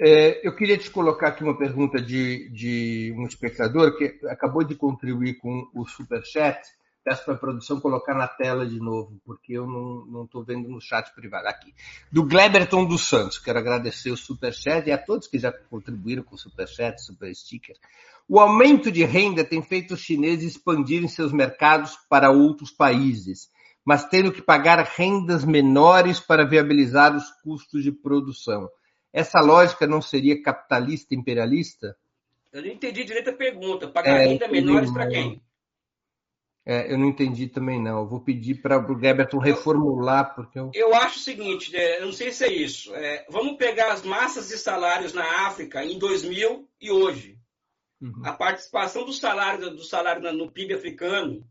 É, 0.00 0.46
eu 0.46 0.54
queria 0.54 0.78
te 0.78 0.90
colocar 0.90 1.28
aqui 1.28 1.42
uma 1.42 1.58
pergunta 1.58 2.00
de, 2.00 2.48
de 2.50 3.12
um 3.16 3.26
espectador 3.26 3.96
que 3.96 4.20
acabou 4.28 4.62
de 4.62 4.76
contribuir 4.76 5.38
com 5.38 5.68
o 5.74 5.84
Superchat. 5.86 6.60
Peço 7.02 7.24
para 7.24 7.34
a 7.34 7.38
produção 7.38 7.80
colocar 7.80 8.14
na 8.14 8.28
tela 8.28 8.66
de 8.66 8.78
novo, 8.78 9.18
porque 9.24 9.54
eu 9.54 9.66
não 9.66 10.24
estou 10.24 10.44
vendo 10.44 10.68
no 10.68 10.80
chat 10.80 11.12
privado. 11.14 11.48
Aqui. 11.48 11.74
Do 12.12 12.22
Gleberton 12.22 12.84
dos 12.84 13.08
Santos. 13.08 13.38
Quero 13.38 13.58
agradecer 13.58 14.10
o 14.10 14.16
Superchat 14.16 14.88
e 14.88 14.92
a 14.92 14.98
todos 14.98 15.26
que 15.26 15.38
já 15.38 15.50
contribuíram 15.50 16.22
com 16.22 16.36
o 16.36 16.38
Superchat, 16.38 17.02
Super 17.02 17.34
Sticker. 17.34 17.76
O 18.28 18.38
aumento 18.38 18.92
de 18.92 19.04
renda 19.04 19.42
tem 19.42 19.62
feito 19.62 19.94
os 19.94 20.00
chineses 20.00 20.52
expandirem 20.52 21.08
seus 21.08 21.32
mercados 21.32 21.96
para 22.10 22.30
outros 22.30 22.70
países, 22.70 23.48
mas 23.84 24.04
tendo 24.04 24.30
que 24.30 24.42
pagar 24.42 24.78
rendas 24.96 25.44
menores 25.44 26.20
para 26.20 26.46
viabilizar 26.46 27.16
os 27.16 27.30
custos 27.42 27.82
de 27.82 27.90
produção. 27.90 28.68
Essa 29.18 29.40
lógica 29.40 29.84
não 29.84 30.00
seria 30.00 30.40
capitalista 30.40 31.12
imperialista? 31.12 31.96
Eu 32.52 32.62
não 32.62 32.68
entendi 32.68 33.02
direito 33.02 33.30
a 33.30 33.32
pergunta. 33.32 33.88
Pagar 33.88 34.20
é, 34.20 34.26
renda 34.26 34.46
menores 34.46 34.92
para 34.92 35.08
quem? 35.08 35.42
É, 36.64 36.92
eu 36.92 36.96
não 36.96 37.06
entendi 37.06 37.48
também, 37.48 37.82
não. 37.82 37.98
Eu 37.98 38.06
vou 38.06 38.20
pedir 38.20 38.62
para 38.62 38.78
o 38.78 39.00
Geberton 39.00 39.38
reformular, 39.38 40.36
porque 40.36 40.56
eu... 40.56 40.70
Eu 40.72 40.94
acho 40.94 41.18
o 41.18 41.22
seguinte, 41.22 41.72
né, 41.72 41.98
eu 41.98 42.06
não 42.06 42.12
sei 42.12 42.30
se 42.30 42.44
é 42.44 42.52
isso. 42.52 42.94
É, 42.94 43.26
vamos 43.28 43.56
pegar 43.56 43.90
as 43.90 44.02
massas 44.02 44.48
de 44.48 44.56
salários 44.56 45.12
na 45.12 45.48
África 45.48 45.84
em 45.84 45.98
2000 45.98 46.68
e 46.80 46.90
hoje. 46.92 47.40
Uhum. 48.00 48.22
A 48.22 48.32
participação 48.32 49.04
do 49.04 49.12
salário, 49.12 49.70
do 49.70 49.82
salário 49.82 50.32
no 50.32 50.48
PIB 50.48 50.74
africano 50.74 51.44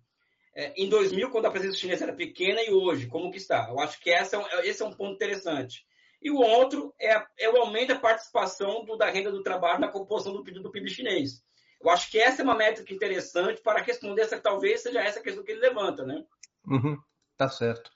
é, 0.55 0.71
em 0.77 0.87
2000, 0.87 1.31
quando 1.31 1.47
a 1.47 1.51
presença 1.51 1.77
chinesa 1.77 2.05
era 2.05 2.13
pequena, 2.13 2.61
e 2.61 2.71
hoje, 2.71 3.07
como 3.07 3.29
que 3.29 3.37
está? 3.37 3.67
Eu 3.69 3.79
acho 3.79 3.99
que 3.99 4.09
essa, 4.09 4.37
é 4.37 4.67
esse 4.67 4.81
é 4.81 4.85
um 4.85 4.93
ponto 4.93 5.15
interessante. 5.15 5.85
E 6.21 6.31
o 6.31 6.37
outro 6.37 6.93
é, 6.99 7.23
é 7.39 7.49
o 7.49 7.57
aumento 7.57 7.89
da 7.89 7.99
participação 7.99 8.83
do, 8.85 8.97
da 8.97 9.09
renda 9.09 9.31
do 9.31 9.43
trabalho 9.43 9.79
na 9.79 9.91
composição 9.91 10.33
do 10.33 10.43
do 10.43 10.71
PIB 10.71 10.89
chinês. 10.89 11.41
Eu 11.81 11.91
acho 11.91 12.09
que 12.09 12.19
essa 12.19 12.41
é 12.41 12.43
uma 12.43 12.55
métrica 12.55 12.93
interessante 12.93 13.61
para 13.61 13.83
responder 13.83 14.23
essa, 14.23 14.39
talvez 14.39 14.81
seja 14.81 14.99
essa 14.99 15.21
questão 15.21 15.43
que 15.43 15.51
ele 15.51 15.61
levanta, 15.61 16.03
né? 16.05 16.23
Uhum, 16.65 16.97
tá 17.37 17.47
certo. 17.47 17.89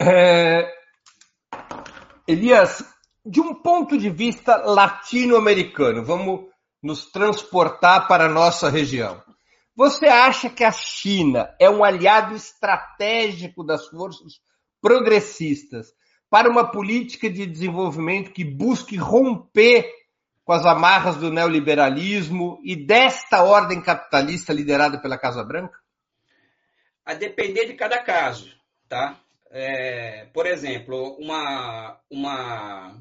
É... 0.00 0.72
Elias, 2.26 2.84
de 3.24 3.40
um 3.40 3.54
ponto 3.54 3.96
de 3.96 4.10
vista 4.10 4.56
latino-americano, 4.56 6.04
vamos 6.04 6.50
nos 6.82 7.10
transportar 7.10 8.08
para 8.08 8.24
a 8.24 8.28
nossa 8.28 8.68
região. 8.68 9.22
Você 9.74 10.06
acha 10.06 10.50
que 10.50 10.64
a 10.64 10.72
China 10.72 11.54
é 11.58 11.70
um 11.70 11.84
aliado 11.84 12.34
estratégico 12.34 13.64
das 13.64 13.86
forças 13.88 14.40
progressistas 14.80 15.94
para 16.32 16.48
uma 16.48 16.70
política 16.70 17.28
de 17.28 17.44
desenvolvimento 17.44 18.32
que 18.32 18.42
busque 18.42 18.96
romper 18.96 19.86
com 20.42 20.54
as 20.54 20.64
amarras 20.64 21.18
do 21.18 21.30
neoliberalismo 21.30 22.58
e 22.64 22.74
desta 22.74 23.42
ordem 23.42 23.82
capitalista 23.82 24.50
liderada 24.50 24.98
pela 24.98 25.18
Casa 25.18 25.44
Branca? 25.44 25.78
A 27.04 27.12
depender 27.12 27.66
de 27.66 27.74
cada 27.74 28.02
caso, 28.02 28.50
tá? 28.88 29.20
É, 29.50 30.24
por 30.32 30.46
exemplo, 30.46 31.18
uma, 31.18 32.00
uma, 32.08 32.98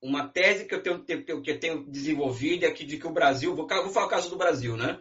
uma 0.00 0.26
tese 0.26 0.64
que 0.64 0.74
eu 0.74 0.82
tenho, 0.82 1.04
que 1.04 1.50
eu 1.50 1.60
tenho 1.60 1.84
desenvolvido 1.84 2.64
é 2.64 2.70
que, 2.70 2.86
de 2.86 2.96
que 2.96 3.06
o 3.06 3.12
Brasil, 3.12 3.54
vou, 3.54 3.68
vou 3.68 3.90
falar 3.90 4.06
o 4.06 4.10
caso 4.10 4.30
do 4.30 4.38
Brasil, 4.38 4.78
né? 4.78 4.98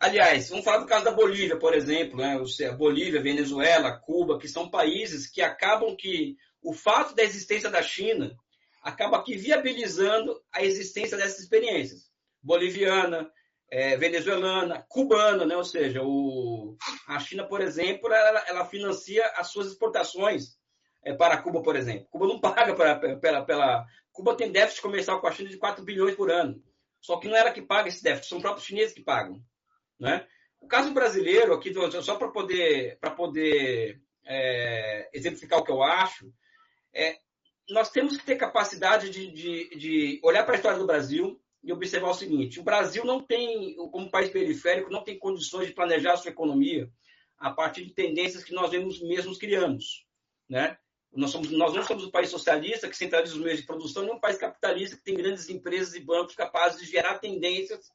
Aliás, 0.00 0.48
vamos 0.48 0.64
falar 0.64 0.78
do 0.78 0.86
caso 0.86 1.04
da 1.04 1.12
Bolívia, 1.12 1.58
por 1.58 1.74
exemplo, 1.74 2.16
né? 2.16 2.40
Bolívia, 2.78 3.20
Venezuela, 3.20 3.92
Cuba, 3.92 4.38
que 4.38 4.48
são 4.48 4.70
países 4.70 5.30
que 5.30 5.42
acabam 5.42 5.94
que 5.94 6.38
o 6.64 6.72
fato 6.72 7.14
da 7.14 7.22
existência 7.22 7.70
da 7.70 7.82
China 7.82 8.34
acaba 8.82 9.18
aqui 9.18 9.36
viabilizando 9.36 10.42
a 10.50 10.64
existência 10.64 11.16
dessas 11.16 11.40
experiências. 11.40 12.10
Boliviana, 12.42 13.30
é, 13.70 13.96
venezuelana, 13.96 14.84
cubana, 14.88 15.44
né? 15.44 15.56
ou 15.56 15.64
seja, 15.64 16.02
o, 16.02 16.76
a 17.06 17.18
China, 17.18 17.46
por 17.46 17.60
exemplo, 17.60 18.12
ela, 18.12 18.44
ela 18.48 18.64
financia 18.64 19.24
as 19.36 19.48
suas 19.48 19.68
exportações 19.68 20.56
é, 21.02 21.12
para 21.12 21.38
Cuba, 21.38 21.62
por 21.62 21.76
exemplo. 21.76 22.06
Cuba 22.10 22.26
não 22.26 22.40
paga 22.40 22.74
para, 22.74 23.16
pela, 23.18 23.44
pela. 23.44 23.86
Cuba 24.10 24.34
tem 24.34 24.50
déficit 24.50 24.82
comercial 24.82 25.20
com 25.20 25.26
a 25.26 25.32
China 25.32 25.50
de 25.50 25.58
4 25.58 25.84
bilhões 25.84 26.14
por 26.14 26.30
ano. 26.30 26.62
Só 27.00 27.18
que 27.18 27.28
não 27.28 27.36
é 27.36 27.40
ela 27.40 27.52
que 27.52 27.60
paga 27.60 27.88
esse 27.88 28.02
déficit, 28.02 28.28
são 28.28 28.38
os 28.38 28.42
próprios 28.42 28.66
chineses 28.66 28.94
que 28.94 29.02
pagam. 29.02 29.42
Né? 30.00 30.26
O 30.60 30.66
caso 30.66 30.92
brasileiro, 30.94 31.52
aqui, 31.52 31.72
só 32.02 32.16
para 32.16 32.28
poder, 32.28 32.98
poder 33.16 34.00
é, 34.24 35.10
exemplificar 35.12 35.58
o 35.58 35.64
que 35.64 35.70
eu 35.70 35.82
acho, 35.82 36.32
é, 36.94 37.18
nós 37.70 37.90
temos 37.90 38.16
que 38.16 38.24
ter 38.24 38.36
capacidade 38.36 39.10
de, 39.10 39.30
de, 39.32 39.76
de 39.76 40.20
olhar 40.22 40.44
para 40.44 40.54
a 40.54 40.56
história 40.56 40.78
do 40.78 40.86
Brasil 40.86 41.40
e 41.62 41.72
observar 41.72 42.10
o 42.10 42.14
seguinte: 42.14 42.60
o 42.60 42.64
Brasil 42.64 43.04
não 43.04 43.20
tem, 43.20 43.74
como 43.90 44.10
país 44.10 44.30
periférico, 44.30 44.90
não 44.90 45.02
tem 45.02 45.18
condições 45.18 45.66
de 45.66 45.74
planejar 45.74 46.12
a 46.12 46.16
sua 46.16 46.30
economia 46.30 46.90
a 47.38 47.50
partir 47.50 47.84
de 47.84 47.92
tendências 47.92 48.44
que 48.44 48.54
nós 48.54 48.70
mesmos, 48.70 49.38
criamos. 49.38 50.06
Né? 50.48 50.76
Nós, 51.12 51.30
somos, 51.30 51.50
nós 51.50 51.74
não 51.74 51.82
somos 51.82 52.04
um 52.04 52.10
país 52.10 52.28
socialista 52.30 52.88
que 52.88 52.96
centraliza 52.96 53.34
os 53.34 53.40
meios 53.40 53.60
de 53.60 53.66
produção, 53.66 54.04
nem 54.04 54.14
um 54.14 54.20
país 54.20 54.36
capitalista 54.36 54.96
que 54.96 55.04
tem 55.04 55.14
grandes 55.14 55.48
empresas 55.48 55.94
e 55.94 56.00
bancos 56.00 56.34
capazes 56.34 56.80
de 56.80 56.86
gerar 56.86 57.18
tendências 57.18 57.90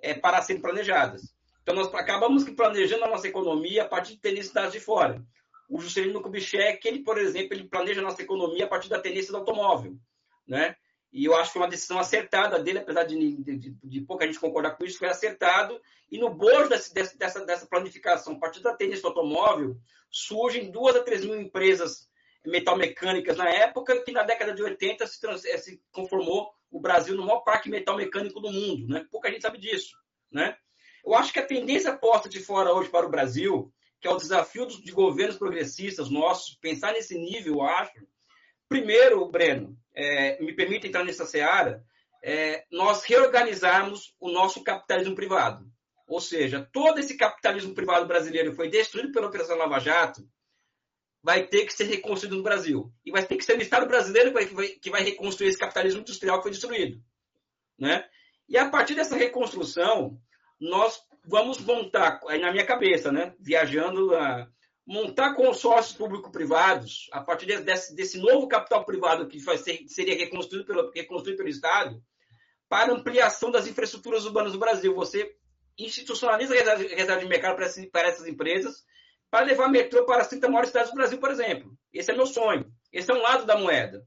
é, 0.00 0.14
para 0.14 0.42
serem 0.42 0.60
planejadas. 0.60 1.34
Então, 1.62 1.74
nós 1.74 1.92
acabamos 1.94 2.48
planejando 2.50 3.04
a 3.04 3.08
nossa 3.08 3.28
economia 3.28 3.84
a 3.84 3.88
partir 3.88 4.14
de 4.14 4.20
tendências 4.20 4.72
de 4.72 4.80
fora. 4.80 5.24
O 5.70 5.80
Juscelino 5.80 6.20
Kubitschek, 6.20 6.86
ele, 6.86 7.04
por 7.04 7.16
exemplo, 7.16 7.54
ele 7.54 7.68
planeja 7.68 8.00
a 8.00 8.04
nossa 8.04 8.20
economia 8.20 8.64
a 8.64 8.68
partir 8.68 8.88
da 8.88 9.00
tendência 9.00 9.30
do 9.30 9.38
automóvel, 9.38 9.96
né? 10.46 10.74
E 11.12 11.24
eu 11.24 11.34
acho 11.36 11.52
que 11.52 11.58
uma 11.58 11.68
decisão 11.68 11.98
acertada 11.98 12.58
dele, 12.62 12.78
apesar 12.78 13.04
de, 13.04 13.36
de, 13.36 13.76
de 13.82 14.00
pouca 14.02 14.26
gente 14.26 14.38
concordar 14.38 14.76
com 14.76 14.84
isso, 14.84 14.98
foi 14.98 15.08
acertado. 15.08 15.80
E 16.10 16.18
no 16.18 16.30
bojo 16.30 16.68
desse, 16.68 16.94
dessa, 16.94 17.44
dessa 17.44 17.66
planificação, 17.66 18.34
a 18.34 18.38
partir 18.38 18.60
da 18.60 18.74
tendência 18.74 19.02
do 19.02 19.08
automóvel, 19.08 19.76
surgem 20.08 20.70
duas 20.70 20.94
a 20.94 21.02
três 21.02 21.24
mil 21.24 21.40
empresas 21.40 22.08
metalmecânicas 22.46 23.36
na 23.36 23.48
época, 23.48 24.02
que 24.02 24.12
na 24.12 24.22
década 24.22 24.54
de 24.54 24.62
80 24.62 25.06
se, 25.06 25.20
trans, 25.20 25.44
eh, 25.44 25.58
se 25.58 25.82
conformou 25.92 26.52
o 26.70 26.80
Brasil 26.80 27.16
no 27.16 27.26
maior 27.26 27.40
parque 27.40 27.68
metalmecânico 27.68 28.40
do 28.40 28.50
mundo. 28.50 28.86
Né? 28.88 29.06
Pouca 29.10 29.30
gente 29.30 29.42
sabe 29.42 29.58
disso. 29.58 29.96
Né? 30.30 30.56
Eu 31.04 31.14
acho 31.14 31.32
que 31.32 31.40
a 31.40 31.46
tendência 31.46 31.96
posta 31.96 32.28
de 32.28 32.40
fora 32.40 32.72
hoje 32.72 32.88
para 32.88 33.06
o 33.06 33.10
Brasil, 33.10 33.72
que 34.00 34.08
é 34.08 34.10
o 34.10 34.16
desafio 34.16 34.66
dos, 34.66 34.82
de 34.82 34.92
governos 34.92 35.36
progressistas 35.36 36.10
nossos, 36.10 36.54
pensar 36.56 36.92
nesse 36.92 37.18
nível, 37.18 37.54
eu 37.54 37.62
acho. 37.62 37.92
Primeiro, 38.68 39.28
Breno, 39.30 39.76
é, 39.94 40.42
me 40.42 40.54
permita 40.54 40.86
entrar 40.86 41.04
nessa 41.04 41.26
seara, 41.26 41.84
é, 42.22 42.64
nós 42.70 43.04
reorganizarmos 43.04 44.14
o 44.18 44.30
nosso 44.30 44.62
capitalismo 44.62 45.14
privado. 45.14 45.66
Ou 46.06 46.20
seja, 46.20 46.68
todo 46.72 46.98
esse 46.98 47.16
capitalismo 47.16 47.74
privado 47.74 48.06
brasileiro 48.06 48.54
foi 48.54 48.68
destruído 48.68 49.12
pela 49.12 49.28
Operação 49.28 49.56
Lava 49.56 49.78
Jato, 49.78 50.26
vai 51.22 51.46
ter 51.46 51.66
que 51.66 51.72
ser 51.72 51.84
reconstruído 51.84 52.36
no 52.36 52.42
Brasil. 52.42 52.92
E 53.04 53.10
vai 53.10 53.24
ter 53.24 53.36
que 53.36 53.44
ser 53.44 53.58
o 53.58 53.62
Estado 53.62 53.86
brasileiro 53.86 54.32
que 54.34 54.54
vai, 54.54 54.68
que 54.68 54.90
vai 54.90 55.02
reconstruir 55.02 55.48
esse 55.48 55.58
capitalismo 55.58 56.00
industrial 56.00 56.38
que 56.38 56.44
foi 56.44 56.50
destruído. 56.50 57.00
Né? 57.78 58.04
E 58.48 58.56
a 58.56 58.68
partir 58.68 58.94
dessa 58.94 59.16
reconstrução, 59.16 60.18
nós 60.58 61.00
vamos 61.30 61.58
montar, 61.60 62.20
aí 62.28 62.40
na 62.40 62.50
minha 62.50 62.66
cabeça, 62.66 63.12
né, 63.12 63.34
viajando, 63.38 64.14
a, 64.16 64.48
montar 64.86 65.34
consórcios 65.34 65.96
público-privados, 65.96 67.08
a 67.12 67.20
partir 67.20 67.46
desse, 67.62 67.94
desse, 67.94 68.18
novo 68.18 68.48
capital 68.48 68.84
privado 68.84 69.28
que 69.28 69.38
ser, 69.56 69.84
seria 69.86 70.16
reconstruído 70.16 70.66
pelo, 70.66 70.90
reconstruído 70.90 71.36
pelo 71.36 71.48
Estado, 71.48 72.02
para 72.68 72.92
ampliação 72.92 73.52
das 73.52 73.68
infraestruturas 73.68 74.26
urbanas 74.26 74.52
do 74.52 74.58
Brasil. 74.58 74.92
Você 74.96 75.32
institucionaliza 75.78 76.54
a 76.54 76.76
reserva 76.76 77.20
de 77.20 77.26
mercado 77.26 77.56
para, 77.56 77.68
para 77.92 78.08
essas 78.08 78.26
empresas, 78.26 78.84
para 79.30 79.46
levar 79.46 79.68
metrô 79.68 80.04
para 80.04 80.22
as 80.22 80.28
30 80.28 80.48
maiores 80.48 80.70
cidades 80.70 80.90
do 80.90 80.96
Brasil, 80.96 81.18
por 81.18 81.30
exemplo. 81.30 81.72
Esse 81.92 82.10
é 82.10 82.14
meu 82.14 82.26
sonho. 82.26 82.66
Esse 82.92 83.10
é 83.12 83.14
um 83.14 83.22
lado 83.22 83.46
da 83.46 83.56
moeda. 83.56 84.04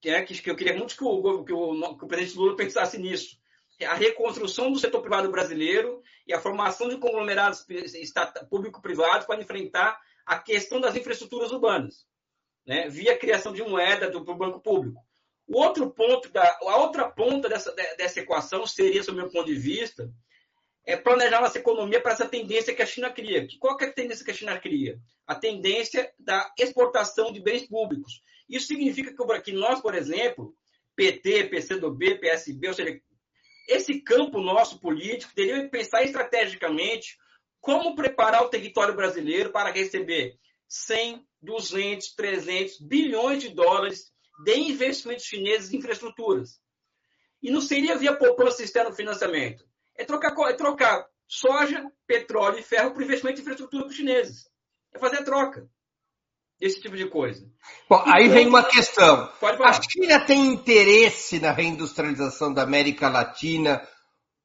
Que, 0.00 0.10
é, 0.10 0.22
que, 0.22 0.40
que 0.42 0.50
eu 0.50 0.56
queria 0.56 0.76
muito 0.76 0.96
que 0.96 1.04
o, 1.04 1.44
que, 1.44 1.52
o, 1.52 1.96
que 1.96 2.04
o 2.04 2.08
presidente 2.08 2.36
Lula 2.36 2.56
pensasse 2.56 2.98
nisso. 2.98 3.39
A 3.86 3.94
reconstrução 3.94 4.70
do 4.70 4.78
setor 4.78 5.00
privado 5.00 5.30
brasileiro 5.30 6.02
e 6.26 6.32
a 6.32 6.40
formação 6.40 6.88
de 6.88 6.98
conglomerados 6.98 7.66
público-privados 8.48 9.26
para 9.26 9.40
enfrentar 9.40 9.98
a 10.26 10.38
questão 10.38 10.80
das 10.80 10.94
infraestruturas 10.94 11.50
urbanas, 11.50 12.06
né? 12.66 12.88
via 12.88 13.18
criação 13.18 13.52
de 13.52 13.62
moeda 13.62 14.10
do, 14.10 14.22
banco 14.22 14.60
público. 14.60 15.00
O 15.46 15.58
outro 15.58 15.90
ponto, 15.90 16.30
da, 16.30 16.58
a 16.62 16.76
outra 16.76 17.10
ponta 17.10 17.48
dessa, 17.48 17.72
dessa 17.72 18.20
equação 18.20 18.66
seria, 18.66 19.02
sob 19.02 19.18
meu 19.18 19.28
ponto 19.28 19.46
de 19.46 19.54
vista, 19.54 20.08
é 20.86 20.96
planejar 20.96 21.40
nossa 21.40 21.58
economia 21.58 22.00
para 22.00 22.12
essa 22.12 22.28
tendência 22.28 22.74
que 22.74 22.82
a 22.82 22.86
China 22.86 23.10
cria. 23.10 23.46
Qual 23.58 23.76
é 23.80 23.84
a 23.84 23.92
tendência 23.92 24.24
que 24.24 24.30
a 24.30 24.34
China 24.34 24.58
cria? 24.58 24.98
A 25.26 25.34
tendência 25.34 26.12
da 26.18 26.52
exportação 26.58 27.32
de 27.32 27.40
bens 27.40 27.66
públicos. 27.66 28.22
Isso 28.48 28.66
significa 28.66 29.12
que 29.42 29.52
nós, 29.52 29.80
por 29.80 29.94
exemplo, 29.94 30.54
PT, 30.96 31.44
PCdoB, 31.44 32.18
PSB, 32.18 32.68
ou 32.68 32.74
seja, 32.74 33.00
esse 33.68 34.00
campo 34.00 34.40
nosso 34.40 34.80
político 34.80 35.34
teria 35.34 35.62
que 35.62 35.68
pensar 35.68 36.02
estrategicamente 36.02 37.16
como 37.60 37.94
preparar 37.94 38.42
o 38.42 38.48
território 38.48 38.94
brasileiro 38.94 39.50
para 39.50 39.70
receber 39.70 40.38
100, 40.68 41.24
200, 41.42 42.14
300 42.14 42.80
bilhões 42.80 43.42
de 43.42 43.50
dólares 43.50 44.12
de 44.44 44.54
investimentos 44.56 45.24
chineses 45.24 45.72
em 45.72 45.76
infraestruturas. 45.76 46.60
E 47.42 47.50
não 47.50 47.60
seria 47.60 47.96
via 47.96 48.16
poupança 48.16 48.62
externa 48.62 48.92
financiamento 48.92 49.64
é 50.00 50.04
trocar, 50.04 50.32
é 50.48 50.54
trocar 50.54 51.06
soja, 51.28 51.84
petróleo 52.06 52.58
e 52.58 52.62
ferro 52.62 52.92
por 52.92 53.02
investimento 53.02 53.38
em 53.38 53.42
infraestrutura 53.42 53.84
para 53.84 53.90
os 53.90 53.96
chineses. 53.96 54.48
É 54.94 54.98
fazer 54.98 55.18
a 55.18 55.24
troca. 55.24 55.68
Esse 56.60 56.80
tipo 56.80 56.96
de 56.96 57.06
coisa. 57.06 57.46
Bom, 57.88 58.02
aí 58.06 58.28
vem 58.28 58.46
uma 58.46 58.62
questão. 58.62 59.30
A 59.64 59.72
China 59.80 60.20
tem 60.20 60.46
interesse 60.46 61.40
na 61.40 61.52
reindustrialização 61.52 62.52
da 62.52 62.62
América 62.62 63.08
Latina 63.08 63.82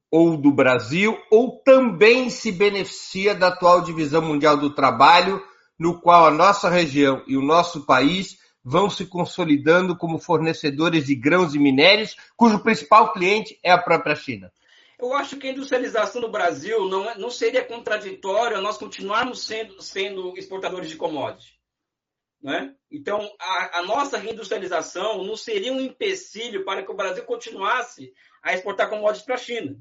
ou 0.09 0.37
do 0.37 0.51
Brasil, 0.51 1.17
ou 1.29 1.61
também 1.61 2.29
se 2.29 2.51
beneficia 2.51 3.35
da 3.35 3.47
atual 3.47 3.81
divisão 3.81 4.21
mundial 4.21 4.55
do 4.55 4.73
trabalho, 4.73 5.43
no 5.77 5.99
qual 5.99 6.27
a 6.27 6.31
nossa 6.31 6.69
região 6.69 7.21
e 7.27 7.35
o 7.35 7.41
nosso 7.41 7.85
país 7.85 8.37
vão 8.63 8.89
se 8.89 9.05
consolidando 9.05 9.95
como 9.97 10.17
fornecedores 10.17 11.05
de 11.05 11.15
grãos 11.15 11.53
e 11.53 11.59
minérios, 11.59 12.15
cujo 12.37 12.59
principal 12.59 13.11
cliente 13.11 13.59
é 13.61 13.71
a 13.71 13.77
própria 13.77 14.15
China? 14.15 14.51
Eu 14.97 15.13
acho 15.13 15.37
que 15.37 15.47
a 15.47 15.51
industrialização 15.51 16.21
no 16.21 16.31
Brasil 16.31 16.87
não, 16.87 17.09
é, 17.09 17.17
não 17.17 17.29
seria 17.29 17.63
contraditório 17.63 18.57
a 18.57 18.61
nós 18.61 18.77
continuarmos 18.77 19.45
sendo, 19.45 19.81
sendo 19.81 20.37
exportadores 20.37 20.89
de 20.89 20.95
commodities. 20.95 21.53
Né? 22.45 22.75
Então, 22.91 23.27
a, 23.41 23.79
a, 23.79 23.81
nossa 23.81 24.19
reindustrialização 24.19 25.23
não 25.23 25.35
seria 25.35 25.73
um 25.73 25.81
empecilho 25.81 26.63
para 26.63 26.83
que 26.83 26.91
o 26.91 26.95
Brasil 26.95 27.23
continuasse 27.23 28.13
a 28.43 28.53
exportar 28.53 28.87
commodities 28.87 29.25
para 29.25 29.33
a 29.33 29.39
China. 29.39 29.75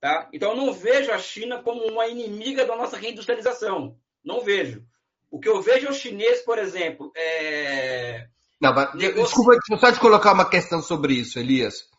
Tá? 0.00 0.26
Então, 0.32 0.52
eu 0.52 0.56
não 0.56 0.72
vejo 0.72 1.12
a 1.12 1.18
China 1.18 1.62
como 1.62 1.84
uma 1.84 2.06
inimiga 2.06 2.64
da 2.64 2.76
nossa 2.76 2.96
reindustrialização. 2.96 3.94
Não 4.24 4.40
vejo. 4.40 4.82
O 5.30 5.38
que 5.38 5.50
eu 5.50 5.60
vejo 5.60 5.86
é 5.86 5.90
os 5.90 5.98
chineses, 5.98 6.40
por 6.40 6.58
exemplo. 6.58 7.12
É... 7.14 8.26
Não, 8.58 8.72
mas, 8.74 8.94
negoci... 8.94 9.24
Desculpa, 9.24 9.58
só 9.78 9.92
te 9.92 10.00
colocar 10.00 10.32
uma 10.32 10.48
questão 10.48 10.80
sobre 10.80 11.12
isso, 11.12 11.38
Elias 11.38 11.92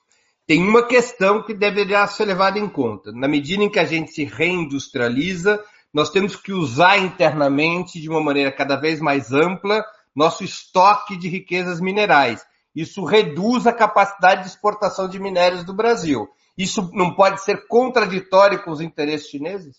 tem 0.45 0.61
uma 0.61 0.85
questão 0.85 1.41
que 1.41 1.53
deveria 1.53 2.05
ser 2.07 2.25
levada 2.25 2.59
em 2.59 2.67
conta. 2.67 3.13
Na 3.13 3.29
medida 3.29 3.63
em 3.63 3.69
que 3.69 3.79
a 3.79 3.85
gente 3.85 4.11
se 4.11 4.25
reindustrializa, 4.25 5.63
nós 5.93 6.09
temos 6.09 6.35
que 6.35 6.51
usar 6.51 6.97
internamente, 6.97 8.01
de 8.01 8.09
uma 8.09 8.21
maneira 8.21 8.51
cada 8.51 8.75
vez 8.75 8.99
mais 8.99 9.31
ampla, 9.31 9.85
nosso 10.15 10.43
estoque 10.43 11.17
de 11.17 11.27
riquezas 11.27 11.79
minerais. 11.79 12.45
Isso 12.75 13.03
reduz 13.03 13.67
a 13.67 13.73
capacidade 13.73 14.41
de 14.41 14.47
exportação 14.47 15.07
de 15.07 15.19
minérios 15.19 15.63
do 15.63 15.73
Brasil. 15.73 16.27
Isso 16.57 16.89
não 16.93 17.15
pode 17.15 17.43
ser 17.43 17.67
contraditório 17.67 18.63
com 18.63 18.71
os 18.71 18.81
interesses 18.81 19.29
chineses? 19.29 19.77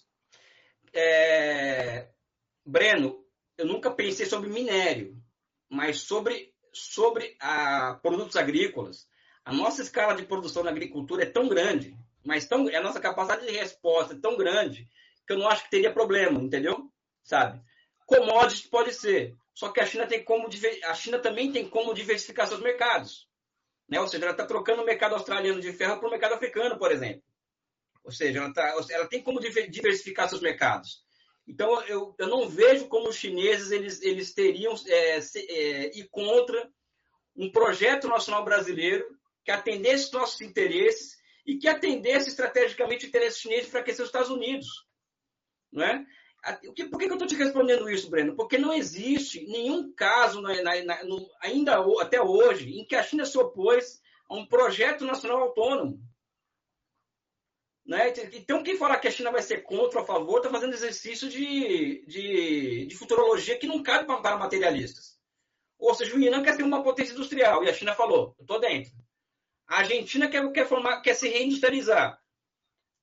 É... 0.92 2.08
Breno, 2.64 3.18
eu 3.58 3.66
nunca 3.66 3.90
pensei 3.90 4.26
sobre 4.26 4.48
minério, 4.48 5.16
mas 5.68 6.02
sobre, 6.02 6.52
sobre 6.72 7.36
a 7.40 7.98
produtos 8.00 8.36
agrícolas 8.36 9.06
a 9.44 9.52
nossa 9.52 9.82
escala 9.82 10.14
de 10.14 10.24
produção 10.24 10.62
na 10.62 10.70
agricultura 10.70 11.22
é 11.22 11.26
tão 11.26 11.48
grande, 11.48 11.94
mas 12.24 12.46
tão, 12.46 12.66
a 12.66 12.80
nossa 12.80 12.98
capacidade 12.98 13.46
de 13.46 13.52
resposta 13.52 14.14
é 14.14 14.18
tão 14.18 14.36
grande 14.36 14.88
que 15.26 15.32
eu 15.32 15.38
não 15.38 15.48
acho 15.48 15.64
que 15.64 15.70
teria 15.70 15.92
problema, 15.92 16.40
entendeu? 16.40 16.90
Sabe? 17.22 17.60
Commodities 18.06 18.66
pode 18.66 18.92
ser, 18.92 19.34
só 19.54 19.70
que 19.70 19.80
a 19.80 19.86
China 19.86 20.06
tem 20.06 20.22
como 20.22 20.48
a 20.84 20.94
China 20.94 21.18
também 21.18 21.50
tem 21.50 21.68
como 21.68 21.94
diversificar 21.94 22.46
seus 22.46 22.60
mercados, 22.60 23.28
né? 23.88 24.00
Ou 24.00 24.06
seja, 24.06 24.24
ela 24.24 24.32
está 24.32 24.46
trocando 24.46 24.82
o 24.82 24.86
mercado 24.86 25.14
australiano 25.14 25.60
de 25.60 25.72
ferro 25.72 25.98
para 25.98 26.08
o 26.08 26.10
mercado 26.10 26.34
africano, 26.34 26.78
por 26.78 26.92
exemplo. 26.92 27.22
Ou 28.04 28.12
seja, 28.12 28.40
ela, 28.40 28.52
tá, 28.52 28.76
ela 28.90 29.08
tem 29.08 29.22
como 29.22 29.40
diversificar 29.40 30.28
seus 30.28 30.42
mercados. 30.42 31.02
Então, 31.46 31.82
eu, 31.84 32.14
eu 32.18 32.28
não 32.28 32.48
vejo 32.48 32.88
como 32.88 33.08
os 33.08 33.16
chineses 33.16 33.70
eles, 33.70 34.02
eles 34.02 34.32
teriam 34.32 34.74
é, 34.86 35.20
se, 35.20 35.40
é, 35.50 35.98
ir 35.98 36.08
contra 36.10 36.70
um 37.36 37.50
projeto 37.50 38.08
nacional 38.08 38.44
brasileiro 38.44 39.06
que 39.44 39.50
atendesse 39.50 40.12
nossos 40.12 40.40
interesses 40.40 41.16
e 41.46 41.58
que 41.58 41.68
atendesse 41.68 42.30
estrategicamente 42.30 43.04
o 43.04 43.08
interesse 43.08 43.40
chinês 43.40 43.62
de 43.62 43.68
enfraquecer 43.68 44.02
os 44.02 44.08
Estados 44.08 44.30
Unidos. 44.30 44.66
Não 45.74 45.84
é? 45.84 46.06
Por 46.62 46.98
que, 46.98 47.06
eu 47.06 47.12
estou 47.14 47.26
te 47.26 47.34
respondendo 47.34 47.90
isso, 47.90 48.08
Breno? 48.08 48.36
Porque 48.36 48.56
não 48.56 48.72
existe 48.72 49.44
nenhum 49.46 49.92
caso, 49.92 50.40
na, 50.40 50.62
na, 50.62 51.04
no, 51.04 51.28
ainda 51.40 51.84
até 52.00 52.20
hoje, 52.20 52.78
em 52.78 52.84
que 52.84 52.94
a 52.94 53.02
China 53.02 53.26
se 53.26 53.36
opôs 53.36 54.00
a 54.28 54.34
um 54.34 54.46
projeto 54.46 55.04
nacional 55.04 55.40
autônomo. 55.40 56.00
Né? 57.84 58.12
Então, 58.34 58.62
quem 58.62 58.78
falar 58.78 58.98
que 58.98 59.08
a 59.08 59.10
China 59.10 59.32
vai 59.32 59.42
ser 59.42 59.62
contra 59.62 59.98
ou 59.98 60.04
a 60.04 60.06
favor 60.06 60.38
está 60.38 60.48
fazendo 60.48 60.74
exercício 60.74 61.28
de, 61.28 62.04
de, 62.06 62.86
de, 62.86 62.96
futurologia 62.96 63.58
que 63.58 63.66
não 63.66 63.82
cabe 63.82 64.06
para 64.06 64.38
materialistas. 64.38 65.18
Ou 65.78 65.94
seja, 65.94 66.14
o 66.14 66.20
Irã 66.20 66.42
quer 66.42 66.54
ser 66.54 66.62
uma 66.62 66.82
potência 66.82 67.12
industrial 67.12 67.64
e 67.64 67.68
a 67.68 67.74
China 67.74 67.94
falou: 67.94 68.34
eu 68.38 68.42
estou 68.42 68.60
dentro. 68.60 68.92
A 69.66 69.78
Argentina 69.78 70.28
quer, 70.28 70.50
quer, 70.52 70.66
formar, 70.66 71.00
quer 71.02 71.14
se 71.14 71.28
reindustrializar. 71.28 72.22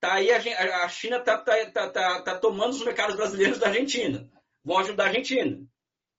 Tá 0.02 0.14
aí 0.14 0.32
a, 0.32 0.84
a 0.84 0.90
China 0.90 1.18
está 1.18 1.38
tá, 1.38 1.66
tá, 1.68 1.90
tá, 1.90 2.22
tá, 2.24 2.40
tomando 2.40 2.72
os 2.72 2.84
mercados 2.84 3.16
brasileiros 3.16 3.60
da 3.60 3.68
Argentina. 3.68 4.28
Vão 4.66 4.80
ajudar 4.80 5.04
a 5.04 5.08
Argentina. 5.08 5.64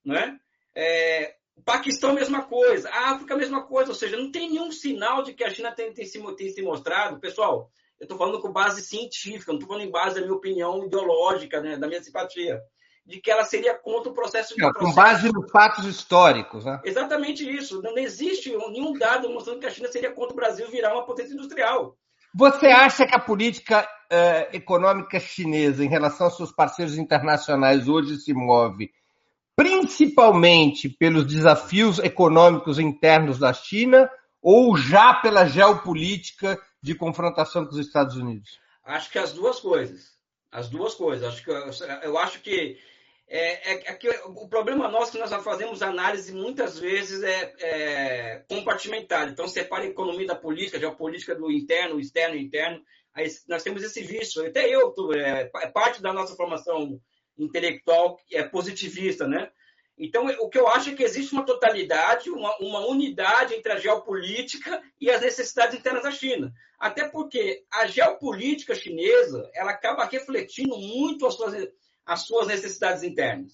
Né? 0.04 0.38
É, 0.72 1.34
o 1.56 1.62
Paquistão, 1.62 2.14
mesma 2.14 2.44
coisa. 2.44 2.88
A 2.88 3.10
África, 3.10 3.36
mesma 3.36 3.66
coisa. 3.66 3.90
Ou 3.90 3.96
seja, 3.96 4.16
não 4.16 4.30
tem 4.30 4.50
nenhum 4.50 4.70
sinal 4.70 5.24
de 5.24 5.34
que 5.34 5.42
a 5.42 5.50
China 5.50 5.72
tem, 5.72 5.92
tem, 5.92 6.06
se, 6.06 6.22
tem 6.36 6.48
se 6.50 6.62
mostrado. 6.62 7.18
Pessoal, 7.18 7.72
eu 7.98 8.04
estou 8.04 8.16
falando 8.16 8.40
com 8.40 8.52
base 8.52 8.82
científica, 8.82 9.50
não 9.50 9.58
estou 9.58 9.68
falando 9.68 9.88
em 9.88 9.90
base 9.90 10.14
da 10.14 10.20
minha 10.20 10.34
opinião 10.34 10.84
ideológica, 10.84 11.60
né, 11.60 11.76
da 11.76 11.88
minha 11.88 12.02
simpatia. 12.02 12.62
de 13.04 13.20
que 13.20 13.32
ela 13.32 13.44
seria 13.44 13.76
contra 13.76 14.12
o 14.12 14.14
processo 14.14 14.54
de. 14.54 14.64
É, 14.64 14.72
com 14.72 14.94
base 14.94 15.28
nos 15.32 15.50
fatos 15.50 15.86
históricos, 15.86 16.64
né? 16.64 16.80
Exatamente 16.84 17.44
isso. 17.48 17.82
Não 17.82 17.98
existe 17.98 18.56
nenhum 18.56 18.92
dado 18.92 19.28
mostrando 19.28 19.58
que 19.58 19.66
a 19.66 19.70
China 19.70 19.88
seria 19.88 20.12
contra 20.12 20.32
o 20.32 20.36
Brasil 20.36 20.70
virar 20.70 20.92
uma 20.92 21.04
potência 21.04 21.34
industrial. 21.34 21.98
Você 22.34 22.66
acha 22.68 23.06
que 23.06 23.14
a 23.14 23.20
política 23.20 23.82
uh, 23.82 24.56
econômica 24.56 25.20
chinesa 25.20 25.84
em 25.84 25.88
relação 25.88 26.26
aos 26.26 26.36
seus 26.36 26.52
parceiros 26.52 26.96
internacionais 26.96 27.88
hoje 27.88 28.16
se 28.16 28.32
move 28.32 28.90
principalmente 29.56 30.88
pelos 30.88 31.26
desafios 31.26 31.98
econômicos 31.98 32.78
internos 32.78 33.38
da 33.38 33.52
China 33.52 34.10
ou 34.40 34.76
já 34.76 35.14
pela 35.14 35.46
geopolítica 35.46 36.58
de 36.82 36.94
confrontação 36.94 37.64
com 37.64 37.72
os 37.72 37.78
Estados 37.78 38.16
Unidos? 38.16 38.58
Acho 38.84 39.10
que 39.10 39.18
as 39.18 39.32
duas 39.32 39.60
coisas. 39.60 40.12
As 40.50 40.68
duas 40.68 40.94
coisas. 40.94 41.28
Acho 41.28 41.44
que, 41.44 41.50
eu 41.50 42.18
acho 42.18 42.40
que 42.40 42.78
é, 43.34 43.72
é, 43.72 43.82
é 43.86 43.94
que 43.94 44.10
o 44.26 44.46
problema 44.46 44.88
nosso 44.88 45.12
que 45.12 45.18
nós 45.18 45.32
fazemos 45.42 45.80
análise 45.80 46.34
muitas 46.34 46.78
vezes 46.78 47.22
é, 47.22 47.54
é 47.60 48.44
compartimentada. 48.46 49.30
Então, 49.30 49.48
separa 49.48 49.84
a 49.84 49.86
economia 49.86 50.26
da 50.26 50.34
política, 50.34 50.78
geopolítica 50.78 51.34
do 51.34 51.50
interno, 51.50 51.98
externo 51.98 52.36
interno. 52.36 52.82
Aí 53.14 53.26
nós 53.48 53.62
temos 53.62 53.82
esse 53.82 54.02
vício. 54.02 54.46
Até 54.46 54.68
eu, 54.68 54.94
é, 55.14 55.50
é 55.62 55.66
parte 55.68 56.02
da 56.02 56.12
nossa 56.12 56.36
formação 56.36 57.00
intelectual 57.38 58.20
é 58.30 58.42
positivista, 58.42 59.26
né? 59.26 59.50
Então, 59.96 60.26
o 60.40 60.50
que 60.50 60.58
eu 60.58 60.68
acho 60.68 60.90
é 60.90 60.94
que 60.94 61.02
existe 61.02 61.32
uma 61.32 61.46
totalidade, 61.46 62.28
uma, 62.28 62.54
uma, 62.58 62.86
unidade 62.86 63.54
entre 63.54 63.72
a 63.72 63.78
geopolítica 63.78 64.82
e 65.00 65.10
as 65.10 65.22
necessidades 65.22 65.78
internas 65.78 66.02
da 66.02 66.10
China. 66.10 66.52
Até 66.78 67.08
porque 67.08 67.64
a 67.70 67.86
geopolítica 67.86 68.74
chinesa 68.74 69.50
ela 69.54 69.70
acaba 69.70 70.04
refletindo 70.04 70.76
muito 70.76 71.26
as 71.26 71.34
suas, 71.34 71.54
as 72.06 72.22
suas 72.22 72.48
necessidades 72.48 73.02
internas. 73.02 73.52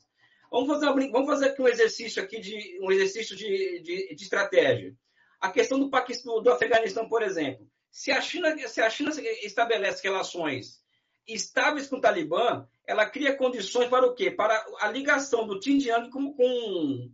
Vamos 0.51 0.69
fazer, 0.69 0.87
uma, 0.87 1.11
vamos 1.11 1.29
fazer 1.29 1.49
aqui 1.51 1.63
um 1.63 1.69
exercício 1.69 2.23
aqui 2.23 2.41
de 2.41 2.79
um 2.83 2.91
exercício 2.91 3.37
de, 3.37 3.83
de, 3.83 4.15
de 4.15 4.23
estratégia. 4.23 4.95
A 5.41 5.51
questão 5.51 5.79
do 5.79 5.91
Paquistão, 5.91 6.43
do 6.43 6.51
Afeganistão, 6.51 7.09
por 7.09 7.23
exemplo. 7.23 7.67
Se 7.91 8.11
a 8.11 8.21
China, 8.21 8.57
se 8.69 8.81
a 8.81 8.91
China 8.91 9.11
estabelece 9.43 10.03
relações 10.03 10.83
estáveis 11.27 11.89
com 11.89 11.97
o 11.97 12.01
Talibã, 12.01 12.67
ela 12.87 13.05
cria 13.05 13.37
condições 13.37 13.89
para 13.89 14.07
o 14.07 14.15
quê? 14.15 14.31
Para 14.31 14.65
a 14.81 14.89
ligação 14.89 15.47
do 15.47 15.63
Xinjiang 15.63 16.11
com, 16.11 16.33
com, 16.33 17.13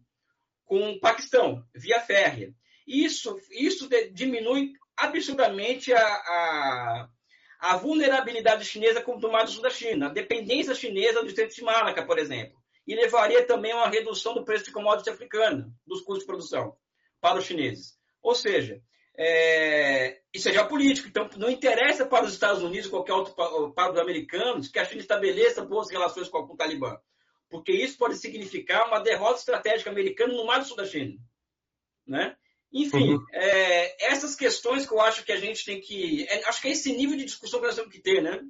com 0.65 0.91
o 0.91 1.01
Paquistão, 1.01 1.65
via 1.75 2.01
férrea. 2.01 2.55
Isso, 2.87 3.37
isso 3.51 3.89
diminui 4.13 4.73
absurdamente 4.97 5.93
a, 5.93 6.07
a, 6.07 7.09
a 7.65 7.79
vulnerabilidade 7.79 8.63
chinesa 8.63 9.01
com 9.01 9.17
o 9.17 9.19
tomado 9.19 9.51
sul 9.51 9.63
da 9.63 9.71
China, 9.71 10.07
a 10.07 10.13
dependência 10.13 10.75
chinesa 10.75 11.23
do 11.23 11.29
estreito 11.29 11.55
de 11.55 11.63
Malaca, 11.63 12.05
por 12.05 12.19
exemplo. 12.19 12.59
E 12.87 12.95
levaria 12.95 13.47
também 13.47 13.73
a 13.73 13.77
uma 13.77 13.89
redução 13.89 14.35
do 14.35 14.45
preço 14.45 14.67
de 14.67 14.71
commodity 14.71 15.09
africana, 15.09 15.73
dos 15.87 16.03
custos 16.03 16.21
de 16.21 16.27
produção, 16.27 16.77
para 17.23 17.39
os 17.39 17.47
chineses. 17.47 17.99
Ou 18.23 18.35
seja, 18.35 18.83
é, 19.17 20.21
isso 20.35 20.51
é 20.51 20.53
geopolítico. 20.53 21.09
Então, 21.09 21.27
não 21.39 21.49
interessa 21.49 22.05
para 22.05 22.27
os 22.27 22.35
Estados 22.35 22.63
Unidos, 22.63 22.91
qualquer 22.91 23.15
outro 23.15 23.35
para 23.35 23.93
os 23.93 23.99
americanos, 23.99 24.69
que 24.69 24.79
a 24.79 24.85
China 24.85 25.01
estabeleça 25.01 25.65
boas 25.65 25.91
relações 25.91 26.29
com 26.29 26.41
o 26.41 26.57
Talibã. 26.57 26.99
Porque 27.49 27.73
isso 27.73 27.97
pode 27.97 28.17
significar 28.17 28.89
uma 28.89 29.01
derrota 29.01 29.39
estratégica 29.39 29.89
americana 29.89 30.35
no 30.35 30.45
mar 30.45 30.59
do 30.59 30.67
sul 30.67 30.77
da 30.77 30.85
China. 30.85 31.19
Né? 32.07 32.37
Enfim, 32.75 33.15
uhum. 33.15 33.25
é, 33.33 34.13
essas 34.13 34.35
questões 34.35 34.85
que 34.85 34.93
eu 34.93 35.01
acho 35.01 35.25
que 35.25 35.31
a 35.31 35.39
gente 35.39 35.65
tem 35.65 35.81
que. 35.81 36.27
É, 36.29 36.49
acho 36.49 36.61
que 36.61 36.67
é 36.67 36.73
esse 36.73 36.93
nível 36.93 37.17
de 37.17 37.25
discussão 37.25 37.61
que 37.61 37.67
nós 37.67 37.77
temos 37.77 37.93
que 37.93 38.01
ter, 38.01 38.21
né? 38.21 38.41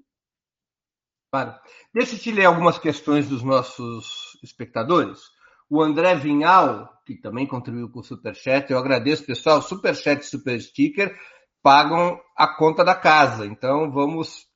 Claro. 1.31 1.55
Deixa 1.93 2.15
eu 2.15 2.19
te 2.19 2.33
ler 2.33 2.47
algumas 2.47 2.79
questões 2.79 3.29
dos 3.29 3.43
nossos 3.43 4.39
espectadores. 4.43 5.21
O 5.69 5.83
André 5.83 6.15
Vinhal, 6.15 6.89
que 7.05 7.17
também 7.17 7.47
contribuiu 7.47 7.91
com 7.91 8.01
o 8.01 8.05
Superchat, 8.05 8.71
eu 8.71 8.79
agradeço, 8.79 9.27
pessoal. 9.27 9.61
Superchat 9.61 10.23
e 10.23 10.27
Super 10.27 10.59
Sticker 10.59 11.15
pagam 11.63 12.19
a 12.35 12.47
conta 12.47 12.83
da 12.83 12.95
casa. 12.95 13.45
Então 13.45 13.91
vamos 13.91 14.47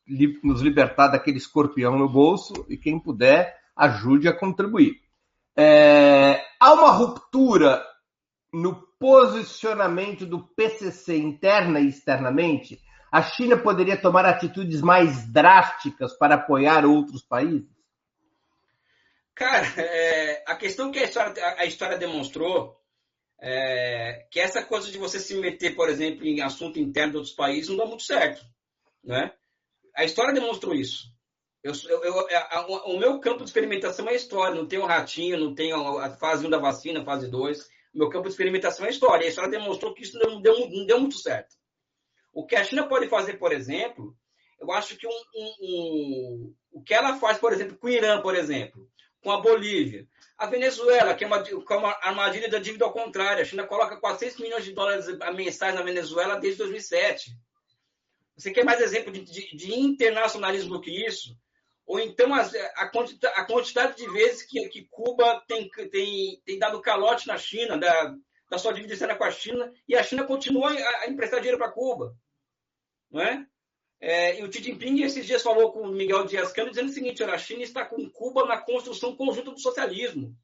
nos 0.42 0.62
libertar 0.62 1.08
daquele 1.08 1.36
escorpião 1.36 1.98
no 1.98 2.08
bolso 2.08 2.64
e 2.70 2.76
quem 2.78 2.98
puder, 2.98 3.54
ajude 3.76 4.28
a 4.28 4.38
contribuir. 4.38 4.94
É, 5.54 6.42
há 6.58 6.72
uma 6.72 6.90
ruptura 6.90 7.84
no 8.62 8.86
posicionamento 8.98 10.26
do 10.26 10.46
PCC 10.54 11.16
interna 11.16 11.80
e 11.80 11.88
externamente? 11.88 12.80
A 13.10 13.22
China 13.22 13.56
poderia 13.56 13.96
tomar 13.96 14.26
atitudes 14.26 14.82
mais 14.82 15.26
drásticas 15.32 16.16
para 16.18 16.34
apoiar 16.34 16.84
outros 16.84 17.22
países? 17.22 17.68
Cara, 19.34 19.66
é, 19.76 20.44
a 20.46 20.56
questão 20.56 20.90
que 20.90 20.98
a 20.98 21.04
história, 21.04 21.32
a 21.56 21.64
história 21.64 21.96
demonstrou 21.96 22.76
é 23.40 24.26
que 24.32 24.40
essa 24.40 24.64
coisa 24.64 24.90
de 24.90 24.98
você 24.98 25.20
se 25.20 25.36
meter, 25.36 25.76
por 25.76 25.88
exemplo, 25.88 26.26
em 26.26 26.40
assunto 26.40 26.78
interno 26.78 27.12
de 27.12 27.18
outros 27.18 27.34
países 27.34 27.68
não 27.68 27.76
dá 27.76 27.86
muito 27.86 28.02
certo. 28.02 28.44
Né? 29.04 29.32
A 29.94 30.04
história 30.04 30.34
demonstrou 30.34 30.74
isso. 30.74 31.06
Eu, 31.62 31.72
eu, 32.02 32.26
a, 32.30 32.66
o 32.86 32.98
meu 32.98 33.20
campo 33.20 33.38
de 33.38 33.44
experimentação 33.44 34.08
é 34.08 34.12
a 34.12 34.16
história, 34.16 34.54
não 34.54 34.66
tem 34.66 34.78
o 34.78 34.86
ratinho, 34.86 35.38
não 35.38 35.54
tem 35.54 35.72
a 35.72 36.10
fase 36.16 36.46
1 36.46 36.50
da 36.50 36.58
vacina, 36.58 37.04
fase 37.04 37.30
2. 37.30 37.77
Meu 37.98 38.08
campo 38.08 38.28
de 38.28 38.30
experimentação 38.30 38.86
é 38.86 38.90
história. 38.90 39.26
A 39.26 39.28
história 39.28 39.50
demonstrou 39.50 39.92
que 39.92 40.04
isso 40.04 40.16
não 40.16 40.40
deu, 40.40 40.70
não 40.70 40.86
deu 40.86 41.00
muito 41.00 41.18
certo. 41.18 41.56
O 42.32 42.46
que 42.46 42.54
a 42.54 42.62
China 42.62 42.86
pode 42.86 43.08
fazer, 43.08 43.38
por 43.38 43.52
exemplo, 43.52 44.16
eu 44.60 44.70
acho 44.70 44.96
que 44.96 45.04
um, 45.04 45.10
um, 45.10 45.54
um, 45.60 46.54
o 46.70 46.80
que 46.80 46.94
ela 46.94 47.18
faz, 47.18 47.38
por 47.38 47.52
exemplo, 47.52 47.76
com 47.76 47.88
o 47.88 47.90
Irã, 47.90 48.22
por 48.22 48.36
exemplo, 48.36 48.88
com 49.20 49.32
a 49.32 49.40
Bolívia. 49.40 50.06
A 50.36 50.46
Venezuela, 50.46 51.12
que 51.12 51.24
é 51.24 51.26
uma, 51.26 51.42
que 51.42 51.52
é 51.52 51.76
uma 51.76 51.90
armadilha 52.00 52.48
da 52.48 52.60
dívida 52.60 52.84
ao 52.84 52.92
contrário. 52.92 53.42
A 53.42 53.44
China 53.44 53.66
coloca 53.66 53.96
400 53.96 54.38
milhões 54.38 54.64
de 54.64 54.70
dólares 54.72 55.06
mensais 55.34 55.74
na 55.74 55.82
Venezuela 55.82 56.38
desde 56.38 56.58
2007. 56.58 57.32
Você 58.36 58.52
quer 58.52 58.64
mais 58.64 58.80
exemplo 58.80 59.12
de, 59.12 59.22
de, 59.24 59.56
de 59.56 59.74
internacionalismo 59.74 60.74
do 60.74 60.80
que 60.80 61.04
isso? 61.04 61.36
Ou 61.88 61.98
então 61.98 62.34
a, 62.34 62.42
a, 62.42 62.86
quantidade, 62.90 63.34
a 63.34 63.44
quantidade 63.46 63.96
de 63.96 64.06
vezes 64.10 64.42
que, 64.42 64.68
que 64.68 64.84
Cuba 64.90 65.42
tem, 65.48 65.70
tem, 65.90 66.42
tem, 66.44 66.58
dado 66.58 66.82
calote 66.82 67.26
na 67.26 67.38
China, 67.38 67.78
da, 67.78 68.14
da 68.50 68.58
sua 68.58 68.74
dívida 68.74 68.92
externa 68.92 69.16
com 69.16 69.24
a 69.24 69.30
China, 69.30 69.72
e 69.88 69.96
a 69.96 70.02
China 70.02 70.24
continua 70.24 70.70
a, 70.70 71.04
a 71.04 71.08
emprestar 71.08 71.40
dinheiro 71.40 71.56
para 71.56 71.72
Cuba. 71.72 72.14
Não 73.10 73.22
é? 73.22 73.46
É, 74.00 74.38
e 74.38 74.44
o 74.44 74.52
Xi 74.52 74.62
Jinping 74.62 75.02
esses 75.02 75.24
dias 75.24 75.42
falou 75.42 75.72
com 75.72 75.80
o 75.80 75.88
Miguel 75.88 76.26
Dias-Canel 76.26 76.70
dizendo 76.70 76.90
o 76.90 76.92
seguinte, 76.92 77.24
a 77.24 77.38
China 77.38 77.62
está 77.62 77.86
com 77.86 78.08
Cuba 78.10 78.44
na 78.44 78.60
construção 78.60 79.16
conjunta 79.16 79.50
do 79.50 79.58
socialismo. 79.58 80.36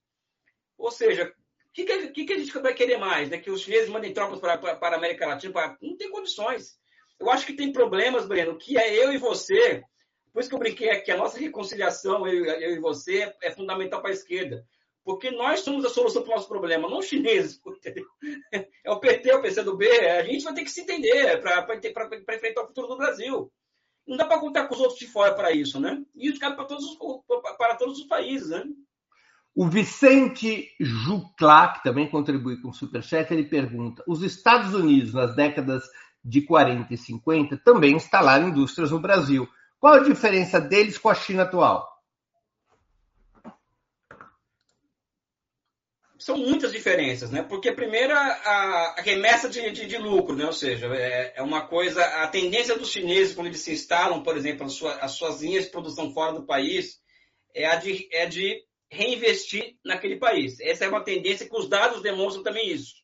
Ou 0.78 0.90
seja, 0.90 1.26
o 1.26 1.72
que, 1.74 1.84
que, 1.84 2.24
que, 2.24 2.32
a 2.32 2.38
gente 2.38 2.58
vai 2.58 2.72
querer 2.72 2.96
mais? 2.96 3.28
Né? 3.28 3.36
Que 3.36 3.50
os 3.50 3.60
chineses 3.60 3.90
mandem 3.90 4.14
tropas 4.14 4.40
para, 4.40 4.56
para, 4.56 4.76
para 4.76 4.96
a 4.96 4.98
América 4.98 5.26
Latina? 5.26 5.52
Para... 5.52 5.76
Não 5.82 5.94
tem 5.94 6.10
condições. 6.10 6.78
Eu 7.20 7.30
acho 7.30 7.44
que 7.44 7.52
tem 7.52 7.70
problemas, 7.70 8.26
Breno, 8.26 8.56
que 8.56 8.78
é 8.78 8.96
eu 9.04 9.12
e 9.12 9.18
você. 9.18 9.84
Por 10.34 10.40
isso 10.40 10.48
que 10.48 10.54
eu 10.56 10.58
brinquei 10.58 10.90
aqui, 10.90 11.12
a 11.12 11.16
nossa 11.16 11.38
reconciliação, 11.38 12.26
eu, 12.26 12.44
eu 12.44 12.74
e 12.74 12.80
você, 12.80 13.32
é 13.40 13.52
fundamental 13.52 14.02
para 14.02 14.10
a 14.10 14.14
esquerda. 14.14 14.66
Porque 15.04 15.30
nós 15.30 15.60
somos 15.60 15.84
a 15.84 15.90
solução 15.90 16.22
para 16.22 16.32
o 16.32 16.34
nosso 16.34 16.48
problema, 16.48 16.90
não 16.90 16.98
os 16.98 17.06
chineses. 17.06 17.60
É 18.84 18.90
o 18.90 18.98
PT, 18.98 19.30
é 19.30 19.36
o 19.36 19.40
PCdoB. 19.40 19.86
A 19.86 20.24
gente 20.24 20.44
vai 20.44 20.54
ter 20.54 20.64
que 20.64 20.70
se 20.70 20.80
entender 20.80 21.40
para 21.40 22.34
enfrentar 22.34 22.62
o 22.62 22.66
futuro 22.66 22.88
do 22.88 22.96
Brasil. 22.96 23.50
Não 24.06 24.16
dá 24.16 24.26
para 24.26 24.40
contar 24.40 24.66
com 24.66 24.74
os 24.74 24.80
outros 24.80 24.98
de 24.98 25.06
fora 25.06 25.34
para 25.34 25.52
isso, 25.52 25.80
né? 25.80 26.02
E 26.14 26.28
isso 26.28 26.40
cabe 26.40 26.56
para 26.56 26.66
todos, 26.66 26.84
os, 26.84 26.98
para 27.56 27.76
todos 27.76 27.98
os 27.98 28.06
países, 28.06 28.50
né? 28.50 28.64
O 29.54 29.68
Vicente 29.68 30.68
Juclá, 30.80 31.74
que 31.74 31.82
também 31.84 32.10
contribui 32.10 32.60
com 32.60 32.68
o 32.68 32.74
Superchat, 32.74 33.32
ele 33.32 33.44
pergunta: 33.44 34.02
os 34.06 34.22
Estados 34.22 34.74
Unidos, 34.74 35.14
nas 35.14 35.34
décadas 35.34 35.84
de 36.22 36.42
40 36.42 36.92
e 36.92 36.98
50, 36.98 37.56
também 37.58 37.94
instalaram 37.94 38.48
indústrias 38.48 38.90
no 38.90 39.00
Brasil. 39.00 39.48
Qual 39.84 39.96
a 39.96 40.02
diferença 40.02 40.58
deles 40.58 40.96
com 40.96 41.10
a 41.10 41.14
China 41.14 41.42
atual? 41.42 41.86
são 46.18 46.38
muitas 46.38 46.72
diferenças, 46.72 47.30
né? 47.30 47.42
Porque 47.42 47.70
primeiro 47.70 48.14
a, 48.14 48.18
a 48.18 49.02
remessa 49.02 49.46
de, 49.46 49.70
de, 49.72 49.84
de, 49.84 49.98
lucro, 49.98 50.34
né? 50.34 50.46
Ou 50.46 50.54
seja, 50.54 50.86
é, 50.86 51.34
é, 51.36 51.42
uma 51.42 51.66
coisa, 51.66 52.02
a 52.02 52.26
tendência 52.28 52.78
dos 52.78 52.88
chineses 52.88 53.34
quando 53.34 53.48
eles 53.48 53.60
se 53.60 53.74
instalam, 53.74 54.22
por 54.22 54.34
exemplo, 54.38 54.64
as, 54.64 54.82
as 55.02 55.12
suas 55.12 55.42
linhas 55.42 55.66
de 55.66 55.70
produção 55.70 56.14
fora 56.14 56.32
do 56.32 56.46
país, 56.46 56.98
é 57.54 57.66
a 57.66 57.76
de, 57.76 58.08
é 58.10 58.24
de 58.24 58.62
reinvestir 58.90 59.76
naquele 59.84 60.16
país. 60.16 60.58
Essa 60.60 60.86
é 60.86 60.88
uma 60.88 61.04
tendência 61.04 61.46
que 61.46 61.54
os 61.54 61.68
dados 61.68 62.00
demonstram 62.00 62.42
também 62.42 62.70
isso, 62.70 62.94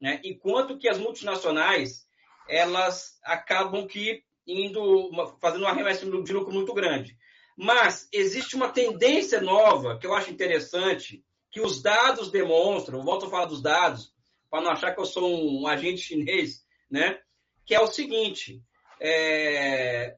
né? 0.00 0.22
Enquanto 0.24 0.78
que 0.78 0.88
as 0.88 0.96
multinacionais 0.96 2.06
elas 2.48 3.18
acabam 3.22 3.86
que 3.86 4.24
indo 4.46 5.10
fazendo 5.40 5.62
uma 5.62 5.72
remessa 5.72 6.04
de 6.04 6.32
lucro 6.32 6.52
muito 6.52 6.72
grande. 6.74 7.16
Mas 7.56 8.08
existe 8.12 8.56
uma 8.56 8.68
tendência 8.68 9.40
nova 9.40 9.98
que 9.98 10.06
eu 10.06 10.14
acho 10.14 10.30
interessante 10.30 11.24
que 11.50 11.60
os 11.60 11.80
dados 11.80 12.30
demonstram, 12.30 13.04
volto 13.04 13.26
a 13.26 13.30
falar 13.30 13.46
dos 13.46 13.62
dados, 13.62 14.12
para 14.50 14.60
não 14.60 14.70
achar 14.70 14.92
que 14.92 15.00
eu 15.00 15.06
sou 15.06 15.60
um 15.60 15.66
agente 15.66 16.00
chinês, 16.00 16.64
né? 16.90 17.20
Que 17.64 17.74
é 17.74 17.80
o 17.80 17.86
seguinte: 17.86 18.60
é, 19.00 20.16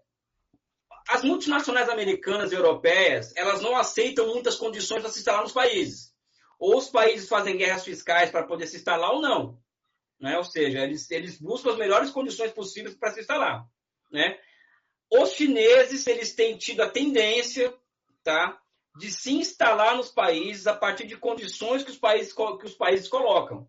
as 1.08 1.22
multinacionais 1.22 1.88
americanas 1.88 2.52
e 2.52 2.54
europeias, 2.54 3.32
elas 3.36 3.60
não 3.60 3.76
aceitam 3.76 4.28
muitas 4.28 4.56
condições 4.56 5.02
para 5.02 5.10
se 5.10 5.20
instalar 5.20 5.42
nos 5.42 5.52
países. 5.52 6.14
Ou 6.58 6.78
os 6.78 6.88
países 6.88 7.28
fazem 7.28 7.56
guerras 7.56 7.84
fiscais 7.84 8.30
para 8.30 8.46
poder 8.46 8.66
se 8.66 8.76
instalar 8.76 9.12
ou 9.12 9.20
não. 9.20 9.58
Né? 10.18 10.36
Ou 10.38 10.44
seja, 10.44 10.80
eles, 10.80 11.10
eles 11.10 11.38
buscam 11.38 11.70
as 11.70 11.76
melhores 11.76 12.10
condições 12.10 12.50
possíveis 12.50 12.96
para 12.96 13.12
se 13.12 13.20
instalar. 13.20 13.66
Né? 14.10 14.38
Os 15.10 15.30
chineses, 15.32 16.06
eles 16.06 16.34
têm 16.34 16.56
tido 16.56 16.82
a 16.82 16.90
tendência 16.90 17.72
tá, 18.22 18.60
de 18.96 19.10
se 19.10 19.32
instalar 19.32 19.96
nos 19.96 20.10
países 20.10 20.66
a 20.66 20.74
partir 20.74 21.06
de 21.06 21.16
condições 21.16 21.84
que 21.84 21.90
os 21.90 21.98
países, 21.98 22.32
que 22.32 22.66
os 22.66 22.74
países 22.74 23.08
colocam. 23.08 23.68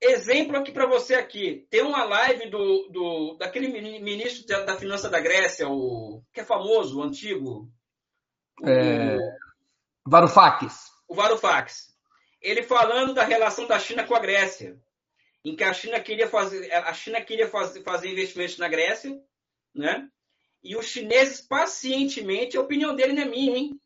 Exemplo 0.00 0.56
aqui 0.56 0.72
para 0.72 0.86
você 0.86 1.14
aqui. 1.14 1.66
Tem 1.68 1.82
uma 1.82 2.04
live 2.04 2.48
do, 2.48 2.88
do 2.90 3.36
daquele 3.38 3.68
ministro 4.00 4.46
da, 4.46 4.64
da 4.64 4.76
Finança 4.76 5.10
da 5.10 5.20
Grécia, 5.20 5.68
o 5.68 6.22
que 6.32 6.40
é 6.40 6.44
famoso, 6.44 6.98
o 6.98 7.02
antigo. 7.02 7.70
É... 8.64 9.16
Varoufakis. 10.06 10.90
O 11.06 11.14
Varoufakis. 11.14 11.90
Ele 12.40 12.62
falando 12.62 13.12
da 13.12 13.24
relação 13.24 13.66
da 13.66 13.78
China 13.78 14.06
com 14.06 14.14
a 14.14 14.20
Grécia, 14.20 14.80
em 15.44 15.56
que 15.56 15.64
a 15.64 15.72
China 15.72 16.00
queria 16.00 16.28
fazer, 16.28 16.70
a 16.72 16.92
China 16.92 17.20
queria 17.20 17.48
fazer, 17.48 17.82
fazer 17.82 18.10
investimentos 18.10 18.58
na 18.58 18.68
Grécia, 18.68 19.18
né? 19.74 20.08
E 20.62 20.76
os 20.76 20.86
chineses 20.86 21.40
pacientemente, 21.40 22.56
a 22.56 22.60
opinião 22.60 22.94
dele 22.94 23.14
não 23.14 23.22
é 23.22 23.26
minha, 23.26 23.56
hein? 23.56 23.80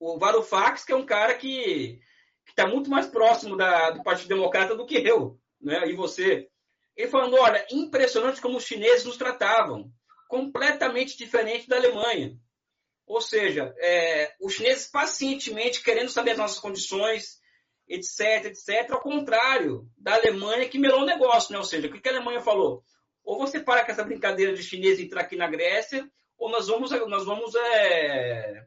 O 0.00 0.18
Varoufakis, 0.18 0.84
que 0.84 0.92
é 0.92 0.96
um 0.96 1.04
cara 1.04 1.34
que 1.34 2.00
está 2.48 2.66
muito 2.66 2.88
mais 2.88 3.06
próximo 3.06 3.56
da, 3.56 3.90
do 3.90 4.02
Partido 4.02 4.28
Democrata 4.28 4.74
do 4.74 4.86
que 4.86 4.96
eu, 4.96 5.38
né? 5.60 5.86
E 5.88 5.94
você. 5.94 6.48
Ele 6.96 7.08
falando, 7.08 7.36
olha, 7.36 7.64
impressionante 7.70 8.40
como 8.40 8.56
os 8.56 8.64
chineses 8.64 9.04
nos 9.04 9.16
tratavam, 9.16 9.92
completamente 10.28 11.16
diferente 11.16 11.68
da 11.68 11.76
Alemanha. 11.76 12.36
Ou 13.06 13.20
seja, 13.20 13.74
é, 13.78 14.34
os 14.40 14.54
chineses 14.54 14.86
pacientemente 14.86 15.82
querendo 15.82 16.10
saber 16.10 16.32
as 16.32 16.38
nossas 16.38 16.58
condições, 16.58 17.37
etc, 17.88 18.46
etc, 18.46 18.90
ao 18.90 19.00
contrário 19.00 19.88
da 19.96 20.14
Alemanha 20.14 20.68
que 20.68 20.78
melou 20.78 21.00
o 21.00 21.06
negócio, 21.06 21.52
né? 21.52 21.58
Ou 21.58 21.64
seja, 21.64 21.86
o 21.86 21.90
que 21.90 22.08
a 22.08 22.12
Alemanha 22.12 22.40
falou? 22.40 22.82
Ou 23.24 23.38
você 23.38 23.60
para 23.60 23.84
com 23.84 23.90
essa 23.90 24.04
brincadeira 24.04 24.52
de 24.52 24.62
chinês 24.62 25.00
entrar 25.00 25.22
aqui 25.22 25.36
na 25.36 25.48
Grécia, 25.48 26.08
ou 26.36 26.50
nós 26.50 26.68
vamos, 26.68 26.90
nós 26.90 27.24
vamos 27.24 27.54
é, 27.54 28.64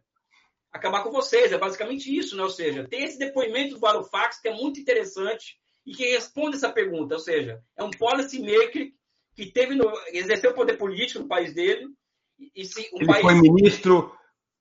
acabar 0.71 1.03
com 1.03 1.11
vocês. 1.11 1.51
É 1.51 1.57
basicamente 1.57 2.15
isso, 2.15 2.35
né? 2.35 2.43
Ou 2.43 2.49
seja, 2.49 2.87
tem 2.87 3.03
esse 3.03 3.17
depoimento 3.17 3.75
do 3.75 3.79
Varoufakis 3.79 4.39
que 4.39 4.47
é 4.47 4.53
muito 4.53 4.79
interessante 4.79 5.57
e 5.85 5.93
que 5.93 6.11
responde 6.11 6.57
essa 6.57 6.71
pergunta. 6.71 7.15
Ou 7.15 7.19
seja, 7.19 7.61
é 7.77 7.83
um 7.83 7.91
policy 7.91 8.39
maker 8.39 8.91
que 9.35 9.45
teve 9.45 9.75
no, 9.75 9.91
exerceu 10.07 10.53
poder 10.53 10.77
político 10.77 11.19
no 11.19 11.27
país 11.27 11.53
dele. 11.53 11.87
E 12.55 12.65
se, 12.65 12.89
um 12.93 12.97
Ele 12.97 13.07
país... 13.07 13.21
foi 13.21 13.35
ministro 13.35 14.15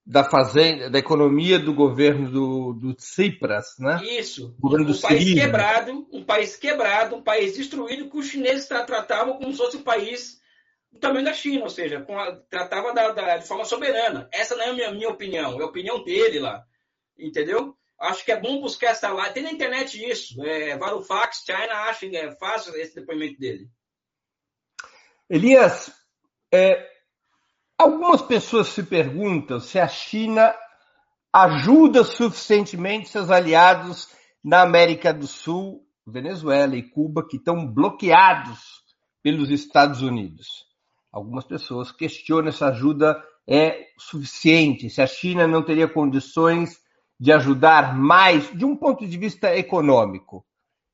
da 0.07 0.25
fazenda, 0.25 0.91
da 0.91 0.99
economia 0.99 1.59
do 1.59 1.75
governo 1.75 2.31
do, 2.31 2.73
do 2.73 2.95
Tsipras, 2.95 3.77
né? 3.79 4.01
Isso. 4.03 4.57
governo 4.59 4.87
um, 4.87 4.93
do 4.93 5.01
país 5.01 5.19
Siriza. 5.19 5.41
quebrado, 5.41 6.09
um 6.13 6.25
país 6.25 6.57
quebrado, 6.57 7.17
um 7.17 7.23
país 7.23 7.57
destruído 7.57 8.11
que 8.11 8.17
os 8.17 8.27
chineses 8.27 8.67
tratavam 8.67 9.39
como 9.39 9.53
se 9.53 9.59
fosse 9.59 9.77
um 9.77 9.83
país 9.83 10.41
do 10.91 10.99
tamanho 10.99 11.25
da 11.25 11.33
China, 11.33 11.65
ou 11.65 11.71
seja, 11.71 12.05
a, 12.09 12.33
tratava 12.49 12.93
da, 12.93 13.13
da, 13.13 13.37
de 13.37 13.47
forma 13.47 13.65
soberana. 13.65 14.29
Essa 14.33 14.57
não 14.57 14.65
é 14.65 14.69
a 14.71 14.73
minha, 14.73 14.91
minha 14.91 15.09
opinião, 15.09 15.61
é 15.61 15.63
a 15.63 15.67
opinião 15.67 16.03
dele 16.03 16.41
lá. 16.41 16.65
Entendeu? 17.19 17.77
Acho 17.99 18.25
que 18.25 18.33
é 18.33 18.41
bom 18.41 18.61
buscar 18.61 18.93
essa 18.93 19.13
lá. 19.13 19.31
Tem 19.31 19.43
na 19.43 19.53
internet 19.53 20.03
isso. 20.03 20.43
É, 20.43 20.77
Varoufakis, 20.77 21.45
China, 21.45 21.75
acho 21.89 22.09
que 22.09 22.17
é 22.17 22.35
fácil 22.37 22.75
esse 22.77 22.95
depoimento 22.95 23.39
dele. 23.39 23.69
Elias, 25.29 25.93
é, 26.51 26.90
algumas 27.81 28.21
pessoas 28.21 28.69
se 28.69 28.83
perguntam 28.83 29.59
se 29.59 29.79
a 29.79 29.89
China 29.89 30.55
ajuda 31.33 32.05
suficientemente 32.05 33.09
seus 33.09 33.31
aliados 33.31 34.09
na 34.45 34.61
América 34.61 35.15
do 35.15 35.27
Sul, 35.27 35.83
Venezuela 36.07 36.77
e 36.77 36.83
Cuba, 36.83 37.27
que 37.27 37.39
estão 37.39 37.67
bloqueados 37.67 38.83
pelos 39.23 39.51
Estados 39.51 40.03
Unidos. 40.03 40.67
Algumas 41.11 41.45
pessoas 41.45 41.91
questionam 41.91 42.53
se 42.53 42.63
a 42.63 42.69
ajuda 42.69 43.23
é 43.49 43.87
suficiente, 43.99 44.91
se 44.91 45.01
a 45.01 45.07
China 45.07 45.47
não 45.47 45.63
teria 45.63 45.89
condições 45.89 46.79
de 47.19 47.33
ajudar 47.33 47.97
mais, 47.97 48.51
de 48.57 48.65
um 48.65 48.77
ponto 48.77 49.07
de 49.07 49.17
vista 49.17 49.57
econômico, 49.57 50.45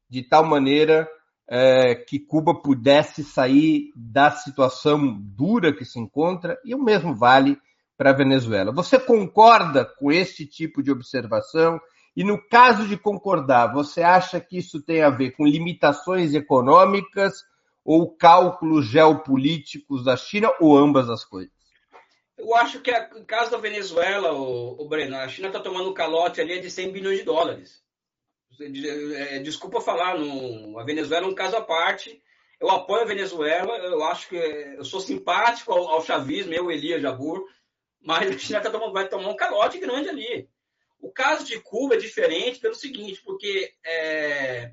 de 0.09 0.23
tal 0.23 0.45
maneira 0.45 1.09
é, 1.49 1.95
que 1.95 2.19
Cuba 2.19 2.55
pudesse 2.55 3.23
sair 3.23 3.93
da 3.95 4.31
situação 4.31 5.17
dura 5.21 5.75
que 5.75 5.85
se 5.85 5.99
encontra, 5.99 6.59
e 6.65 6.75
o 6.75 6.83
mesmo 6.83 7.15
vale 7.15 7.59
para 7.97 8.11
a 8.11 8.17
Venezuela. 8.17 8.73
Você 8.73 8.99
concorda 8.99 9.85
com 9.85 10.13
este 10.13 10.47
tipo 10.47 10.83
de 10.83 10.91
observação? 10.91 11.81
E 12.17 12.25
no 12.25 12.41
caso 12.49 12.87
de 12.89 12.97
concordar, 12.97 13.73
você 13.73 14.03
acha 14.03 14.41
que 14.41 14.59
isso 14.59 14.83
tem 14.83 15.03
a 15.03 15.11
ver 15.11 15.33
com 15.33 15.47
limitações 15.47 16.35
econômicas 16.35 17.35
ou 17.85 18.11
cálculos 18.17 18.87
geopolíticos 18.87 20.05
da 20.05 20.17
China 20.17 20.51
ou 20.61 20.77
ambas 20.77 21.09
as 21.09 21.25
coisas? 21.25 21.55
Eu 22.37 22.55
acho 22.55 22.81
que 22.81 22.93
no 23.15 23.25
caso 23.25 23.51
da 23.51 23.59
Venezuela, 23.59 24.33
o, 24.33 24.83
o 24.83 24.89
Breno, 24.89 25.17
a 25.17 25.29
China 25.29 25.49
está 25.49 25.61
tomando 25.61 25.91
um 25.91 25.95
calote 25.95 26.41
ali 26.41 26.61
de 26.61 26.71
100 26.71 26.93
bilhões 26.93 27.19
de 27.19 27.25
dólares. 27.25 27.83
É, 28.61 29.39
desculpa 29.41 29.81
falar, 29.81 30.17
a 30.17 30.85
Venezuela 30.85 31.27
é 31.27 31.29
um 31.29 31.35
caso 31.35 31.57
à 31.57 31.61
parte. 31.61 32.23
Eu 32.59 32.71
apoio 32.71 33.03
a 33.03 33.07
Venezuela, 33.07 33.77
eu 33.79 34.03
acho 34.05 34.29
que 34.29 34.37
eu 34.37 34.85
sou 34.85 35.01
simpático 35.01 35.73
ao, 35.73 35.89
ao 35.89 36.05
chavismo, 36.05 36.55
eu, 36.55 36.71
Elias 36.71 37.03
Jabur, 37.03 37.47
mas 38.01 38.31
a 38.35 38.39
China 38.39 38.61
tá 38.61 38.71
tomando, 38.71 38.93
vai 38.93 39.09
tomar 39.09 39.29
um 39.29 39.37
calote 39.37 39.79
grande 39.79 40.09
ali. 40.09 40.49
O 40.99 41.13
caso 41.13 41.45
de 41.45 41.61
Cuba 41.61 41.95
é 41.95 41.99
diferente 41.99 42.59
pelo 42.59 42.75
seguinte, 42.75 43.21
porque 43.23 43.75
é, 43.85 44.73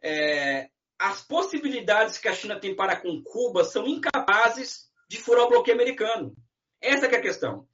é, 0.00 0.70
as 0.98 1.22
possibilidades 1.22 2.18
que 2.18 2.28
a 2.28 2.34
China 2.34 2.58
tem 2.60 2.74
para 2.74 2.96
com 2.96 3.22
Cuba 3.22 3.64
são 3.64 3.86
incapazes 3.86 4.88
de 5.08 5.18
furar 5.18 5.46
o 5.46 5.48
bloqueio 5.48 5.76
americano. 5.76 6.34
Essa 6.80 7.06
é 7.06 7.16
a 7.16 7.20
questão. 7.20 7.66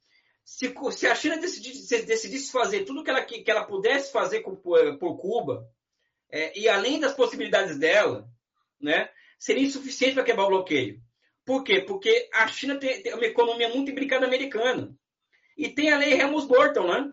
Se, 0.47 0.73
se 0.93 1.05
a 1.05 1.13
China 1.13 1.37
decidisse, 1.37 2.05
decidisse, 2.05 2.53
fazer 2.53 2.85
tudo 2.85 3.03
que 3.03 3.09
ela, 3.09 3.21
que, 3.21 3.43
que 3.43 3.51
ela 3.51 3.65
pudesse 3.65 4.13
fazer 4.13 4.39
por, 4.39 4.55
por 4.97 5.17
Cuba, 5.17 5.69
é, 6.29 6.57
e 6.57 6.69
além 6.69 7.01
das 7.01 7.13
possibilidades 7.13 7.77
dela, 7.77 8.25
né, 8.79 9.09
seria 9.37 9.65
insuficiente 9.67 10.13
para 10.13 10.23
quebrar 10.23 10.45
o 10.45 10.49
bloqueio. 10.49 11.01
Por 11.43 11.65
quê? 11.65 11.81
Porque 11.81 12.29
a 12.33 12.47
China 12.47 12.79
tem, 12.79 13.03
tem 13.03 13.13
uma 13.13 13.25
economia 13.25 13.67
muito 13.67 13.91
imbricada 13.91 14.25
americana. 14.25 14.97
E 15.57 15.67
tem 15.67 15.91
a 15.91 15.97
lei 15.97 16.13
Helms-Burton, 16.13 16.87
né? 16.87 17.11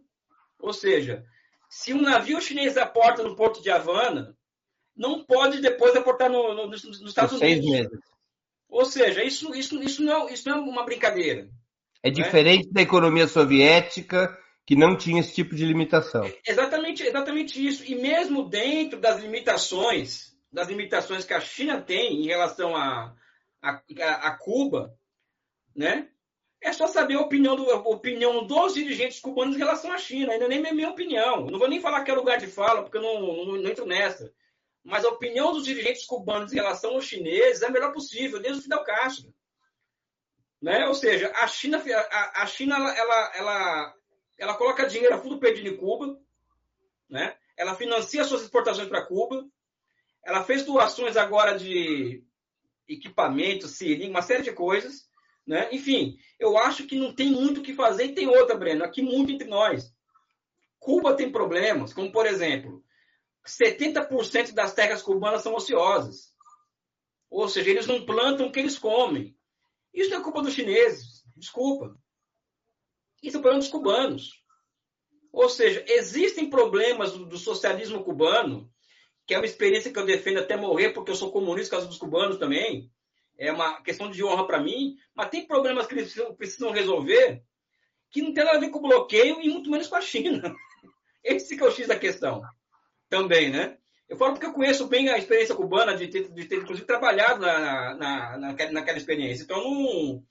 Ou 0.61 0.72
seja, 0.72 1.26
se 1.68 1.93
um 1.93 2.03
navio 2.03 2.41
chinês 2.41 2.76
aporta 2.76 3.24
no 3.24 3.35
porto 3.35 3.61
de 3.61 3.68
Havana, 3.68 4.39
não 4.97 5.24
pode 5.24 5.61
depois 5.61 5.97
aportar 5.97 6.30
no, 6.30 6.55
no, 6.55 6.68
nos, 6.68 6.85
Estados 6.85 7.41
Unidos. 7.41 7.68
Meses. 7.68 7.99
Ou 8.68 8.85
seja, 8.85 9.24
isso, 9.24 9.53
isso, 9.57 9.82
isso, 9.82 10.05
não, 10.05 10.28
isso 10.28 10.49
não 10.49 10.59
é 10.59 10.61
uma 10.61 10.85
brincadeira. 10.85 11.51
É 12.05 12.11
diferente 12.11 12.70
da 12.70 12.82
economia 12.82 13.26
soviética, 13.26 14.36
que 14.66 14.76
não 14.76 14.96
tinha 14.96 15.20
esse 15.20 15.34
tipo 15.34 15.55
de 15.55 15.64
limitação. 15.64 16.24
É 16.24 16.38
exatamente, 16.46 17.02
exatamente 17.02 17.66
isso. 17.66 17.84
E 17.84 17.94
mesmo 17.94 18.48
dentro 18.48 19.00
das 19.00 19.20
limitações, 19.20 20.36
das 20.52 20.68
limitações 20.68 21.24
que 21.24 21.32
a 21.32 21.40
China 21.40 21.80
tem 21.80 22.22
em 22.22 22.26
relação 22.26 22.76
a, 22.76 23.14
a, 23.62 23.80
a 24.00 24.38
Cuba, 24.38 24.94
né? 25.74 26.09
É 26.61 26.72
só 26.72 26.86
saber 26.86 27.14
a 27.14 27.20
opinião, 27.20 27.57
do, 27.57 27.70
a 27.70 27.76
opinião 27.76 28.46
dos 28.46 28.74
dirigentes 28.74 29.20
cubanos 29.20 29.55
em 29.55 29.59
relação 29.59 29.92
à 29.92 29.98
China. 29.98 30.32
Ainda 30.32 30.48
nem 30.48 30.64
é 30.64 30.72
minha 30.72 30.90
opinião. 30.90 31.46
não 31.46 31.59
vou 31.59 31.68
nem 31.68 31.80
falar 31.80 32.05
que 32.05 32.11
é 32.11 32.14
lugar 32.14 32.38
de 32.38 32.46
fala, 32.46 32.82
porque 32.82 32.98
eu 32.98 33.02
não, 33.02 33.20
não, 33.20 33.57
não 33.57 33.70
entro 33.70 33.84
nessa 33.86 34.32
mas 34.84 35.02
a 35.02 35.09
opinião 35.09 35.52
dos 35.52 35.64
dirigentes 35.64 36.05
cubanos 36.05 36.52
em 36.52 36.57
relação 36.57 36.92
aos 36.92 37.07
chineses 37.07 37.62
é 37.62 37.66
a 37.66 37.70
melhor 37.70 37.90
possível, 37.92 38.38
desde 38.38 38.61
o 38.61 38.62
Fidel 38.62 38.84
Castro. 38.84 39.32
Né? 40.64 40.88
Ou 40.88 40.94
seja, 40.94 41.30
a 41.34 41.46
China, 41.46 41.76
a, 42.10 42.42
a 42.42 42.46
China 42.46 42.76
ela, 42.76 42.96
ela, 42.96 43.32
ela, 43.36 43.94
ela, 44.38 44.54
coloca 44.54 44.86
dinheiro 44.86 45.14
a 45.14 45.18
fundo 45.18 45.38
perdido 45.38 45.68
em 45.68 45.76
Cuba, 45.76 46.18
né? 47.06 47.36
ela 47.54 47.74
financia 47.74 48.24
suas 48.24 48.40
exportações 48.40 48.88
para 48.88 49.04
Cuba, 49.04 49.46
ela 50.24 50.42
fez 50.42 50.64
doações 50.64 51.18
agora 51.18 51.58
de 51.58 52.24
equipamentos, 52.88 53.72
seringa, 53.72 54.08
uma 54.08 54.22
série 54.22 54.42
de 54.42 54.52
coisas. 54.52 55.06
Né? 55.46 55.68
Enfim, 55.70 56.16
eu 56.40 56.56
acho 56.56 56.86
que 56.86 56.98
não 56.98 57.14
tem 57.14 57.28
muito 57.28 57.60
o 57.60 57.62
que 57.62 57.74
fazer 57.74 58.06
e 58.06 58.14
tem 58.14 58.26
outra, 58.26 58.56
Breno, 58.56 58.84
aqui 58.84 59.02
muito 59.02 59.30
entre 59.32 59.46
nós. 59.46 59.94
Cuba 60.78 61.12
tem 61.12 61.30
problemas, 61.30 61.92
como 61.92 62.10
por 62.10 62.24
exemplo, 62.24 62.82
70% 63.46 64.54
das 64.54 64.72
terras 64.72 65.02
cubanas 65.02 65.42
são 65.42 65.54
ociosas. 65.54 66.32
Ou 67.28 67.50
seja, 67.50 67.68
eles 67.68 67.86
não 67.86 68.06
plantam 68.06 68.46
o 68.46 68.50
que 68.50 68.60
eles 68.60 68.78
comem. 68.78 69.36
Isso 69.95 70.11
não 70.11 70.18
é 70.18 70.22
culpa 70.22 70.42
dos 70.42 70.53
chineses, 70.53 71.24
desculpa. 71.36 71.97
Isso 73.22 73.36
é 73.36 73.40
problema 73.40 73.61
dos 73.61 73.70
cubanos. 73.70 74.30
Ou 75.32 75.49
seja, 75.49 75.84
existem 75.88 76.51
problemas 76.51 77.12
do, 77.12 77.26
do, 77.26 77.38
socialismo 77.38 78.05
cubano, 78.05 78.70
que 79.26 79.34
é 79.34 79.38
uma 79.38 79.47
experiência 79.47 79.92
que 79.92 79.99
eu 79.99 80.05
defendo 80.05 80.40
até 80.40 80.57
morrer, 80.57 80.90
porque 80.90 81.11
eu 81.11 81.16
sou 81.16 81.32
comunista 81.32 81.70
por 81.70 81.76
causa 81.76 81.88
dos 81.88 81.99
cubanos 81.99 82.38
também. 82.38 82.90
é 83.38 83.51
uma 83.51 83.80
questão 83.82 84.11
de 84.11 84.22
honra 84.22 84.47
para 84.47 84.61
mim, 84.61 84.97
mas 85.14 85.30
tem 85.30 85.47
problemas 85.47 85.86
que 85.86 85.95
eles 85.95 86.12
precisam, 86.12 86.34
precisam, 86.34 86.70
resolver 86.70 87.42
que 88.11 88.22
não 88.22 88.32
tem 88.32 88.45
nada 88.45 88.59
a 88.59 88.61
ver 88.61 88.70
com 88.70 88.78
o 88.78 88.82
bloqueio 88.82 89.40
e 89.42 89.49
muito 89.49 89.70
menos 89.70 89.88
com 89.88 89.97
a 89.97 90.01
China. 90.01 90.55
Esse 91.24 91.57
que 91.57 91.62
é 91.62 91.66
o 91.66 91.70
X 91.70 91.88
da 91.88 91.99
questão 91.99 92.42
também, 93.09 93.51
né? 93.51 93.78
Eu 94.14 94.18
falo 94.18 94.34
porque 94.34 94.46
eu 94.46 94.52
conheço 94.52 94.86
bem 94.86 95.08
a 95.08 95.18
experiência 95.18 95.56
cubana 95.56 95.96
de 95.96 96.06
ter, 96.06 96.30
de 96.30 96.44
ter 96.44 96.58
inclusive, 96.58 96.86
trabalhado 96.86 97.40
na, 97.40 97.94
na, 97.96 98.38
naquela, 98.38 98.70
naquela 98.70 98.96
experiência. 98.96 99.42
Então, 99.42 100.24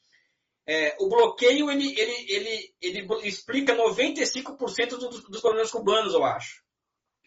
é, 0.66 0.96
o 1.02 1.10
bloqueio, 1.10 1.70
ele, 1.70 1.94
ele, 2.00 2.26
ele, 2.30 2.74
ele 2.82 3.28
explica 3.28 3.76
95% 3.76 4.92
dos, 4.92 5.24
dos 5.24 5.42
problemas 5.42 5.70
cubanos, 5.70 6.14
eu 6.14 6.24
acho. 6.24 6.64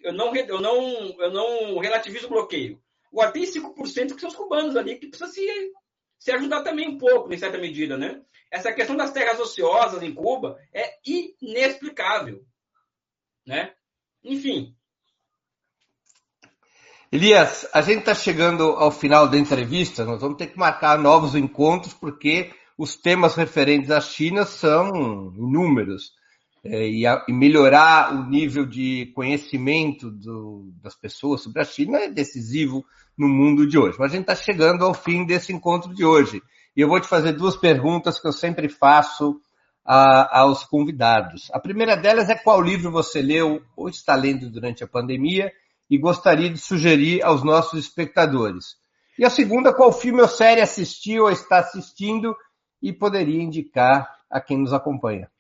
Eu 0.01 0.15
não, 0.15 0.35
eu 0.35 0.61
não, 0.61 1.15
eu 1.21 1.31
não 1.31 1.79
relativizo 1.79 2.27
o 2.27 2.31
bloqueio. 2.31 2.83
Agora, 3.13 3.33
tem 3.33 3.43
5% 3.43 4.15
que 4.15 4.21
são 4.21 4.31
os 4.31 4.37
cubanos 4.37 4.77
ali, 4.77 4.99
que 4.99 5.09
precisa 5.09 5.31
se, 5.31 5.47
se 6.19 6.33
ajudar 6.33 6.63
também 6.63 6.89
um 6.89 6.97
pouco, 6.97 7.31
em 7.35 7.39
certa 7.39 7.59
medida, 7.59 7.99
né? 7.99 8.23
Essa 8.51 8.73
questão 8.73 8.97
das 8.97 9.13
terras 9.13 9.39
ociosas 9.39 10.03
em 10.03 10.15
Cuba 10.15 10.59
é 10.73 10.99
inexplicável, 11.05 12.47
né? 13.45 13.75
Enfim. 14.25 14.76
Elias, 17.11 17.69
a 17.73 17.81
gente 17.83 18.01
está 18.01 18.15
chegando 18.15 18.65
ao 18.65 18.91
final 18.91 19.29
da 19.29 19.39
entrevista, 19.39 20.05
nós 20.05 20.21
vamos 20.21 20.37
ter 20.37 20.49
que 20.49 20.59
marcar 20.59 20.99
novos 20.99 21.37
encontros, 21.37 21.95
porque 21.95 22.51
os 22.77 22.97
temas 22.97 23.37
referentes 23.37 23.93
à 23.93 24.01
China 24.01 24.45
são 24.45 25.33
inúmeros. 25.37 26.15
É, 26.65 26.85
e, 26.85 27.05
e, 27.07 27.33
melhorar 27.33 28.13
o 28.13 28.29
nível 28.29 28.67
de 28.67 29.13
conhecimento 29.15 30.11
do, 30.11 30.73
das 30.83 30.97
pessoas 30.97 31.43
sobre 31.43 31.63
a 31.63 31.65
China 31.65 31.99
é 31.99 32.11
decisivo 32.11 32.85
no 33.17 33.29
mundo 33.29 33.69
de 33.69 33.79
hoje. 33.79 33.97
Mas 34.01 34.11
a 34.11 34.17
gente 34.17 34.29
está 34.29 34.35
chegando 34.35 34.85
ao 34.85 34.93
fim 34.93 35.25
desse 35.25 35.53
encontro 35.53 35.95
de 35.95 36.05
hoje. 36.05 36.43
E 36.77 36.81
eu 36.81 36.89
vou 36.89 37.01
te 37.01 37.07
fazer 37.07 37.35
duas 37.35 37.57
perguntas 37.57 38.19
que 38.19 38.27
eu 38.27 38.33
sempre 38.33 38.69
faço 38.69 39.41
a, 39.85 40.41
aos 40.41 40.65
convidados. 40.65 41.49
A 41.53 41.61
primeira 41.61 41.97
delas 41.97 42.29
é 42.29 42.35
qual 42.35 42.61
livro 42.61 42.91
você 42.91 43.23
leu 43.23 43.63
ou 43.77 43.89
está 43.89 44.17
lendo 44.17 44.51
durante 44.51 44.83
a 44.83 44.89
pandemia 44.89 45.53
e 45.91 45.99
gostaria 45.99 46.51
de 46.51 46.59
sugerir 46.59 47.23
aos 47.23 47.45
nossos 47.45 47.79
espectadores. 47.79 48.77
E 49.19 49.25
a 49.25 49.31
segunda, 49.31 49.73
qual 49.73 49.93
filme 49.93 50.21
ou 50.21 50.29
série 50.29 50.61
assistiu 50.61 51.25
ou 51.25 51.31
está 51.31 51.59
assistindo 51.59 52.37
e 52.83 52.93
poderia 52.93 53.43
indicar 53.43 54.09
a 54.31 54.41
quem 54.41 54.59
nos 54.59 54.73
acompanha. 54.73 55.31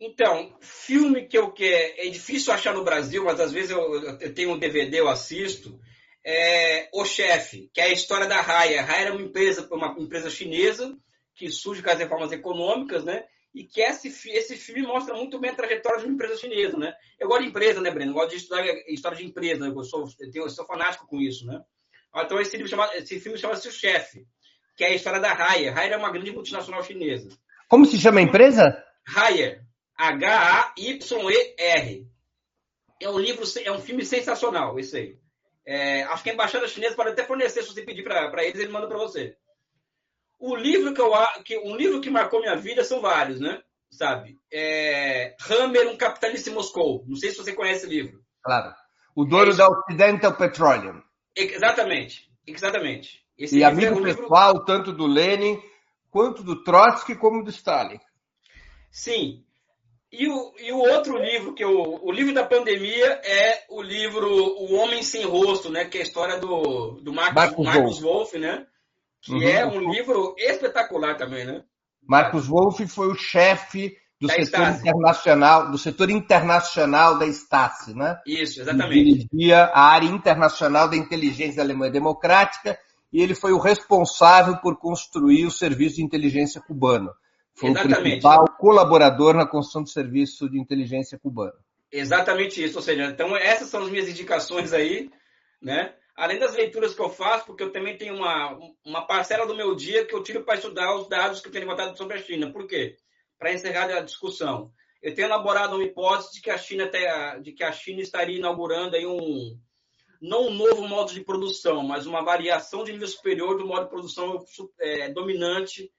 Então, 0.00 0.56
filme 0.60 1.26
que 1.26 1.36
eu 1.36 1.50
quero. 1.52 1.94
É 1.98 2.08
difícil 2.08 2.52
achar 2.52 2.74
no 2.74 2.84
Brasil, 2.84 3.24
mas 3.24 3.40
às 3.40 3.52
vezes 3.52 3.70
eu, 3.70 4.18
eu 4.20 4.34
tenho 4.34 4.52
um 4.52 4.58
DVD, 4.58 5.00
eu 5.00 5.08
assisto. 5.08 5.78
É 6.24 6.88
O 6.92 7.04
Chefe, 7.04 7.70
que 7.72 7.80
é 7.80 7.84
a 7.84 7.92
história 7.92 8.26
da 8.26 8.40
Raya. 8.40 8.80
A 8.80 8.84
Raya 8.84 9.02
era 9.02 9.12
uma 9.12 9.22
empresa, 9.22 9.66
uma 9.70 9.94
empresa 9.98 10.28
chinesa 10.28 10.96
que 11.34 11.50
surge 11.50 11.82
com 11.82 11.90
as 11.90 11.98
reformas 11.98 12.32
econômicas, 12.32 13.04
né? 13.04 13.24
E 13.56 13.64
que 13.64 13.80
esse, 13.80 14.08
esse 14.30 14.56
filme 14.56 14.82
mostra 14.82 15.14
muito 15.14 15.38
bem 15.40 15.50
a 15.50 15.54
trajetória 15.54 16.00
de 16.00 16.04
uma 16.04 16.14
empresa 16.14 16.36
chinesa, 16.36 16.76
né? 16.76 16.94
Eu 17.18 17.26
gosto 17.26 17.42
de 17.42 17.48
empresa, 17.48 17.80
né, 17.80 17.90
Breno? 17.90 18.10
Eu 18.10 18.14
gosto 18.14 18.30
de 18.30 18.36
estudar 18.36 18.64
história 18.86 19.16
de 19.16 19.24
empresa, 19.24 19.66
eu 19.66 19.84
sou, 19.84 20.06
eu, 20.20 20.30
tenho, 20.30 20.44
eu 20.44 20.50
sou 20.50 20.66
fanático 20.66 21.06
com 21.06 21.20
isso, 21.20 21.46
né? 21.46 21.60
Então 22.14 22.40
esse, 22.40 22.56
livro 22.56 22.70
chama, 22.70 22.88
esse 22.94 23.18
filme 23.18 23.38
chama-se 23.38 23.68
O 23.68 23.72
Chefe 23.72 24.26
que 24.76 24.84
é 24.84 24.88
a 24.88 24.94
história 24.94 25.18
da 25.18 25.32
Haier. 25.32 25.76
Haier 25.76 25.94
é 25.94 25.96
uma 25.96 26.12
grande 26.12 26.30
multinacional 26.30 26.84
chinesa. 26.84 27.30
Como 27.66 27.86
se 27.86 27.98
chama 27.98 28.20
a 28.20 28.22
empresa? 28.22 28.84
Haier. 29.16 29.64
H-A-Y-E-R. 29.96 31.16
É 33.00 33.08
um 33.08 33.18
livro, 33.18 33.44
é 33.64 33.72
um 33.72 33.80
filme 33.80 34.04
sensacional, 34.04 34.78
esse 34.78 34.96
aí. 34.96 35.18
É, 35.64 36.02
acho 36.04 36.22
que 36.22 36.28
a 36.30 36.34
embaixada 36.34 36.68
chinesa 36.68 36.94
pode 36.94 37.10
até 37.10 37.24
fornecer, 37.24 37.62
se 37.62 37.68
você 37.68 37.82
pedir 37.82 38.04
para 38.04 38.44
eles, 38.44 38.60
ele 38.60 38.70
manda 38.70 38.86
para 38.86 38.98
você. 38.98 39.34
O 40.38 40.54
livro 40.54 40.92
que 40.92 41.00
eu 41.00 41.12
que 41.44 41.58
um 41.58 41.76
livro 41.76 42.00
que 42.00 42.10
marcou 42.10 42.40
minha 42.40 42.56
vida 42.56 42.84
são 42.84 43.00
vários, 43.00 43.40
né? 43.40 43.62
Sabe? 43.90 44.38
É, 44.52 45.34
Hammer, 45.48 45.88
um 45.88 45.96
capitalista 45.96 46.50
em 46.50 46.54
Moscou. 46.54 47.04
Não 47.06 47.16
sei 47.16 47.30
se 47.30 47.38
você 47.38 47.52
conhece 47.54 47.86
o 47.86 47.88
livro. 47.88 48.20
Claro. 48.42 48.74
O 49.14 49.24
dono 49.24 49.52
é 49.52 49.54
da 49.56 49.68
Occidental 49.68 50.36
Petroleum. 50.36 51.00
Exatamente. 51.34 52.30
Exatamente. 52.46 53.24
Esse 53.38 53.58
e 53.58 53.64
amigo 53.64 54.00
é 54.00 54.14
pessoal, 54.14 54.52
livro... 54.52 54.66
tanto 54.66 54.92
do 54.92 55.06
Lenin 55.06 55.60
quanto 56.10 56.42
do 56.42 56.62
Trotsky 56.62 57.14
como 57.14 57.42
do 57.42 57.50
Stalin. 57.50 57.98
Sim. 58.90 59.42
E 60.10 60.28
o, 60.28 60.54
e 60.58 60.72
o 60.72 60.78
outro 60.78 61.18
livro, 61.18 61.54
que 61.54 61.64
eu, 61.64 61.70
o 61.70 62.10
livro 62.12 62.32
da 62.32 62.46
pandemia 62.46 63.20
é 63.24 63.64
o 63.68 63.82
livro 63.82 64.26
O 64.26 64.74
Homem 64.74 65.02
Sem 65.02 65.24
Rosto, 65.24 65.68
né? 65.68 65.84
Que 65.84 65.98
é 65.98 66.00
a 66.00 66.04
história 66.04 66.38
do, 66.38 67.00
do 67.02 67.12
Marcos, 67.12 67.34
Marcos, 67.34 67.64
Marcos 67.66 68.00
Wolff, 68.00 68.38
né? 68.38 68.66
Que 69.22 69.32
uhum. 69.32 69.42
é 69.42 69.66
um 69.66 69.90
livro 69.90 70.34
espetacular 70.38 71.16
também, 71.16 71.44
né? 71.44 71.64
Marcos 72.02 72.46
Wolff 72.46 72.86
foi 72.86 73.08
o 73.08 73.14
chefe 73.14 73.96
do 74.20 74.30
setor 74.30 74.68
internacional, 74.68 75.70
do 75.70 75.78
setor 75.78 76.10
internacional 76.10 77.18
da 77.18 77.26
Stasi, 77.26 77.94
né? 77.94 78.18
Isso, 78.26 78.60
exatamente. 78.60 79.28
dirigia 79.28 79.64
a 79.64 79.90
área 79.90 80.06
internacional 80.06 80.88
da 80.88 80.96
inteligência 80.96 81.56
da 81.56 81.62
Alemanha 81.62 81.92
Democrática 81.92 82.78
e 83.12 83.20
ele 83.20 83.34
foi 83.34 83.52
o 83.52 83.58
responsável 83.58 84.56
por 84.58 84.78
construir 84.78 85.44
o 85.46 85.50
serviço 85.50 85.96
de 85.96 86.02
inteligência 86.02 86.60
cubano. 86.60 87.10
Foi 87.54 87.70
Exatamente. 87.70 87.98
o 87.98 88.02
principal 88.02 88.44
colaborador 88.58 89.34
na 89.34 89.46
construção 89.46 89.82
do 89.82 89.88
serviço 89.88 90.48
de 90.48 90.60
inteligência 90.60 91.18
cubano. 91.18 91.54
Exatamente 91.90 92.62
isso, 92.62 92.76
ou 92.76 92.82
seja, 92.82 93.06
então 93.06 93.36
essas 93.36 93.68
são 93.68 93.82
as 93.82 93.90
minhas 93.90 94.08
indicações 94.08 94.72
aí, 94.72 95.10
né? 95.62 95.94
Além 96.16 96.38
das 96.38 96.54
leituras 96.54 96.94
que 96.94 97.00
eu 97.00 97.10
faço, 97.10 97.44
porque 97.44 97.62
eu 97.62 97.70
também 97.70 97.96
tenho 97.96 98.14
uma, 98.14 98.58
uma 98.84 99.06
parcela 99.06 99.46
do 99.46 99.54
meu 99.54 99.74
dia 99.74 100.06
que 100.06 100.14
eu 100.14 100.22
tiro 100.22 100.42
para 100.44 100.54
estudar 100.54 100.96
os 100.96 101.08
dados 101.08 101.40
que 101.40 101.48
eu 101.48 101.52
tenho 101.52 101.66
levantado 101.66 101.96
sobre 101.96 102.16
a 102.16 102.22
China. 102.22 102.50
Por 102.50 102.66
quê? 102.66 102.96
Para 103.38 103.52
encerrar 103.52 103.90
a 103.90 104.00
discussão. 104.00 104.72
Eu 105.02 105.14
tenho 105.14 105.26
elaborado 105.26 105.76
uma 105.76 105.84
hipótese 105.84 106.32
de 106.32 106.40
que 106.40 106.50
a 106.50 106.56
China, 106.56 106.90
de 107.42 107.52
que 107.52 107.62
a 107.62 107.70
China 107.70 108.00
estaria 108.00 108.38
inaugurando 108.38 108.96
aí 108.96 109.06
um, 109.06 109.60
não 110.20 110.46
um 110.48 110.54
novo 110.54 110.88
modo 110.88 111.12
de 111.12 111.22
produção, 111.22 111.82
mas 111.82 112.06
uma 112.06 112.24
variação 112.24 112.82
de 112.82 112.92
nível 112.92 113.08
superior 113.08 113.58
do 113.58 113.66
modo 113.66 113.84
de 113.84 113.90
produção 113.90 114.42
é, 114.80 115.10
dominante, 115.10 115.92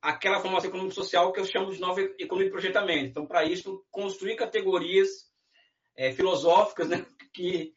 aquela 0.00 0.40
formação 0.40 0.70
econômica 0.70 0.94
social 0.94 1.32
que 1.32 1.40
eu 1.40 1.44
chamo 1.44 1.72
de 1.72 1.80
nova 1.80 2.00
economia 2.00 2.46
de 2.46 2.52
projetamento. 2.52 3.10
Então, 3.10 3.26
para 3.26 3.44
isso, 3.44 3.84
construir 3.90 4.36
categorias 4.36 5.08
é, 5.96 6.12
filosóficas 6.12 6.88
né, 6.88 7.04
que, 7.34 7.74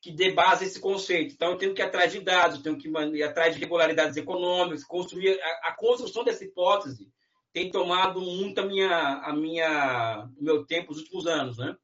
que 0.00 0.10
dê 0.10 0.32
base 0.32 0.64
a 0.64 0.66
esse 0.66 0.80
conceito. 0.80 1.34
Então, 1.34 1.50
eu 1.50 1.58
tenho 1.58 1.74
que 1.74 1.82
ir 1.82 1.84
atrás 1.84 2.12
de 2.12 2.20
dados, 2.20 2.62
tenho 2.62 2.78
que 2.78 2.88
ir 2.88 3.22
atrás 3.22 3.54
de 3.54 3.60
regularidades 3.60 4.16
econômicas, 4.16 4.84
construir 4.84 5.38
a, 5.42 5.68
a 5.68 5.76
construção 5.76 6.24
dessa 6.24 6.44
hipótese 6.44 7.10
tem 7.52 7.70
tomado 7.70 8.20
muito 8.20 8.60
a 8.60 8.66
minha, 8.66 9.20
a 9.24 9.34
minha, 9.34 10.28
o 10.38 10.44
meu 10.44 10.64
tempo 10.64 10.92
nos 10.92 11.00
últimos 11.00 11.26
anos, 11.26 11.58
né? 11.58 11.74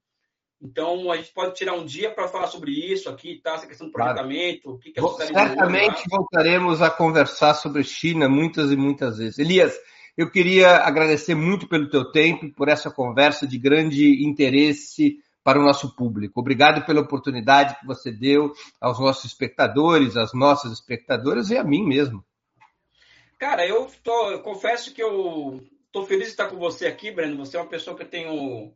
Então, 0.62 1.10
a 1.10 1.16
gente 1.16 1.32
pode 1.34 1.54
tirar 1.54 1.74
um 1.74 1.84
dia 1.84 2.10
para 2.10 2.28
falar 2.28 2.46
sobre 2.46 2.70
isso 2.72 3.10
aqui, 3.10 3.40
tá? 3.42 3.54
essa 3.54 3.66
questão 3.66 3.88
do 3.88 3.92
projetamento, 3.92 4.62
claro. 4.62 4.76
o 4.76 4.80
que, 4.80 4.90
que 4.90 5.00
é 5.00 5.26
Certamente 5.26 6.02
voltaremos 6.08 6.80
a 6.80 6.90
conversar 6.90 7.54
sobre 7.54 7.84
China 7.84 8.26
muitas 8.28 8.72
e 8.72 8.76
muitas 8.76 9.18
vezes. 9.18 9.38
Elias, 9.38 9.78
eu 10.16 10.30
queria 10.30 10.78
agradecer 10.78 11.34
muito 11.34 11.68
pelo 11.68 11.90
teu 11.90 12.10
tempo, 12.10 12.50
por 12.52 12.68
essa 12.68 12.90
conversa 12.90 13.46
de 13.46 13.58
grande 13.58 14.24
interesse 14.24 15.18
para 15.46 15.60
o 15.60 15.62
nosso 15.62 15.94
público. 15.94 16.40
Obrigado 16.40 16.84
pela 16.84 17.02
oportunidade 17.02 17.78
que 17.78 17.86
você 17.86 18.10
deu 18.10 18.52
aos 18.80 18.98
nossos 18.98 19.26
espectadores, 19.26 20.16
às 20.16 20.34
nossas 20.34 20.72
espectadoras 20.72 21.50
e 21.50 21.56
a 21.56 21.62
mim 21.62 21.86
mesmo. 21.86 22.24
Cara, 23.38 23.64
eu, 23.64 23.88
tô, 24.02 24.32
eu 24.32 24.42
confesso 24.42 24.92
que 24.92 25.00
eu 25.00 25.62
estou 25.86 26.04
feliz 26.04 26.24
de 26.24 26.30
estar 26.32 26.48
com 26.48 26.56
você 26.56 26.88
aqui, 26.88 27.12
Breno. 27.12 27.36
Você 27.36 27.56
é 27.56 27.60
uma 27.60 27.68
pessoa 27.68 27.96
que 27.96 28.02
eu 28.02 28.08
tenho 28.08 28.72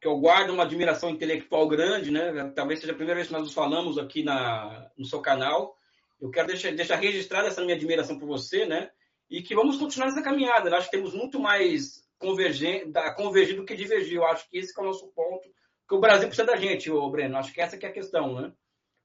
que 0.00 0.08
eu 0.08 0.18
guardo 0.18 0.48
uma 0.48 0.62
admiração 0.62 1.10
intelectual 1.10 1.68
grande, 1.68 2.10
né? 2.10 2.52
Talvez 2.56 2.80
seja 2.80 2.92
a 2.92 2.96
primeira 2.96 3.16
vez 3.16 3.26
que 3.26 3.34
nós 3.34 3.42
nos 3.42 3.52
falamos 3.52 3.98
aqui 3.98 4.22
na, 4.22 4.90
no 4.96 5.04
seu 5.04 5.20
canal. 5.20 5.76
Eu 6.18 6.30
quero 6.30 6.46
deixar, 6.46 6.72
deixar 6.72 6.96
registrada 6.96 7.48
essa 7.48 7.60
minha 7.60 7.76
admiração 7.76 8.18
por 8.18 8.26
você, 8.26 8.64
né? 8.64 8.90
E 9.28 9.42
que 9.42 9.54
vamos 9.54 9.76
continuar 9.76 10.06
nessa 10.06 10.22
caminhada. 10.22 10.70
Eu 10.70 10.76
acho 10.76 10.90
que 10.90 10.96
temos 10.96 11.12
muito 11.12 11.38
mais 11.38 12.02
convergir 12.18 12.86
do 13.56 13.66
que 13.66 13.76
divergir. 13.76 14.16
Eu 14.16 14.24
acho 14.24 14.48
que 14.48 14.56
esse 14.56 14.72
é 14.74 14.82
o 14.82 14.86
nosso 14.86 15.06
ponto. 15.08 15.50
Que 15.88 15.94
o 15.94 16.00
Brasil 16.00 16.28
precisa 16.28 16.46
da 16.46 16.56
gente, 16.56 16.90
ô 16.90 17.08
Breno. 17.10 17.38
Acho 17.38 17.52
que 17.52 17.60
essa 17.60 17.78
que 17.78 17.86
é 17.86 17.88
a 17.88 17.92
questão, 17.92 18.40
né? 18.40 18.52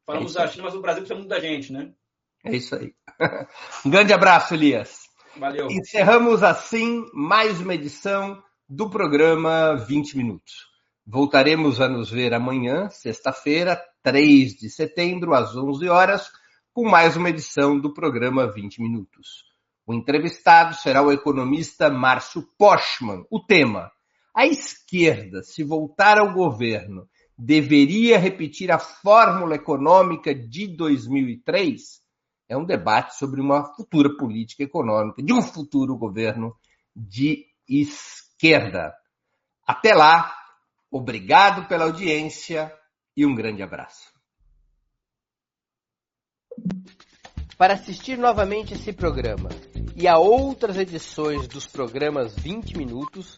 Falamos 0.05 0.35
é 0.35 0.39
da 0.39 0.47
China, 0.47 0.63
mas 0.65 0.75
o 0.75 0.81
Brasil 0.81 1.01
precisa 1.01 1.17
muito 1.17 1.29
da 1.29 1.39
gente, 1.39 1.71
né? 1.71 1.93
É 2.45 2.55
isso 2.55 2.75
aí. 2.75 2.93
Um 3.85 3.89
grande 3.89 4.11
abraço, 4.11 4.53
Elias. 4.53 5.03
Valeu. 5.37 5.67
Encerramos 5.71 6.43
assim 6.43 7.05
mais 7.13 7.59
uma 7.61 7.73
edição 7.73 8.43
do 8.67 8.89
programa 8.89 9.75
20 9.75 10.17
Minutos. 10.17 10.67
Voltaremos 11.05 11.79
a 11.79 11.87
nos 11.87 12.11
ver 12.11 12.33
amanhã, 12.33 12.89
sexta-feira, 12.89 13.81
3 14.03 14.53
de 14.53 14.69
setembro, 14.69 15.33
às 15.33 15.55
11 15.55 15.87
horas, 15.89 16.29
com 16.73 16.89
mais 16.89 17.15
uma 17.15 17.29
edição 17.29 17.79
do 17.79 17.93
programa 17.93 18.51
20 18.51 18.81
Minutos. 18.81 19.45
O 19.85 19.93
entrevistado 19.93 20.75
será 20.75 21.01
o 21.01 21.11
economista 21.11 21.89
Márcio 21.89 22.47
Poschmann. 22.57 23.25
O 23.29 23.39
tema: 23.39 23.91
a 24.35 24.45
esquerda, 24.45 25.43
se 25.43 25.63
voltar 25.63 26.17
ao 26.17 26.33
governo, 26.33 27.07
deveria 27.37 28.17
repetir 28.17 28.71
a 28.71 28.79
fórmula 28.79 29.55
econômica 29.55 30.33
de 30.33 30.67
2003? 30.67 32.03
é 32.53 32.57
um 32.57 32.65
debate 32.65 33.15
sobre 33.15 33.41
uma 33.41 33.73
futura 33.75 34.15
política 34.15 34.63
econômica, 34.63 35.21
de 35.21 35.33
um 35.33 35.41
futuro 35.41 35.97
governo 35.97 36.55
de 36.95 37.45
esquerda. 37.67 38.93
Até 39.65 39.93
lá, 39.93 40.33
obrigado 40.91 41.67
pela 41.67 41.85
audiência 41.85 42.71
e 43.17 43.25
um 43.25 43.33
grande 43.33 43.63
abraço. 43.63 44.11
Para 47.57 47.73
assistir 47.73 48.17
novamente 48.17 48.73
esse 48.73 48.91
programa 48.91 49.49
e 49.95 50.07
a 50.07 50.17
outras 50.17 50.77
edições 50.77 51.47
dos 51.47 51.65
programas 51.65 52.35
20 52.35 52.77
Minutos, 52.77 53.37